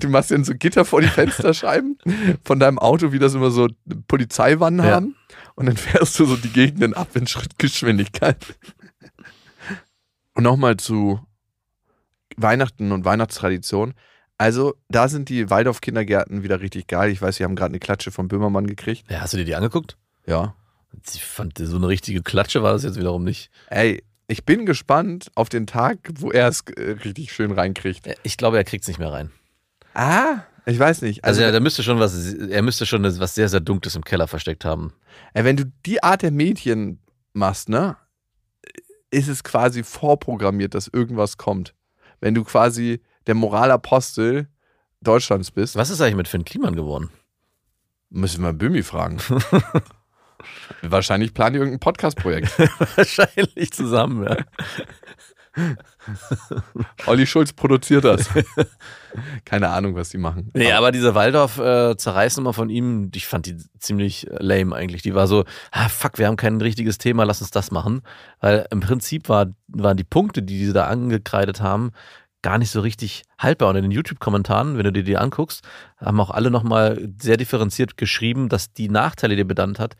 Du 0.00 0.08
machst 0.08 0.30
dann 0.30 0.42
so 0.44 0.54
Gitter 0.54 0.86
vor 0.86 1.02
die 1.02 1.08
Fensterscheiben 1.08 1.98
von 2.44 2.58
deinem 2.58 2.78
Auto, 2.78 3.12
wie 3.12 3.18
das 3.18 3.34
immer 3.34 3.50
so 3.50 3.68
Polizeiwannen 4.08 4.84
Ja. 4.84 4.92
haben. 4.92 5.16
Und 5.54 5.66
dann 5.66 5.76
fährst 5.76 6.18
du 6.18 6.24
so 6.24 6.36
die 6.36 6.48
Gegenden 6.48 6.94
ab 6.94 7.08
in 7.14 7.26
Schrittgeschwindigkeit. 7.26 8.38
Und 10.34 10.42
nochmal 10.44 10.78
zu 10.78 11.20
Weihnachten 12.36 12.90
und 12.90 13.04
Weihnachtstradition. 13.04 13.94
Also, 14.44 14.74
da 14.90 15.08
sind 15.08 15.30
die 15.30 15.48
Waldorf-Kindergärten 15.48 16.42
wieder 16.42 16.60
richtig 16.60 16.86
geil. 16.86 17.10
Ich 17.10 17.22
weiß, 17.22 17.36
sie 17.36 17.44
haben 17.44 17.56
gerade 17.56 17.70
eine 17.70 17.78
Klatsche 17.78 18.10
vom 18.10 18.28
Böhmermann 18.28 18.66
gekriegt. 18.66 19.10
ja. 19.10 19.22
Hast 19.22 19.32
du 19.32 19.38
dir 19.38 19.46
die 19.46 19.54
angeguckt? 19.54 19.96
Ja. 20.26 20.54
Ich 21.14 21.24
fand, 21.24 21.56
so 21.56 21.76
eine 21.76 21.88
richtige 21.88 22.22
Klatsche 22.22 22.62
war 22.62 22.74
das 22.74 22.82
jetzt 22.82 22.98
wiederum 22.98 23.24
nicht. 23.24 23.50
Ey, 23.70 24.04
ich 24.26 24.44
bin 24.44 24.66
gespannt 24.66 25.30
auf 25.34 25.48
den 25.48 25.66
Tag, 25.66 25.96
wo 26.18 26.30
er 26.30 26.48
es 26.48 26.60
äh, 26.76 26.90
richtig 27.06 27.32
schön 27.32 27.52
reinkriegt. 27.52 28.06
Ich 28.22 28.36
glaube, 28.36 28.58
er 28.58 28.64
kriegt 28.64 28.84
es 28.84 28.88
nicht 28.88 28.98
mehr 28.98 29.10
rein. 29.10 29.30
Ah, 29.94 30.42
ich 30.66 30.78
weiß 30.78 31.00
nicht. 31.00 31.24
Also, 31.24 31.40
Also, 31.40 31.46
ja, 31.46 31.50
da 31.50 31.60
müsste 31.60 31.82
schon 31.82 31.98
was, 31.98 32.34
er 32.34 32.60
müsste 32.60 32.84
schon 32.84 33.02
was 33.02 33.34
sehr, 33.34 33.48
sehr 33.48 33.60
Dunkles 33.60 33.96
im 33.96 34.04
Keller 34.04 34.28
versteckt 34.28 34.66
haben. 34.66 34.92
ey, 35.32 35.44
wenn 35.44 35.56
du 35.56 35.72
die 35.86 36.02
Art 36.02 36.20
der 36.20 36.32
Mädchen 36.32 37.00
machst, 37.32 37.70
ne, 37.70 37.96
ist 39.10 39.28
es 39.28 39.42
quasi 39.42 39.82
vorprogrammiert, 39.82 40.74
dass 40.74 40.88
irgendwas 40.88 41.38
kommt. 41.38 41.72
Wenn 42.20 42.34
du 42.34 42.44
quasi 42.44 43.00
der 43.26 43.34
Moralapostel 43.34 44.48
Deutschlands 45.00 45.50
bist, 45.50 45.76
Was 45.76 45.90
ist 45.90 46.00
eigentlich 46.00 46.16
mit 46.16 46.28
Finn 46.28 46.44
Kliman 46.44 46.76
geworden? 46.76 47.10
müssen 48.14 48.42
wir 48.44 48.52
Bömi 48.52 48.82
fragen. 48.82 49.18
Wahrscheinlich 50.82 51.34
planen 51.34 51.54
die 51.54 51.58
irgendein 51.58 51.80
Podcast-Projekt. 51.80 52.58
Wahrscheinlich 52.96 53.72
zusammen, 53.72 54.24
ja. 54.24 54.36
Olli 57.06 57.26
Schulz 57.26 57.52
produziert 57.52 58.04
das. 58.04 58.28
Keine 59.44 59.68
Ahnung, 59.68 59.94
was 59.94 60.08
die 60.08 60.18
machen. 60.18 60.50
Nee, 60.52 60.72
aber 60.72 60.90
diese 60.90 61.14
Waldorf-Zerreißnummer 61.14 62.52
von 62.52 62.70
ihm, 62.70 63.10
ich 63.14 63.26
fand 63.26 63.46
die 63.46 63.56
ziemlich 63.78 64.28
äh, 64.28 64.36
lame 64.40 64.74
eigentlich. 64.74 65.02
Die 65.02 65.14
war 65.14 65.28
so, 65.28 65.44
ah, 65.70 65.88
fuck, 65.88 66.18
wir 66.18 66.26
haben 66.26 66.36
kein 66.36 66.60
richtiges 66.60 66.98
Thema, 66.98 67.24
lass 67.24 67.40
uns 67.40 67.52
das 67.52 67.70
machen. 67.70 68.02
Weil 68.40 68.66
im 68.70 68.80
Prinzip 68.80 69.28
war, 69.28 69.46
waren 69.68 69.96
die 69.96 70.04
Punkte, 70.04 70.42
die 70.42 70.66
sie 70.66 70.72
da 70.72 70.86
angekreidet 70.86 71.60
haben, 71.60 71.92
gar 72.44 72.58
nicht 72.58 72.70
so 72.70 72.80
richtig 72.80 73.22
haltbar. 73.38 73.70
Und 73.70 73.76
in 73.76 73.82
den 73.82 73.90
YouTube-Kommentaren, 73.90 74.76
wenn 74.76 74.84
du 74.84 74.92
dir 74.92 75.02
die 75.02 75.16
anguckst, 75.16 75.64
haben 75.98 76.20
auch 76.20 76.30
alle 76.30 76.50
nochmal 76.50 77.08
sehr 77.20 77.36
differenziert 77.38 77.96
geschrieben, 77.96 78.48
dass 78.48 78.72
die 78.72 78.88
Nachteile, 78.88 79.34
die 79.34 79.40
er 79.42 79.46
benannt 79.46 79.78
hat, 79.80 79.96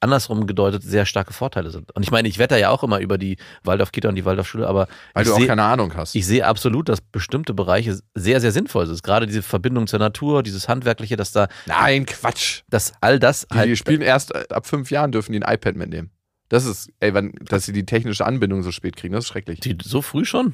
andersrum 0.00 0.46
gedeutet 0.46 0.82
sehr 0.82 1.04
starke 1.04 1.34
Vorteile 1.34 1.70
sind. 1.70 1.92
Und 1.94 2.02
ich 2.02 2.10
meine, 2.10 2.26
ich 2.26 2.38
wette 2.38 2.58
ja 2.58 2.70
auch 2.70 2.82
immer 2.82 3.00
über 3.00 3.18
die 3.18 3.36
Waldorf-Kita 3.64 4.08
und 4.08 4.14
die 4.14 4.24
Waldorfschule, 4.24 4.66
aber 4.66 4.88
Weil 5.12 5.24
ich 5.24 5.28
du 5.28 5.34
auch 5.34 5.40
seh- 5.40 5.46
keine 5.46 5.62
Ahnung 5.62 5.94
hast. 5.94 6.14
ich 6.14 6.26
sehe 6.26 6.46
absolut, 6.46 6.88
dass 6.88 7.02
bestimmte 7.02 7.52
Bereiche 7.52 7.98
sehr, 8.14 8.40
sehr 8.40 8.50
sinnvoll 8.52 8.86
sind. 8.86 9.02
Gerade 9.02 9.26
diese 9.26 9.42
Verbindung 9.42 9.86
zur 9.86 9.98
Natur, 9.98 10.42
dieses 10.42 10.68
Handwerkliche, 10.68 11.16
dass 11.16 11.32
da, 11.32 11.48
Nein, 11.66 12.06
Quatsch. 12.06 12.62
dass 12.70 12.94
all 13.02 13.18
das 13.18 13.46
Die, 13.52 13.56
halt. 13.58 13.68
die 13.68 13.76
spielen 13.76 14.00
erst 14.00 14.34
äh, 14.34 14.44
ab 14.50 14.66
fünf 14.66 14.90
Jahren 14.90 15.12
dürfen 15.12 15.32
die 15.32 15.42
ein 15.44 15.54
iPad 15.54 15.76
mitnehmen. 15.76 16.10
Das 16.48 16.64
ist, 16.64 16.90
ey, 17.00 17.12
wenn, 17.14 17.32
dass 17.42 17.64
sie 17.66 17.72
die 17.72 17.84
technische 17.86 18.24
Anbindung 18.24 18.62
so 18.62 18.70
spät 18.72 18.96
kriegen, 18.96 19.12
das 19.14 19.24
ist 19.24 19.28
schrecklich. 19.28 19.60
die, 19.60 19.76
so 19.82 20.00
früh 20.02 20.24
schon? 20.24 20.52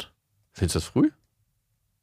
Findest 0.52 0.74
du 0.74 0.78
das 0.80 0.88
früh? 0.88 1.10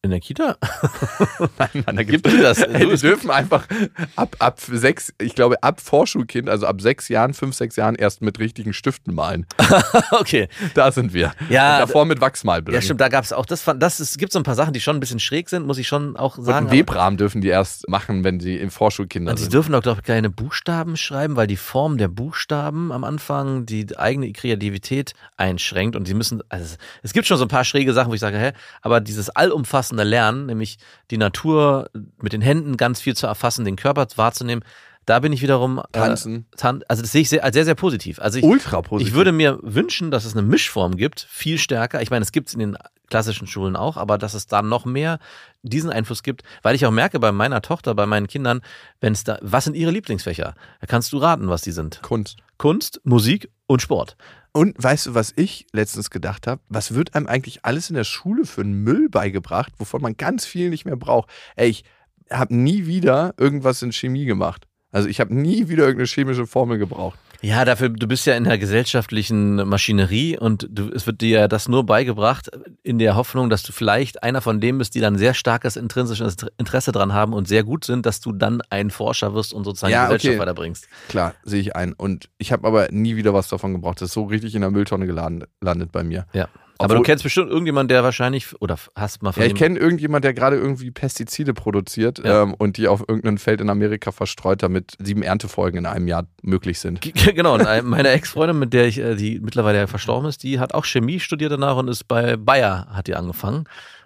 In 0.08 0.12
der 0.12 0.22
Kita? 0.22 0.55
Nein, 1.60 1.84
Mann, 1.86 1.97
da 1.97 2.03
Gibt 2.03 2.26
es 2.28 2.41
das? 2.41 2.62
Ey, 2.62 2.88
die 2.88 2.95
dürfen 2.95 3.30
einfach 3.30 3.68
ab, 4.16 4.38
ab 4.39 4.58
sechs, 4.62 5.14
ich 5.20 5.36
glaube, 5.36 5.62
ab 5.62 5.82
Vorschulkind, 5.82 6.47
also 6.47 6.66
ab 6.66 6.80
sechs 6.80 7.10
Jahren, 7.10 7.34
fünf, 7.34 7.55
sechs 7.55 7.76
Jahren 7.76 7.95
erst 7.95 8.22
mit 8.22 8.39
richtigen 8.39 8.72
Stiften 8.72 9.14
malen. 9.14 9.45
okay. 10.12 10.47
Da 10.76 10.93
sind 10.93 11.14
wir. 11.14 11.34
Ja, 11.49 11.74
Und 11.74 11.80
davor 11.82 12.05
mit 12.05 12.22
Wachsmalbildern. 12.22 12.82
Ja, 12.82 12.82
stimmt, 12.82 13.01
da 13.01 13.10
gab 13.10 13.26
es 13.26 13.34
auch, 13.34 13.45
das, 13.45 13.66
das 13.66 13.99
es 13.99 14.18
gibt 14.18 14.32
so 14.32 14.39
ein 14.39 14.43
paar 14.43 14.55
Sachen, 14.55 14.72
die 14.72 14.80
schon 14.80 14.95
ein 14.95 15.01
bisschen 15.01 15.20
schräg 15.20 15.49
sind, 15.49 15.68
muss 15.68 15.78
ich 15.78 15.89
schon 15.89 16.16
auch 16.16 16.38
Und 16.38 16.45
sagen. 16.45 16.68
einen 16.68 16.72
Webrahmen 16.72 17.18
dürfen 17.18 17.41
die 17.41 17.49
erst 17.49 17.89
machen, 17.89 18.24
wenn 18.24 18.39
sie 18.39 18.55
im 18.55 18.72
Vorschulkinder 18.72 19.32
Und 19.32 19.38
sie 19.38 19.49
dürfen 19.49 19.76
auch, 19.76 19.82
glaube 19.82 19.99
ich, 19.99 20.08
keine 20.08 20.30
Buchstaben 20.30 20.95
schreiben, 20.95 21.36
weil 21.36 21.47
die 21.47 21.58
Form 21.58 21.97
der 21.97 22.08
Buchstaben 22.08 22.93
am 22.93 23.03
Anfang 23.03 23.66
die 23.66 23.86
eigene 23.97 24.32
Kreativität 24.32 25.16
einschränkt. 25.36 25.97
Und 25.97 26.08
sie 26.08 26.14
müssen, 26.14 26.41
also 26.47 26.78
es 27.03 27.12
gibt 27.12 27.28
schon 27.28 27.38
so 27.38 27.43
ein 27.43 27.49
paar 27.49 27.66
schräge 27.66 27.91
Sachen, 27.91 28.10
wo 28.10 28.14
ich 28.14 28.22
sage, 28.22 28.38
hä, 28.38 28.53
aber 28.82 29.01
dieses 29.01 29.30
allumfassende 29.30 29.96
Lernen, 30.03 30.45
nämlich 30.45 30.77
die 31.11 31.17
Natur 31.17 31.89
mit 32.21 32.33
den 32.33 32.41
Händen 32.41 32.77
ganz 32.77 33.01
viel 33.01 33.15
zu 33.15 33.27
erfassen, 33.27 33.65
den 33.65 33.75
Körper 33.75 34.07
wahrzunehmen, 34.15 34.63
da 35.07 35.19
bin 35.19 35.31
ich 35.31 35.41
wiederum. 35.41 35.79
äh, 35.79 35.83
Tanzen. 35.93 36.47
tan 36.57 36.83
also 36.87 37.01
das 37.01 37.13
sehe 37.13 37.21
ich 37.21 37.29
sehr, 37.29 37.43
als 37.43 37.53
sehr, 37.53 37.65
sehr 37.65 37.75
positiv. 37.75 38.19
Also 38.19 38.39
ich, 38.39 38.43
Ultra 38.43 38.81
positiv. 38.81 39.07
ich 39.07 39.15
würde 39.15 39.31
mir 39.31 39.57
wünschen, 39.61 40.11
dass 40.11 40.25
es 40.25 40.33
eine 40.33 40.41
Mischform 40.41 40.97
gibt, 40.97 41.25
viel 41.29 41.57
stärker. 41.57 42.01
Ich 42.01 42.11
meine, 42.11 42.23
es 42.23 42.33
gibt 42.33 42.49
es 42.49 42.53
in 42.53 42.59
den 42.59 42.77
klassischen 43.09 43.47
Schulen 43.47 43.77
auch, 43.77 43.95
aber 43.95 44.17
dass 44.17 44.33
es 44.33 44.47
da 44.47 44.61
noch 44.61 44.83
mehr 44.83 45.19
diesen 45.63 45.89
Einfluss 45.89 46.23
gibt, 46.23 46.43
weil 46.61 46.75
ich 46.75 46.85
auch 46.85 46.91
merke 46.91 47.21
bei 47.21 47.31
meiner 47.31 47.61
Tochter, 47.61 47.95
bei 47.95 48.05
meinen 48.05 48.27
Kindern, 48.27 48.61
wenn 48.99 49.13
es 49.13 49.23
da, 49.23 49.39
was 49.41 49.63
sind 49.63 49.75
ihre 49.75 49.91
Lieblingsfächer? 49.91 50.55
Da 50.81 50.87
kannst 50.87 51.13
du 51.13 51.17
raten, 51.19 51.47
was 51.47 51.61
die 51.61 51.71
sind. 51.71 52.01
Kunst. 52.01 52.37
Kunst, 52.57 52.99
Musik 53.05 53.49
und 53.65 53.81
Sport. 53.81 54.17
Und 54.51 54.75
weißt 54.81 55.07
du, 55.07 55.13
was 55.13 55.33
ich 55.35 55.67
letztens 55.71 56.09
gedacht 56.09 56.47
habe? 56.47 56.61
Was 56.69 56.93
wird 56.93 57.15
einem 57.15 57.27
eigentlich 57.27 57.65
alles 57.65 57.89
in 57.89 57.95
der 57.95 58.03
Schule 58.03 58.45
für 58.45 58.61
einen 58.61 58.83
Müll 58.83 59.09
beigebracht, 59.09 59.73
wovon 59.77 60.01
man 60.01 60.17
ganz 60.17 60.45
viel 60.45 60.69
nicht 60.69 60.85
mehr 60.85 60.95
braucht? 60.95 61.29
Ey, 61.55 61.69
ich 61.69 61.83
habe 62.31 62.55
nie 62.55 62.87
wieder 62.87 63.33
irgendwas 63.37 63.81
in 63.81 63.91
Chemie 63.91 64.25
gemacht. 64.25 64.67
Also 64.91 65.09
ich 65.09 65.19
habe 65.19 65.35
nie 65.35 65.67
wieder 65.67 65.83
irgendeine 65.83 66.07
chemische 66.07 66.47
Formel 66.47 66.77
gebraucht. 66.77 67.19
Ja, 67.41 67.65
dafür, 67.65 67.89
du 67.89 68.07
bist 68.07 68.25
ja 68.25 68.35
in 68.35 68.45
der 68.45 68.57
gesellschaftlichen 68.57 69.55
Maschinerie 69.67 70.38
und 70.38 70.67
du, 70.69 70.89
es 70.89 71.05
wird 71.05 71.21
dir 71.21 71.47
das 71.47 71.67
nur 71.67 71.85
beigebracht 71.85 72.49
in 72.83 72.97
der 72.99 73.15
Hoffnung, 73.15 73.49
dass 73.49 73.63
du 73.63 73.71
vielleicht 73.71 74.23
einer 74.23 74.41
von 74.41 74.59
denen 74.59 74.77
bist, 74.79 74.95
die 74.95 74.99
dann 74.99 75.17
sehr 75.17 75.33
starkes 75.33 75.75
intrinsisches 75.75 76.38
Interesse 76.57 76.91
dran 76.91 77.13
haben 77.13 77.33
und 77.33 77.47
sehr 77.47 77.63
gut 77.63 77.85
sind, 77.85 78.05
dass 78.05 78.19
du 78.19 78.31
dann 78.31 78.61
ein 78.69 78.89
Forscher 78.89 79.33
wirst 79.33 79.53
und 79.53 79.63
sozusagen 79.63 79.93
Ja, 79.93 80.07
die 80.07 80.13
Gesellschaft 80.13 80.33
okay. 80.33 80.41
weiterbringst. 80.41 80.88
Klar, 81.09 81.35
sehe 81.43 81.61
ich 81.61 81.75
ein. 81.75 81.93
Und 81.93 82.29
ich 82.38 82.51
habe 82.51 82.67
aber 82.67 82.88
nie 82.91 83.15
wieder 83.15 83.33
was 83.33 83.47
davon 83.47 83.73
gebraucht. 83.73 84.01
Das 84.01 84.09
ist 84.09 84.13
so 84.13 84.23
richtig 84.25 84.55
in 84.55 84.61
der 84.61 84.71
Mülltonne 84.71 85.05
geladen, 85.05 85.43
landet 85.61 85.91
bei 85.91 86.03
mir. 86.03 86.25
Ja. 86.33 86.47
Aber 86.80 86.86
Obwohl- 86.93 86.97
du 86.97 87.03
kennst 87.03 87.23
bestimmt 87.23 87.49
irgendjemanden, 87.49 87.88
der 87.89 88.03
wahrscheinlich, 88.03 88.59
oder 88.61 88.78
hast 88.95 89.23
mal 89.23 89.32
von 89.32 89.41
Ja, 89.41 89.47
ich 89.47 89.55
kenne 89.55 89.80
irgendjemand, 89.80 90.23
der 90.23 90.34
gerade 90.34 90.55
irgendwie 90.57 90.91
Pestizide 90.91 91.53
produziert 91.53 92.19
Ja. 92.23 92.43
ähm, 92.43 92.53
und 92.53 92.78
die 92.78 92.88
auf 92.88 93.01
irgendeinem 93.07 93.38
Feld 93.38 93.61
in 93.61 93.69
Amerika 93.69 94.11
verstreut, 94.11 94.61
damit 94.63 94.93
sieben 94.99 95.23
Erntefolgen 95.23 95.80
in 95.80 95.86
einem 95.86 96.07
Jahr 96.07 96.28
möglich 96.41 96.80
sind. 96.80 96.99
Genau, 97.36 97.55
und 97.55 97.65
ein- 97.65 97.86
meine 97.86 98.09
Ex-Freundin, 98.09 98.59
mit 98.59 98.73
der 98.73 98.88
ich, 98.88 98.99
äh, 98.99 99.15
die 99.15 99.39
mittlerweile 99.39 99.88
verstorben 99.88 100.28
ist, 100.30 100.43
die 100.43 100.59
hat 100.59 100.73
auch 100.73 100.86
Chemie 100.86 101.19
studiert 101.19 101.51
danach 101.51 101.78
und 101.78 101.88
ist 101.88 102.07
bei 102.07 102.38
Bayer, 102.38 102.88
hat 102.91 103.07
die 103.07 103.15
angefangen. 103.15 103.65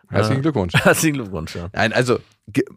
Herzlichen 0.10 0.38
Ja. 0.38 0.42
Glückwunsch. 0.42 0.74
Herzlichen 0.86 1.14
Glückwunsch, 1.16 1.56
ja. 1.56 1.70
Nein, 1.74 1.94
also 1.94 2.20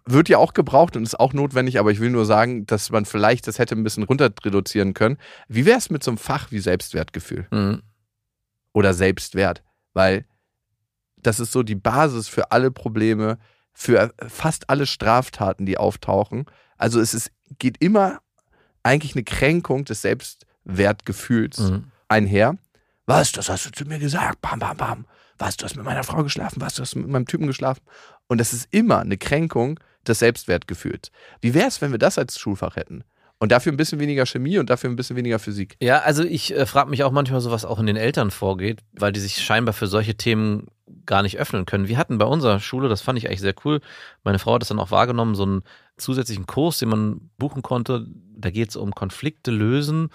wird 0.06 0.28
ja 0.28 0.38
auch 0.38 0.54
gebraucht 0.54 0.96
und 0.96 1.02
ist 1.02 1.18
auch 1.18 1.32
notwendig, 1.32 1.80
aber 1.80 1.90
ich 1.90 1.98
will 1.98 2.10
nur 2.10 2.26
sagen, 2.26 2.64
dass 2.66 2.90
man 2.90 3.04
vielleicht 3.06 3.48
das 3.48 3.58
hätte 3.58 3.74
ein 3.74 3.82
bisschen 3.82 4.04
runter 4.04 4.30
reduzieren 4.44 4.94
können. 4.94 5.18
Wie 5.48 5.66
wäre 5.66 5.78
es 5.78 5.90
mit 5.90 6.04
so 6.04 6.12
einem 6.12 6.18
Fach 6.18 6.52
wie 6.52 6.60
Selbstwertgefühl 6.60 7.46
Mhm. 7.50 7.82
oder 8.72 8.94
Selbstwert? 8.94 9.62
Weil 9.94 10.26
das 11.16 11.40
ist 11.40 11.52
so 11.52 11.62
die 11.62 11.74
Basis 11.76 12.28
für 12.28 12.52
alle 12.52 12.70
Probleme, 12.70 13.38
für 13.72 14.12
fast 14.28 14.68
alle 14.68 14.86
Straftaten, 14.86 15.64
die 15.66 15.78
auftauchen. 15.78 16.44
Also 16.76 17.00
es 17.00 17.14
ist, 17.14 17.30
geht 17.58 17.78
immer 17.82 18.20
eigentlich 18.82 19.14
eine 19.14 19.24
Kränkung 19.24 19.84
des 19.86 20.02
Selbstwertgefühls 20.02 21.58
Mhm. 21.58 21.90
einher. 22.08 22.56
Was, 23.06 23.32
das 23.32 23.48
hast 23.48 23.66
du 23.66 23.70
zu 23.70 23.84
mir 23.84 23.98
gesagt? 23.98 24.40
Bam, 24.40 24.58
bam, 24.58 24.76
bam. 24.76 25.06
Was, 25.38 25.56
du 25.56 25.64
hast 25.64 25.76
mit 25.76 25.84
meiner 25.84 26.04
Frau 26.04 26.22
geschlafen? 26.22 26.60
Was, 26.60 26.74
du 26.74 26.82
hast 26.82 26.94
mit 26.94 27.08
meinem 27.08 27.26
Typen 27.26 27.46
geschlafen? 27.46 27.82
Und 28.28 28.38
das 28.38 28.52
ist 28.52 28.68
immer 28.72 29.00
eine 29.00 29.18
Kränkung 29.18 29.80
des 30.06 30.20
Selbstwertgefühls. 30.20 31.10
Wie 31.40 31.54
wäre 31.54 31.66
es, 31.68 31.80
wenn 31.80 31.90
wir 31.90 31.98
das 31.98 32.18
als 32.18 32.38
Schulfach 32.38 32.76
hätten? 32.76 33.04
Und 33.38 33.52
dafür 33.52 33.72
ein 33.72 33.76
bisschen 33.76 34.00
weniger 34.00 34.26
Chemie 34.26 34.58
und 34.58 34.70
dafür 34.70 34.88
ein 34.88 34.96
bisschen 34.96 35.16
weniger 35.16 35.38
Physik. 35.38 35.76
Ja, 35.82 35.98
also 36.00 36.22
ich 36.24 36.54
äh, 36.54 36.66
frage 36.66 36.88
mich 36.88 37.02
auch 37.02 37.10
manchmal 37.12 37.40
so, 37.40 37.50
was 37.50 37.64
auch 37.64 37.78
in 37.78 37.86
den 37.86 37.96
Eltern 37.96 38.30
vorgeht, 38.30 38.80
weil 38.92 39.12
die 39.12 39.20
sich 39.20 39.42
scheinbar 39.42 39.74
für 39.74 39.86
solche 39.86 40.14
Themen 40.14 40.68
gar 41.04 41.22
nicht 41.22 41.38
öffnen 41.38 41.66
können. 41.66 41.88
Wir 41.88 41.98
hatten 41.98 42.18
bei 42.18 42.24
unserer 42.24 42.60
Schule, 42.60 42.88
das 42.88 43.02
fand 43.02 43.18
ich 43.18 43.26
eigentlich 43.28 43.40
sehr 43.40 43.54
cool, 43.64 43.80
meine 44.22 44.38
Frau 44.38 44.54
hat 44.54 44.62
das 44.62 44.68
dann 44.68 44.78
auch 44.78 44.90
wahrgenommen, 44.90 45.34
so 45.34 45.42
einen 45.42 45.62
zusätzlichen 45.96 46.46
Kurs, 46.46 46.78
den 46.78 46.88
man 46.88 47.30
buchen 47.36 47.62
konnte. 47.62 48.06
Da 48.36 48.50
geht 48.50 48.70
es 48.70 48.76
um 48.76 48.94
Konflikte 48.94 49.50
lösen 49.50 50.10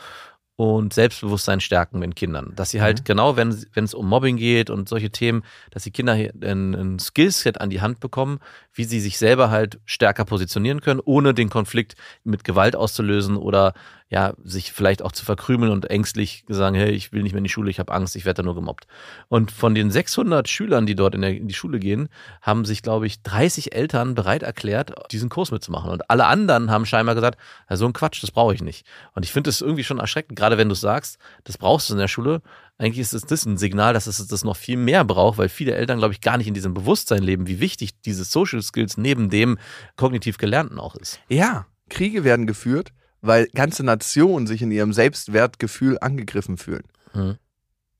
und 0.59 0.91
Selbstbewusstsein 0.91 1.61
stärken 1.61 2.03
in 2.03 2.13
Kindern. 2.13 2.51
Dass 2.53 2.71
sie 2.71 2.81
halt 2.81 3.05
genau, 3.05 3.37
wenn 3.37 3.65
wenn 3.71 3.85
es 3.85 3.93
um 3.93 4.09
Mobbing 4.09 4.35
geht 4.35 4.69
und 4.69 4.89
solche 4.89 5.09
Themen, 5.09 5.43
dass 5.71 5.83
die 5.83 5.91
Kinder 5.91 6.13
hier 6.13 6.33
ein, 6.43 6.75
ein 6.75 6.99
Skillset 6.99 7.61
an 7.61 7.69
die 7.69 7.79
Hand 7.79 8.01
bekommen, 8.01 8.41
wie 8.73 8.83
sie 8.83 8.99
sich 8.99 9.17
selber 9.17 9.51
halt 9.51 9.79
stärker 9.85 10.25
positionieren 10.25 10.81
können, 10.81 10.99
ohne 10.99 11.33
den 11.33 11.49
Konflikt 11.49 11.95
mit 12.25 12.43
Gewalt 12.43 12.75
auszulösen 12.75 13.37
oder 13.37 13.73
ja, 14.09 14.33
sich 14.43 14.71
vielleicht 14.71 15.03
auch 15.03 15.11
zu 15.11 15.23
verkrümeln 15.23 15.71
und 15.71 15.89
ängstlich 15.89 16.43
sagen, 16.49 16.75
hey, 16.75 16.89
ich 16.89 17.13
will 17.13 17.21
nicht 17.21 17.33
mehr 17.33 17.39
in 17.39 17.43
die 17.43 17.49
Schule, 17.49 17.69
ich 17.69 17.79
habe 17.79 17.93
Angst, 17.93 18.15
ich 18.15 18.25
werde 18.25 18.41
da 18.41 18.43
nur 18.43 18.55
gemobbt. 18.55 18.87
Und 19.27 19.51
von 19.51 19.75
den 19.75 19.91
600 19.91 20.49
Schülern, 20.49 20.87
die 20.87 20.95
dort 20.95 21.13
in, 21.13 21.21
der, 21.21 21.37
in 21.37 21.47
die 21.47 21.53
Schule 21.53 21.79
gehen, 21.79 22.09
haben 22.41 22.65
sich, 22.65 22.81
glaube 22.81 23.05
ich, 23.05 23.21
30 23.21 23.75
Eltern 23.75 24.15
bereit 24.15 24.41
erklärt, 24.41 24.93
diesen 25.11 25.29
Kurs 25.29 25.51
mitzumachen. 25.51 25.91
Und 25.91 26.09
alle 26.09 26.25
anderen 26.25 26.71
haben 26.71 26.87
scheinbar 26.87 27.13
gesagt, 27.13 27.37
so 27.69 27.85
ein 27.85 27.93
Quatsch, 27.93 28.23
das 28.23 28.31
brauche 28.31 28.55
ich 28.55 28.63
nicht. 28.63 28.83
Und 29.13 29.25
ich 29.25 29.31
finde 29.31 29.49
das 29.49 29.61
irgendwie 29.61 29.83
schon 29.83 29.99
erschreckend, 29.99 30.39
gerade 30.39 30.57
wenn 30.57 30.69
du 30.69 30.75
sagst, 30.75 31.19
das 31.43 31.59
brauchst 31.59 31.89
du 31.89 31.93
in 31.93 31.99
der 31.99 32.07
Schule. 32.07 32.41
Eigentlich 32.79 32.99
ist 32.99 33.13
es 33.13 33.25
das 33.25 33.45
ein 33.45 33.57
Signal, 33.57 33.93
dass 33.93 34.07
es 34.07 34.25
das 34.25 34.43
noch 34.43 34.57
viel 34.57 34.77
mehr 34.77 35.03
braucht, 35.03 35.37
weil 35.37 35.49
viele 35.49 35.75
Eltern, 35.75 35.99
glaube 35.99 36.15
ich, 36.15 36.21
gar 36.21 36.37
nicht 36.37 36.47
in 36.47 36.55
diesem 36.55 36.73
Bewusstsein 36.73 37.21
leben, 37.21 37.45
wie 37.45 37.59
wichtig 37.59 38.01
diese 38.01 38.23
Social 38.23 38.63
Skills 38.63 38.97
neben 38.97 39.29
dem 39.29 39.59
kognitiv 39.97 40.39
Gelernten 40.39 40.79
auch 40.79 40.95
ist. 40.95 41.19
Ja, 41.27 41.67
Kriege 41.89 42.23
werden 42.23 42.47
geführt, 42.47 42.91
weil 43.21 43.47
ganze 43.53 43.83
Nationen 43.83 44.47
sich 44.47 44.61
in 44.61 44.71
ihrem 44.71 44.93
Selbstwertgefühl 44.93 45.97
angegriffen 45.99 46.57
fühlen. 46.57 46.83
Mhm. 47.13 47.37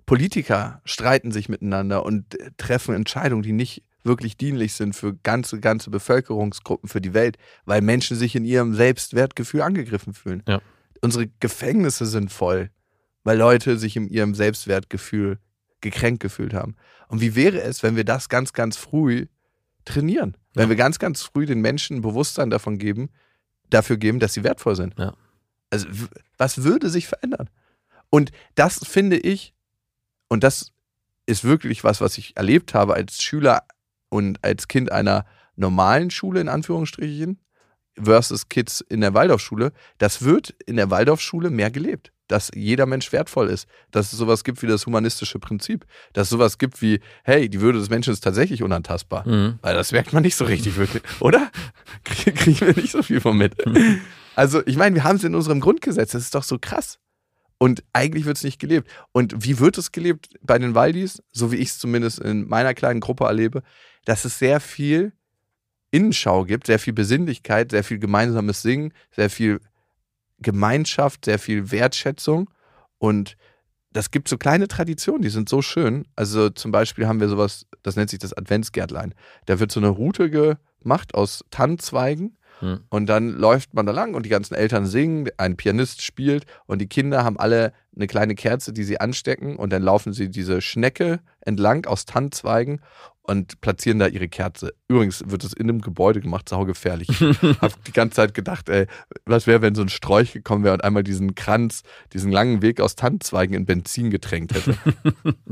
Politiker 0.05 0.81
streiten 0.85 1.31
sich 1.31 1.49
miteinander 1.49 2.03
und 2.05 2.39
äh, 2.39 2.51
treffen 2.57 2.95
Entscheidungen, 2.95 3.43
die 3.43 3.51
nicht 3.51 3.83
wirklich 4.03 4.37
dienlich 4.37 4.73
sind 4.73 4.95
für 4.95 5.13
ganze, 5.13 5.59
ganze 5.59 5.89
Bevölkerungsgruppen, 5.89 6.89
für 6.89 7.01
die 7.01 7.13
Welt, 7.13 7.37
weil 7.65 7.81
Menschen 7.81 8.17
sich 8.17 8.35
in 8.35 8.45
ihrem 8.45 8.73
Selbstwertgefühl 8.73 9.61
angegriffen 9.61 10.13
fühlen. 10.13 10.41
Ja. 10.47 10.61
Unsere 11.01 11.27
Gefängnisse 11.39 12.05
sind 12.05 12.31
voll, 12.31 12.71
weil 13.23 13.37
Leute 13.37 13.77
sich 13.77 13.95
in 13.95 14.07
ihrem 14.07 14.33
Selbstwertgefühl 14.35 15.37
gekränkt 15.81 16.21
gefühlt 16.21 16.53
haben. 16.53 16.75
Und 17.07 17.21
wie 17.21 17.35
wäre 17.35 17.61
es, 17.61 17.83
wenn 17.83 17.95
wir 17.95 18.03
das 18.03 18.29
ganz, 18.29 18.53
ganz 18.53 18.77
früh 18.77 19.27
trainieren? 19.85 20.35
Wenn 20.53 20.63
Ja. 20.63 20.69
wir 20.69 20.75
ganz, 20.75 20.97
ganz 20.99 21.21
früh 21.21 21.45
den 21.45 21.61
Menschen 21.61 21.97
ein 21.97 22.01
Bewusstsein 22.01 22.49
davon 22.49 22.77
geben, 22.79 23.09
dafür 23.69 23.97
geben, 23.97 24.19
dass 24.19 24.33
sie 24.33 24.43
wertvoll 24.43 24.75
sind. 24.75 24.97
Ja. 24.97 25.13
Also, 25.69 25.87
was 26.37 26.63
würde 26.63 26.89
sich 26.89 27.07
verändern? 27.07 27.49
Und 28.09 28.31
das 28.55 28.79
finde 28.85 29.17
ich, 29.17 29.53
und 30.27 30.43
das 30.43 30.71
ist 31.25 31.43
wirklich 31.43 31.83
was, 31.83 32.01
was 32.01 32.17
ich 32.17 32.35
erlebt 32.37 32.73
habe 32.73 32.95
als 32.95 33.21
Schüler 33.21 33.63
und 34.09 34.43
als 34.43 34.67
Kind 34.67 34.91
einer 34.91 35.25
normalen 35.55 36.09
Schule, 36.09 36.41
in 36.41 36.49
Anführungsstrichen, 36.49 37.39
versus 37.95 38.49
Kids 38.49 38.81
in 38.81 39.01
der 39.01 39.13
Waldorfschule, 39.13 39.73
das 39.97 40.23
wird 40.23 40.55
in 40.65 40.77
der 40.77 40.89
Waldorfschule 40.89 41.49
mehr 41.49 41.69
gelebt. 41.69 42.11
Dass 42.29 42.49
jeder 42.55 42.85
Mensch 42.85 43.11
wertvoll 43.11 43.49
ist. 43.49 43.67
Dass 43.91 44.13
es 44.13 44.17
sowas 44.17 44.45
gibt 44.45 44.61
wie 44.61 44.67
das 44.67 44.85
humanistische 44.85 45.37
Prinzip. 45.39 45.85
Dass 46.13 46.27
es 46.27 46.29
sowas 46.29 46.57
gibt 46.57 46.81
wie, 46.81 47.01
hey, 47.23 47.49
die 47.49 47.59
Würde 47.59 47.79
des 47.79 47.89
Menschen 47.89 48.13
ist 48.13 48.21
tatsächlich 48.21 48.63
unantastbar. 48.63 49.27
Mhm. 49.27 49.59
Weil 49.61 49.75
das 49.75 49.91
merkt 49.91 50.13
man 50.13 50.23
nicht 50.23 50.37
so 50.37 50.45
richtig 50.45 50.77
wirklich, 50.77 51.03
oder? 51.19 51.51
Krie- 52.05 52.31
Kriegen 52.31 52.61
wir 52.61 52.75
nicht 52.75 52.91
so 52.91 53.03
viel 53.03 53.19
von 53.19 53.37
mit. 53.37 53.55
Also, 54.35 54.65
ich 54.65 54.77
meine, 54.77 54.95
wir 54.95 55.03
haben 55.03 55.17
es 55.17 55.25
in 55.25 55.35
unserem 55.35 55.59
Grundgesetz, 55.59 56.11
das 56.11 56.21
ist 56.21 56.35
doch 56.35 56.43
so 56.43 56.57
krass. 56.57 56.99
Und 57.57 57.83
eigentlich 57.91 58.23
wird 58.23 58.37
es 58.37 58.43
nicht 58.45 58.57
gelebt. 58.59 58.89
Und 59.11 59.43
wie 59.43 59.59
wird 59.59 59.77
es 59.77 59.91
gelebt 59.91 60.29
bei 60.41 60.57
den 60.57 60.75
Waldis? 60.75 61.21
So 61.33 61.51
wie 61.51 61.57
ich 61.57 61.67
es 61.69 61.77
zumindest 61.79 62.19
in 62.19 62.47
meiner 62.47 62.73
kleinen 62.73 63.01
Gruppe 63.01 63.25
erlebe, 63.25 63.63
dass 64.05 64.23
es 64.23 64.39
sehr 64.39 64.61
viel 64.61 65.11
Innenschau 65.91 66.45
gibt, 66.45 66.67
sehr 66.67 66.79
viel 66.79 66.93
Besinnlichkeit, 66.93 67.71
sehr 67.71 67.83
viel 67.83 67.99
gemeinsames 67.99 68.61
Singen, 68.61 68.93
sehr 69.11 69.29
viel 69.29 69.59
Gemeinschaft, 70.41 71.25
sehr 71.25 71.39
viel 71.39 71.71
Wertschätzung. 71.71 72.49
Und 72.97 73.37
das 73.91 74.11
gibt 74.11 74.27
so 74.27 74.37
kleine 74.37 74.67
Traditionen, 74.67 75.21
die 75.21 75.29
sind 75.29 75.49
so 75.49 75.61
schön. 75.61 76.05
Also 76.15 76.49
zum 76.49 76.71
Beispiel 76.71 77.07
haben 77.07 77.19
wir 77.19 77.29
sowas, 77.29 77.65
das 77.83 77.95
nennt 77.95 78.09
sich 78.09 78.19
das 78.19 78.33
Adventsgärtlein. 78.33 79.13
Da 79.45 79.59
wird 79.59 79.71
so 79.71 79.79
eine 79.79 79.89
Route 79.89 80.29
gemacht 80.29 81.15
aus 81.15 81.43
Tannenzweigen 81.49 82.37
Hm. 82.59 82.81
und 82.89 83.05
dann 83.07 83.29
läuft 83.29 83.73
man 83.73 83.85
da 83.85 83.93
lang 83.93 84.13
und 84.15 84.25
die 84.25 84.29
ganzen 84.29 84.53
Eltern 84.53 84.85
singen, 84.85 85.29
ein 85.37 85.55
Pianist 85.55 86.01
spielt 86.01 86.45
und 86.65 86.79
die 86.79 86.87
Kinder 86.87 87.23
haben 87.23 87.39
alle 87.39 87.73
eine 87.95 88.07
kleine 88.07 88.35
Kerze, 88.35 88.73
die 88.73 88.83
sie 88.83 88.99
anstecken 88.99 89.55
und 89.55 89.71
dann 89.71 89.81
laufen 89.81 90.11
sie 90.11 90.29
diese 90.29 90.61
Schnecke 90.61 91.21
entlang 91.41 91.85
aus 91.85 92.05
Tannenzweigen 92.05 92.81
und 93.29 93.61
platzieren 93.61 93.99
da 93.99 94.07
ihre 94.07 94.27
Kerze. 94.27 94.73
Übrigens 94.87 95.23
wird 95.27 95.43
es 95.43 95.53
in 95.53 95.69
einem 95.69 95.81
Gebäude 95.81 96.19
gemacht, 96.19 96.49
saugefährlich. 96.49 97.09
Ich 97.09 97.21
habe 97.61 97.73
die 97.85 97.91
ganze 97.91 98.15
Zeit 98.15 98.33
gedacht, 98.33 98.69
ey, 98.69 98.87
was 99.25 99.45
wäre, 99.45 99.61
wenn 99.61 99.75
so 99.75 99.83
ein 99.83 99.89
Strolch 99.89 100.33
gekommen 100.33 100.63
wäre 100.63 100.73
und 100.73 100.83
einmal 100.83 101.03
diesen 101.03 101.35
Kranz, 101.35 101.83
diesen 102.11 102.31
langen 102.31 102.63
Weg 102.63 102.81
aus 102.81 102.95
Tannenzweigen 102.95 103.55
in 103.55 103.65
Benzin 103.65 104.09
getränkt 104.09 104.55
hätte. 104.55 104.75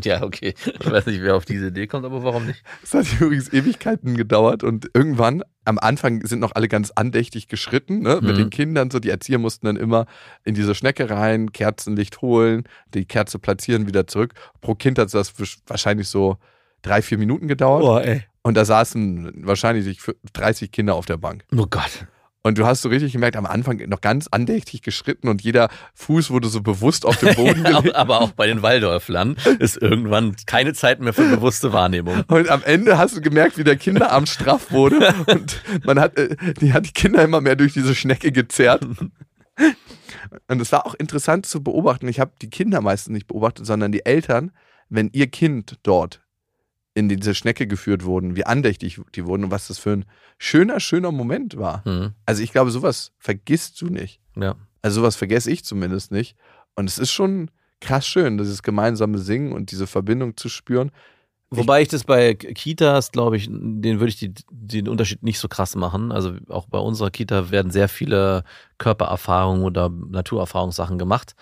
Ja, 0.03 0.23
okay. 0.23 0.53
Ich 0.79 0.89
weiß 0.91 1.05
nicht, 1.07 1.21
wer 1.21 1.35
auf 1.35 1.45
diese 1.45 1.67
Idee 1.67 1.87
kommt, 1.87 2.05
aber 2.05 2.23
warum 2.23 2.45
nicht? 2.45 2.63
Es 2.83 2.93
hat 2.93 3.05
übrigens 3.19 3.51
Ewigkeiten 3.51 4.15
gedauert 4.15 4.63
und 4.63 4.89
irgendwann 4.93 5.43
am 5.65 5.77
Anfang 5.79 6.25
sind 6.25 6.39
noch 6.39 6.53
alle 6.53 6.67
ganz 6.67 6.91
andächtig 6.91 7.47
geschritten, 7.47 7.99
ne? 7.99 8.19
mit 8.21 8.35
Mhm. 8.35 8.39
den 8.39 8.49
Kindern 8.49 8.89
so. 8.91 8.99
Die 8.99 9.09
Erzieher 9.09 9.37
mussten 9.37 9.65
dann 9.65 9.75
immer 9.75 10.05
in 10.43 10.55
diese 10.55 10.73
Schnecke 10.75 11.09
rein, 11.09 11.51
Kerzenlicht 11.51 12.21
holen, 12.21 12.63
die 12.93 13.05
Kerze 13.05 13.37
platzieren, 13.39 13.87
wieder 13.87 14.07
zurück. 14.07 14.33
Pro 14.61 14.75
Kind 14.75 14.97
hat 14.97 15.13
das 15.13 15.33
wahrscheinlich 15.67 16.07
so 16.07 16.37
drei, 16.87 17.01
vier 17.01 17.17
Minuten 17.17 17.47
gedauert. 17.47 18.05
ey. 18.05 18.23
Und 18.41 18.55
da 18.55 18.63
saßen 18.63 19.45
wahrscheinlich 19.45 19.99
30 20.33 20.71
Kinder 20.71 20.95
auf 20.95 21.05
der 21.05 21.17
Bank. 21.17 21.43
Oh 21.55 21.67
Gott. 21.69 22.07
Und 22.43 22.57
du 22.57 22.65
hast 22.65 22.81
so 22.81 22.87
richtig 22.87 23.11
gemerkt, 23.11 23.35
am 23.35 23.45
Anfang 23.45 23.77
noch 23.89 23.99
ganz 23.99 24.29
andächtig 24.31 24.81
geschritten 24.81 25.27
und 25.27 25.41
jeder 25.41 25.67
Fuß 25.95 26.29
wurde 26.29 26.47
so 26.47 26.61
bewusst 26.61 27.05
auf 27.05 27.17
den 27.17 27.35
Boden 27.35 27.61
gelegt. 27.65 27.95
aber 27.95 28.21
auch 28.21 28.31
bei 28.31 28.47
den 28.47 28.61
Waldorflern 28.61 29.35
ist 29.59 29.75
irgendwann 29.75 30.33
keine 30.45 30.73
Zeit 30.73 31.01
mehr 31.01 31.11
für 31.11 31.27
bewusste 31.29 31.73
Wahrnehmung. 31.73 32.23
Und 32.29 32.47
am 32.49 32.63
Ende 32.63 32.97
hast 32.97 33.17
du 33.17 33.21
gemerkt, 33.21 33.57
wie 33.57 33.65
der 33.65 33.75
Kinderarm 33.75 34.25
straff 34.27 34.71
wurde 34.71 35.13
und 35.27 35.61
man 35.83 35.99
hat, 35.99 36.17
äh, 36.17 36.37
die 36.61 36.71
hat 36.71 36.85
die 36.85 36.93
Kinder 36.93 37.21
immer 37.21 37.41
mehr 37.41 37.57
durch 37.57 37.73
diese 37.73 37.93
Schnecke 37.95 38.31
gezerrt. 38.31 38.85
Und 40.47 40.61
es 40.61 40.71
war 40.71 40.85
auch 40.85 40.93
interessant 40.93 41.45
zu 41.45 41.61
beobachten. 41.61 42.07
Ich 42.07 42.21
habe 42.21 42.31
die 42.41 42.49
Kinder 42.49 42.79
meistens 42.79 43.13
nicht 43.13 43.27
beobachtet, 43.27 43.65
sondern 43.65 43.91
die 43.91 44.05
Eltern, 44.05 44.51
wenn 44.87 45.09
ihr 45.11 45.27
Kind 45.27 45.79
dort 45.83 46.21
in 46.97 47.09
diese 47.09 47.35
Schnecke 47.35 47.67
geführt 47.67 48.05
wurden, 48.05 48.35
wie 48.35 48.45
andächtig 48.45 48.99
die 49.13 49.25
wurden 49.25 49.45
und 49.45 49.51
was 49.51 49.67
das 49.67 49.77
für 49.77 49.91
ein 49.91 50.05
schöner, 50.39 50.79
schöner 50.79 51.11
Moment 51.11 51.55
war. 51.55 51.85
Hm. 51.85 52.13
Also 52.25 52.41
ich 52.41 52.51
glaube, 52.51 52.71
sowas 52.71 53.11
vergisst 53.19 53.79
du 53.81 53.85
nicht. 53.87 54.19
Ja. 54.35 54.55
Also 54.81 55.01
sowas 55.01 55.15
vergesse 55.15 55.51
ich 55.51 55.63
zumindest 55.63 56.11
nicht. 56.11 56.35
Und 56.75 56.89
es 56.89 56.97
ist 56.97 57.11
schon 57.11 57.51
krass 57.81 58.07
schön, 58.07 58.39
dieses 58.39 58.63
gemeinsame 58.63 59.19
Singen 59.19 59.51
und 59.51 59.69
diese 59.69 59.85
Verbindung 59.85 60.37
zu 60.37 60.49
spüren. 60.49 60.91
Wobei 61.51 61.83
ich 61.83 61.87
das 61.87 62.03
bei 62.03 62.33
Kitas, 62.33 63.11
glaube 63.11 63.37
ich, 63.37 63.47
den 63.47 63.99
würde 63.99 64.09
ich 64.09 64.17
die, 64.17 64.33
den 64.49 64.89
Unterschied 64.89 65.21
nicht 65.23 65.39
so 65.39 65.47
krass 65.47 65.75
machen. 65.75 66.11
Also 66.11 66.33
auch 66.49 66.65
bei 66.65 66.79
unserer 66.79 67.11
Kita 67.11 67.51
werden 67.51 67.71
sehr 67.71 67.87
viele 67.87 68.43
Körpererfahrungen 68.79 69.63
oder 69.63 69.89
Naturerfahrungssachen 69.89 70.97
gemacht. 70.97 71.35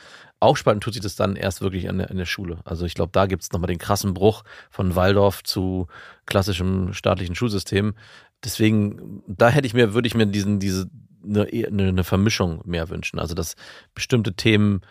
Aufspalten 0.45 0.81
tut 0.81 0.93
sich 0.93 1.03
das 1.03 1.15
dann 1.15 1.35
erst 1.35 1.61
wirklich 1.61 1.85
in 1.85 1.97
der, 1.97 2.09
in 2.09 2.17
der 2.17 2.25
Schule. 2.25 2.59
Also 2.65 2.85
ich 2.85 2.93
glaube, 2.93 3.11
da 3.11 3.25
gibt 3.25 3.43
es 3.43 3.51
nochmal 3.51 3.67
den 3.67 3.77
krassen 3.77 4.13
Bruch 4.13 4.43
von 4.69 4.95
Waldorf 4.95 5.43
zu 5.43 5.87
klassischem 6.25 6.93
staatlichen 6.93 7.35
Schulsystem. 7.35 7.95
Deswegen, 8.43 9.23
da 9.27 9.49
hätte 9.49 9.67
ich 9.67 9.73
mir, 9.73 9.93
würde 9.93 10.07
ich 10.07 10.15
mir 10.15 10.25
diesen, 10.25 10.59
diese, 10.59 10.89
eine, 11.23 11.47
eine, 11.47 11.87
eine 11.87 12.03
Vermischung 12.03 12.61
mehr 12.65 12.89
wünschen. 12.89 13.19
Also 13.19 13.35
dass 13.35 13.55
bestimmte 13.93 14.33
Themen 14.33 14.81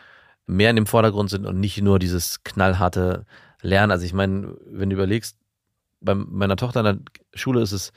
mehr 0.47 0.71
in 0.71 0.77
dem 0.77 0.87
Vordergrund 0.87 1.31
sind 1.31 1.47
und 1.47 1.59
nicht 1.59 1.81
nur 1.81 1.99
dieses 1.99 2.45
knallharte 2.45 3.25
Lernen. 3.63 3.93
Also 3.93 4.05
ich 4.05 4.13
meine, 4.13 4.57
wenn 4.67 4.91
du 4.91 4.97
überlegst, 4.97 5.39
bei 6.01 6.15
meiner 6.15 6.57
Tochter 6.57 6.81
in 6.81 6.85
der 6.85 6.99
Schule 7.35 7.63
ist 7.63 7.73
es 7.73 7.93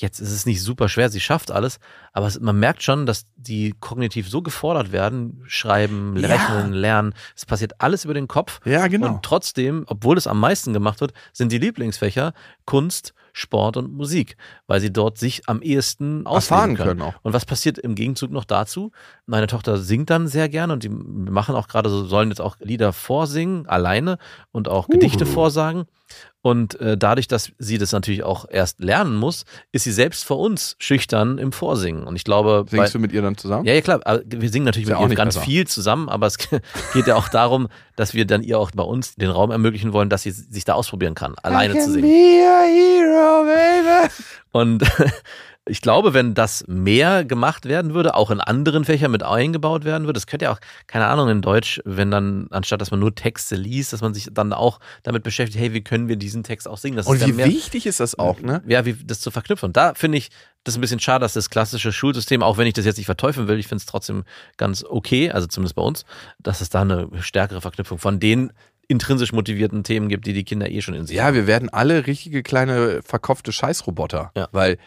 Jetzt 0.00 0.20
ist 0.20 0.30
es 0.30 0.46
nicht 0.46 0.62
super 0.62 0.88
schwer, 0.88 1.08
sie 1.10 1.18
schafft 1.18 1.50
alles, 1.50 1.80
aber 2.12 2.28
es, 2.28 2.38
man 2.38 2.56
merkt 2.60 2.84
schon, 2.84 3.04
dass 3.04 3.24
die 3.34 3.74
kognitiv 3.80 4.28
so 4.28 4.42
gefordert 4.42 4.92
werden, 4.92 5.42
schreiben, 5.48 6.16
Ja. 6.16 6.28
rechnen, 6.28 6.72
lernen. 6.72 7.14
Es 7.34 7.44
passiert 7.46 7.80
alles 7.80 8.04
über 8.04 8.14
den 8.14 8.28
Kopf. 8.28 8.60
Ja, 8.64 8.86
genau. 8.86 9.08
Und 9.08 9.22
trotzdem, 9.24 9.82
obwohl 9.88 10.16
es 10.16 10.28
am 10.28 10.38
meisten 10.38 10.72
gemacht 10.72 11.00
wird, 11.00 11.14
sind 11.32 11.50
die 11.50 11.58
Lieblingsfächer 11.58 12.32
Kunst, 12.64 13.12
Sport 13.32 13.76
und 13.76 13.92
Musik, 13.92 14.36
weil 14.68 14.80
sie 14.80 14.92
dort 14.92 15.18
sich 15.18 15.48
am 15.48 15.62
ehesten 15.62 16.26
Erfahren 16.26 16.76
können 16.76 17.02
auch. 17.02 17.14
Und 17.22 17.32
was 17.32 17.44
passiert 17.44 17.78
im 17.78 17.94
Gegenzug 17.96 18.30
noch 18.30 18.44
dazu? 18.44 18.92
Meine 19.26 19.48
Tochter 19.48 19.78
singt 19.78 20.10
dann 20.10 20.28
sehr 20.28 20.48
gerne 20.48 20.72
und 20.72 20.82
die 20.84 20.88
machen 20.88 21.54
auch 21.56 21.66
gerade 21.68 21.90
so, 21.90 22.04
sollen 22.04 22.28
jetzt 22.30 22.40
auch 22.40 22.56
Lieder 22.60 22.92
vorsingen, 22.92 23.66
alleine 23.66 24.18
und 24.52 24.68
auch 24.68 24.88
Gedichte 24.88 25.24
Uhu. 25.24 25.32
vorsagen. 25.32 25.84
Und 26.40 26.80
äh, 26.80 26.96
dadurch, 26.96 27.28
dass 27.28 27.52
sie 27.58 27.78
das 27.78 27.92
natürlich 27.92 28.22
auch 28.22 28.46
erst 28.48 28.80
lernen 28.80 29.16
muss, 29.16 29.44
ist 29.72 29.84
sie 29.84 29.92
selbst 29.92 30.24
vor 30.24 30.38
uns 30.38 30.76
schüchtern 30.78 31.36
im 31.38 31.52
Vorsingen. 31.52 32.04
Und 32.04 32.16
ich 32.16 32.24
glaube, 32.24 32.64
bei, 32.64 32.78
Singst 32.78 32.94
du 32.94 32.98
mit 33.00 33.12
ihr 33.12 33.22
dann 33.22 33.36
zusammen? 33.36 33.64
ja, 33.66 33.74
ja, 33.74 33.80
klar. 33.80 34.00
Wir 34.24 34.48
singen 34.48 34.64
natürlich 34.64 34.88
Ist 34.88 34.92
ja 34.92 34.98
mit 34.98 35.06
auch 35.06 35.10
ihr 35.10 35.16
ganz 35.16 35.34
besser. 35.34 35.44
viel 35.46 35.66
zusammen, 35.66 36.08
aber 36.08 36.26
es 36.26 36.38
geht 36.92 37.06
ja 37.06 37.16
auch 37.16 37.28
darum, 37.28 37.68
dass 37.96 38.14
wir 38.14 38.24
dann 38.24 38.42
ihr 38.42 38.58
auch 38.58 38.70
bei 38.70 38.84
uns 38.84 39.16
den 39.16 39.30
Raum 39.30 39.50
ermöglichen 39.50 39.92
wollen, 39.92 40.08
dass 40.08 40.22
sie 40.22 40.30
sich 40.30 40.64
da 40.64 40.74
ausprobieren 40.74 41.14
kann, 41.14 41.34
alleine 41.42 41.74
zu 41.78 41.90
singen. 41.90 42.08
Be 42.08 42.46
a 42.46 42.62
hero, 42.62 43.44
baby. 43.44 44.12
Und 44.52 44.82
ich 45.68 45.80
glaube, 45.80 46.14
wenn 46.14 46.34
das 46.34 46.64
mehr 46.66 47.24
gemacht 47.24 47.66
werden 47.66 47.94
würde, 47.94 48.14
auch 48.14 48.30
in 48.30 48.40
anderen 48.40 48.84
Fächern 48.84 49.10
mit 49.10 49.22
eingebaut 49.22 49.84
werden 49.84 50.04
würde, 50.04 50.14
das 50.14 50.26
könnte 50.26 50.46
ja 50.46 50.52
auch, 50.52 50.58
keine 50.86 51.06
Ahnung, 51.06 51.28
in 51.28 51.42
Deutsch, 51.42 51.80
wenn 51.84 52.10
dann, 52.10 52.48
anstatt 52.50 52.80
dass 52.80 52.90
man 52.90 53.00
nur 53.00 53.14
Texte 53.14 53.54
liest, 53.54 53.92
dass 53.92 54.00
man 54.00 54.14
sich 54.14 54.28
dann 54.32 54.52
auch 54.52 54.80
damit 55.02 55.22
beschäftigt, 55.22 55.58
hey, 55.58 55.72
wie 55.74 55.82
können 55.82 56.08
wir 56.08 56.16
diesen 56.16 56.42
Text 56.42 56.68
auch 56.68 56.78
singen? 56.78 56.96
Das 56.96 57.06
Und 57.06 57.20
ja 57.20 57.26
wie 57.26 57.32
mehr, 57.32 57.46
wichtig 57.46 57.86
ist 57.86 58.00
das 58.00 58.18
auch, 58.18 58.40
ne? 58.40 58.62
ja, 58.66 58.84
wie 58.84 58.94
das 58.94 59.20
zu 59.20 59.30
verknüpfen. 59.30 59.66
Und 59.66 59.76
da 59.76 59.94
finde 59.94 60.18
ich 60.18 60.30
das 60.64 60.76
ein 60.76 60.80
bisschen 60.80 61.00
schade, 61.00 61.22
dass 61.22 61.34
das 61.34 61.50
klassische 61.50 61.92
Schulsystem, 61.92 62.42
auch 62.42 62.58
wenn 62.58 62.66
ich 62.66 62.74
das 62.74 62.84
jetzt 62.84 62.96
nicht 62.96 63.06
verteufeln 63.06 63.48
will, 63.48 63.58
ich 63.58 63.68
finde 63.68 63.80
es 63.80 63.86
trotzdem 63.86 64.24
ganz 64.56 64.84
okay, 64.84 65.30
also 65.30 65.46
zumindest 65.46 65.76
bei 65.76 65.82
uns, 65.82 66.04
dass 66.38 66.60
es 66.60 66.70
da 66.70 66.82
eine 66.82 67.08
stärkere 67.20 67.60
Verknüpfung 67.60 67.98
von 67.98 68.20
den 68.20 68.52
intrinsisch 68.88 69.32
motivierten 69.32 69.84
Themen 69.84 70.08
gibt, 70.08 70.26
die 70.26 70.32
die 70.32 70.44
Kinder 70.44 70.70
eh 70.70 70.80
schon 70.80 70.94
in 70.94 71.06
sich 71.06 71.16
Ja, 71.16 71.34
wir 71.34 71.46
werden 71.46 71.68
alle 71.68 72.06
richtige 72.06 72.42
kleine 72.42 73.02
verkopfte 73.02 73.52
Scheißroboter. 73.52 74.32
Ja. 74.34 74.48
Weil, 74.52 74.78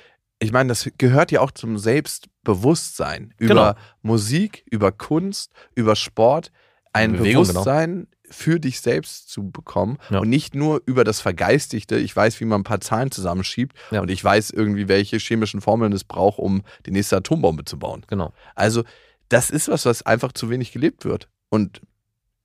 ich 0.41 0.51
meine, 0.51 0.69
das 0.69 0.89
gehört 0.97 1.31
ja 1.31 1.39
auch 1.41 1.51
zum 1.51 1.77
Selbstbewusstsein. 1.77 3.33
Über 3.37 3.47
Genau. 3.73 3.73
Musik, 4.01 4.63
über 4.69 4.91
Kunst, 4.91 5.51
über 5.75 5.95
Sport, 5.95 6.51
ein 6.93 7.13
Bewegung, 7.13 7.43
genau. 7.43 7.53
Bewusstsein 7.53 8.07
für 8.29 8.59
dich 8.59 8.79
selbst 8.81 9.29
zu 9.29 9.51
bekommen. 9.51 9.97
Ja. 10.09 10.19
Und 10.19 10.29
nicht 10.29 10.55
nur 10.55 10.81
über 10.85 11.03
das 11.03 11.19
Vergeistigte. 11.19 11.97
Ich 11.97 12.15
weiß, 12.15 12.39
wie 12.39 12.45
man 12.45 12.61
ein 12.61 12.63
paar 12.65 12.79
Zahlen 12.81 13.11
zusammenschiebt 13.11 13.75
Ja. 13.91 14.01
und 14.01 14.09
ich 14.09 14.23
weiß 14.23 14.51
irgendwie, 14.51 14.87
welche 14.87 15.17
chemischen 15.17 15.61
Formeln 15.61 15.91
es 15.93 16.03
braucht, 16.05 16.39
um 16.39 16.63
die 16.85 16.91
nächste 16.91 17.17
Atombombe 17.17 17.65
zu 17.65 17.77
bauen. 17.77 18.05
Genau. 18.07 18.33
Also, 18.55 18.83
das 19.29 19.49
ist 19.49 19.67
was, 19.67 19.85
was 19.85 20.05
einfach 20.05 20.31
zu 20.31 20.49
wenig 20.49 20.71
gelebt 20.71 21.05
wird. 21.05 21.27
Und 21.49 21.81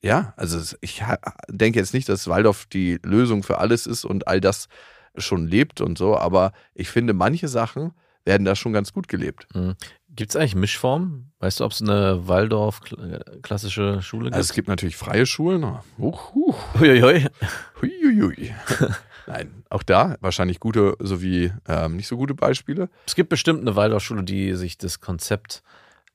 ja, 0.02 0.34
also 0.36 0.76
ich 0.80 1.02
denke 1.48 1.78
jetzt 1.78 1.94
nicht, 1.94 2.08
dass 2.08 2.28
Waldorf 2.28 2.66
die 2.66 2.98
Lösung 3.02 3.42
für 3.42 3.58
alles 3.58 3.86
ist 3.86 4.04
und 4.04 4.28
all 4.28 4.40
das 4.40 4.66
schon 5.18 5.46
lebt 5.46 5.80
und 5.80 5.98
so, 5.98 6.16
aber 6.16 6.52
ich 6.74 6.88
finde, 6.88 7.12
manche 7.12 7.48
Sachen 7.48 7.92
werden 8.24 8.44
da 8.44 8.56
schon 8.56 8.72
ganz 8.72 8.92
gut 8.92 9.08
gelebt. 9.08 9.46
Gibt 10.10 10.30
es 10.30 10.36
eigentlich 10.36 10.54
Mischformen? 10.54 11.32
Weißt 11.38 11.60
du, 11.60 11.64
ob 11.64 11.72
es 11.72 11.82
eine 11.82 12.26
Waldorf-klassische 12.26 14.02
Schule 14.02 14.24
gibt? 14.24 14.34
Also 14.36 14.50
es 14.50 14.54
gibt 14.54 14.68
natürlich 14.68 14.96
freie 14.96 15.26
Schulen. 15.26 15.64
Huch, 15.98 16.34
huch, 16.34 16.58
Uiuiui. 16.80 17.26
huiuiui. 17.80 18.54
Nein, 19.26 19.64
auch 19.70 19.82
da 19.82 20.16
wahrscheinlich 20.20 20.60
gute 20.60 20.96
sowie 21.00 21.52
ähm, 21.68 21.96
nicht 21.96 22.06
so 22.06 22.16
gute 22.16 22.34
Beispiele. 22.34 22.88
Es 23.06 23.14
gibt 23.14 23.28
bestimmt 23.28 23.60
eine 23.60 23.76
Waldorfschule, 23.76 24.22
die 24.24 24.54
sich 24.54 24.78
das 24.78 25.00
Konzept 25.00 25.62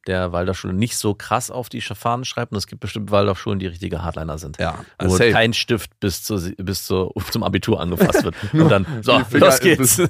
der 0.07 0.31
Waldorfschule 0.31 0.73
nicht 0.73 0.97
so 0.97 1.13
krass 1.13 1.51
auf 1.51 1.69
die 1.69 1.81
Fahnen 1.81 2.25
schreibt. 2.25 2.51
Und 2.51 2.57
es 2.57 2.67
gibt 2.67 2.81
bestimmt 2.81 3.11
Waldorfschulen, 3.11 3.59
die 3.59 3.67
richtige 3.67 4.03
Hardliner 4.03 4.37
sind. 4.37 4.57
Ja, 4.59 4.83
Wo 5.01 5.09
safe. 5.09 5.31
kein 5.31 5.53
Stift 5.53 5.99
bis, 5.99 6.23
zur, 6.23 6.41
bis 6.57 6.85
zur, 6.85 7.13
zum 7.31 7.43
Abitur 7.43 7.79
angefasst 7.79 8.23
wird. 8.23 8.35
Und 8.53 8.69
dann, 8.69 8.85
so, 9.01 9.21
los 9.31 9.59
geht's. 9.59 10.01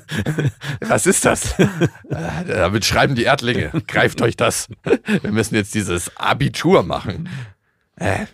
Was 0.82 1.06
ist 1.08 1.26
das? 1.26 1.56
Äh, 2.10 2.46
Damit 2.48 2.86
schreiben 2.86 3.16
die 3.16 3.24
Erdlinge. 3.24 3.72
Greift 3.88 4.22
euch 4.22 4.36
das. 4.36 4.68
Wir 5.22 5.32
müssen 5.32 5.56
jetzt 5.56 5.74
dieses 5.74 6.16
Abitur 6.18 6.84
machen. 6.84 7.30
Äh, 7.96 8.26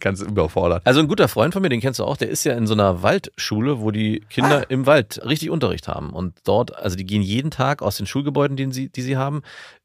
ganz 0.00 0.20
überfordert. 0.20 0.82
Also 0.86 1.00
ein 1.00 1.08
guter 1.08 1.28
Freund 1.28 1.52
von 1.54 1.62
mir, 1.62 1.68
den 1.68 1.80
kennst 1.80 2.00
du 2.00 2.04
auch, 2.04 2.16
der 2.16 2.28
ist 2.28 2.44
ja 2.44 2.54
in 2.54 2.66
so 2.66 2.74
einer 2.74 3.02
Waldschule, 3.02 3.80
wo 3.80 3.90
die 3.90 4.20
Kinder 4.30 4.60
Ah. 4.62 4.66
im 4.68 4.86
Wald 4.86 5.20
richtig 5.24 5.50
Unterricht 5.50 5.88
haben. 5.88 6.10
Und 6.10 6.34
dort, 6.44 6.76
also 6.76 6.96
die 6.96 7.04
gehen 7.06 7.22
jeden 7.22 7.50
Tag 7.50 7.82
aus 7.82 7.96
den 7.96 8.06
Schulgebäuden, 8.06 8.56
die 8.56 8.70
sie, 8.72 8.88
die 8.88 9.02
sie 9.02 9.16
haben, 9.16 9.42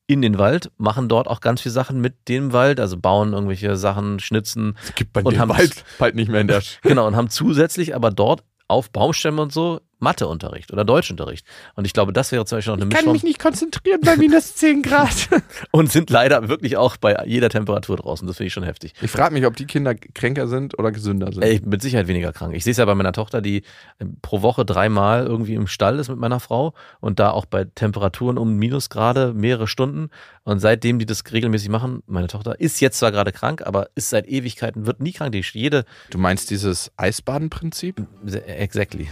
in 0.07 0.21
den 0.21 0.37
Wald, 0.37 0.69
machen 0.77 1.07
dort 1.07 1.27
auch 1.27 1.39
ganz 1.39 1.61
viele 1.61 1.71
Sachen 1.73 2.01
mit 2.01 2.27
dem 2.27 2.51
Wald, 2.53 2.79
also 2.79 2.97
bauen 2.97 3.33
irgendwelche 3.33 3.77
Sachen, 3.77 4.19
schnitzen. 4.19 4.77
Gibt 4.95 5.15
man 5.15 5.25
Und 5.25 5.39
haben- 5.39 5.47
bald, 5.49 5.83
bald 5.97 6.15
nicht 6.15 6.29
mehr 6.29 6.41
in 6.41 6.47
der 6.47 6.61
Genau, 6.81 7.07
und 7.07 7.15
haben 7.15 7.29
zusätzlich 7.29 7.95
aber 7.95 8.11
dort 8.11 8.43
auf 8.67 8.89
Baumstämmen 8.91 9.39
und 9.39 9.53
so 9.53 9.81
Matheunterricht 10.03 10.71
oder 10.71 10.85
Deutschunterricht. 10.85 11.45
Und 11.75 11.85
ich 11.85 11.93
glaube, 11.93 12.13
das 12.13 12.31
wäre 12.31 12.45
zum 12.45 12.57
Beispiel 12.57 12.73
noch 12.73 12.81
eine 12.81 12.85
Mischform. 12.85 13.17
nicht 13.23 13.39
konzentrieren 13.39 14.01
bei 14.01 14.15
minus 14.17 14.55
10 14.55 14.81
Grad. 14.83 15.29
Und 15.71 15.91
sind 15.91 16.09
leider 16.09 16.47
wirklich 16.49 16.77
auch 16.77 16.97
bei 16.97 17.17
jeder 17.25 17.49
Temperatur 17.49 17.97
draußen. 17.97 18.27
Das 18.27 18.37
finde 18.37 18.47
ich 18.47 18.53
schon 18.53 18.63
heftig. 18.63 18.93
Ich 19.01 19.09
frage 19.09 19.33
mich, 19.33 19.45
ob 19.45 19.55
die 19.55 19.65
Kinder 19.65 19.95
kränker 19.95 20.47
sind 20.47 20.77
oder 20.77 20.91
gesünder 20.91 21.31
sind. 21.31 21.41
Ey, 21.43 21.61
mit 21.65 21.81
Sicherheit 21.81 22.07
weniger 22.07 22.33
krank. 22.33 22.53
Ich 22.55 22.63
sehe 22.63 22.71
es 22.71 22.77
ja 22.77 22.85
bei 22.85 22.95
meiner 22.95 23.13
Tochter, 23.13 23.41
die 23.41 23.63
äh, 23.99 24.05
pro 24.21 24.41
Woche 24.41 24.65
dreimal 24.65 25.25
irgendwie 25.25 25.55
im 25.55 25.67
Stall 25.67 25.97
ist 25.99 26.09
mit 26.09 26.19
meiner 26.19 26.39
Frau 26.39 26.73
und 26.99 27.19
da 27.19 27.31
auch 27.31 27.45
bei 27.45 27.63
Temperaturen 27.65 28.37
um 28.37 28.55
Minusgrade 28.57 29.33
mehrere 29.33 29.67
Stunden. 29.67 30.09
Und 30.43 30.59
seitdem 30.59 30.99
die 30.99 31.05
das 31.05 31.23
regelmäßig 31.31 31.69
machen, 31.69 32.03
meine 32.05 32.27
Tochter 32.27 32.59
ist 32.59 32.81
jetzt 32.81 32.99
zwar 32.99 33.11
gerade 33.11 33.31
krank, 33.31 33.61
aber 33.65 33.87
ist 33.95 34.09
seit 34.09 34.27
Ewigkeiten, 34.27 34.85
wird 34.85 34.99
nie 34.99 35.13
krank. 35.13 35.31
Die 35.31 35.43
jede, 35.53 35.85
Du 36.09 36.17
meinst 36.17 36.49
dieses 36.49 36.91
Eisbadenprinzip? 36.97 38.05
exactly. 38.47 39.07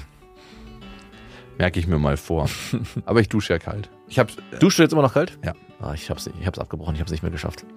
Merke 1.61 1.79
ich 1.79 1.85
mir 1.85 1.99
mal 1.99 2.17
vor. 2.17 2.49
Aber 3.05 3.21
ich 3.21 3.29
dusche 3.29 3.53
ja 3.53 3.59
kalt. 3.59 3.87
Ich 4.07 4.17
hab's, 4.17 4.35
Duschst 4.59 4.79
du 4.79 4.81
jetzt 4.81 4.93
immer 4.93 5.03
noch 5.03 5.13
kalt? 5.13 5.37
Ja. 5.45 5.53
Ah, 5.79 5.93
ich 5.93 6.09
hab's, 6.09 6.27
ich 6.39 6.47
hab's 6.47 6.57
abgebrochen, 6.57 6.95
ich 6.95 7.01
hab's 7.01 7.11
nicht 7.11 7.21
mehr 7.21 7.31
geschafft. 7.31 7.67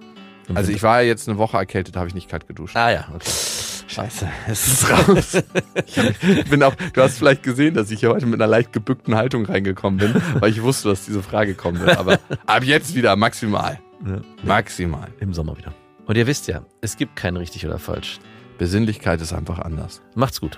Im 0.47 0.57
also 0.57 0.69
Winter. 0.69 0.75
ich 0.75 0.81
war 0.81 1.01
ja 1.03 1.07
jetzt 1.07 1.29
eine 1.29 1.37
Woche 1.37 1.57
erkältet, 1.57 1.95
habe 1.95 2.07
ich 2.07 2.15
nicht 2.15 2.27
kalt 2.27 2.47
geduscht. 2.47 2.75
Ah 2.75 2.89
ja, 2.89 3.07
okay. 3.13 3.29
Scheiße, 3.87 4.27
es 4.47 4.67
ist 4.67 4.89
raus. 4.89 5.43
ich 5.85 6.49
bin 6.49 6.63
auch, 6.63 6.73
du 6.73 6.99
hast 7.03 7.19
vielleicht 7.19 7.43
gesehen, 7.43 7.75
dass 7.75 7.91
ich 7.91 7.99
hier 7.99 8.09
heute 8.09 8.25
mit 8.25 8.41
einer 8.41 8.49
leicht 8.49 8.73
gebückten 8.73 9.13
Haltung 9.13 9.45
reingekommen 9.45 9.99
bin, 9.99 10.19
weil 10.39 10.49
ich 10.49 10.63
wusste, 10.63 10.89
dass 10.89 11.05
diese 11.05 11.21
Frage 11.21 11.53
kommen 11.53 11.79
wird. 11.79 11.95
Aber 11.95 12.17
ab 12.47 12.63
jetzt 12.63 12.95
wieder 12.95 13.15
maximal. 13.15 13.79
Ja. 14.03 14.21
Maximal. 14.41 15.09
Im 15.19 15.31
Sommer 15.35 15.57
wieder. 15.57 15.75
Und 16.07 16.17
ihr 16.17 16.25
wisst 16.25 16.47
ja, 16.47 16.65
es 16.81 16.97
gibt 16.97 17.15
kein 17.15 17.37
richtig 17.37 17.67
oder 17.67 17.77
falsch. 17.77 18.17
Besinnlichkeit 18.57 19.21
ist 19.21 19.31
einfach 19.31 19.59
anders. 19.59 20.01
Macht's 20.15 20.41
gut. 20.41 20.57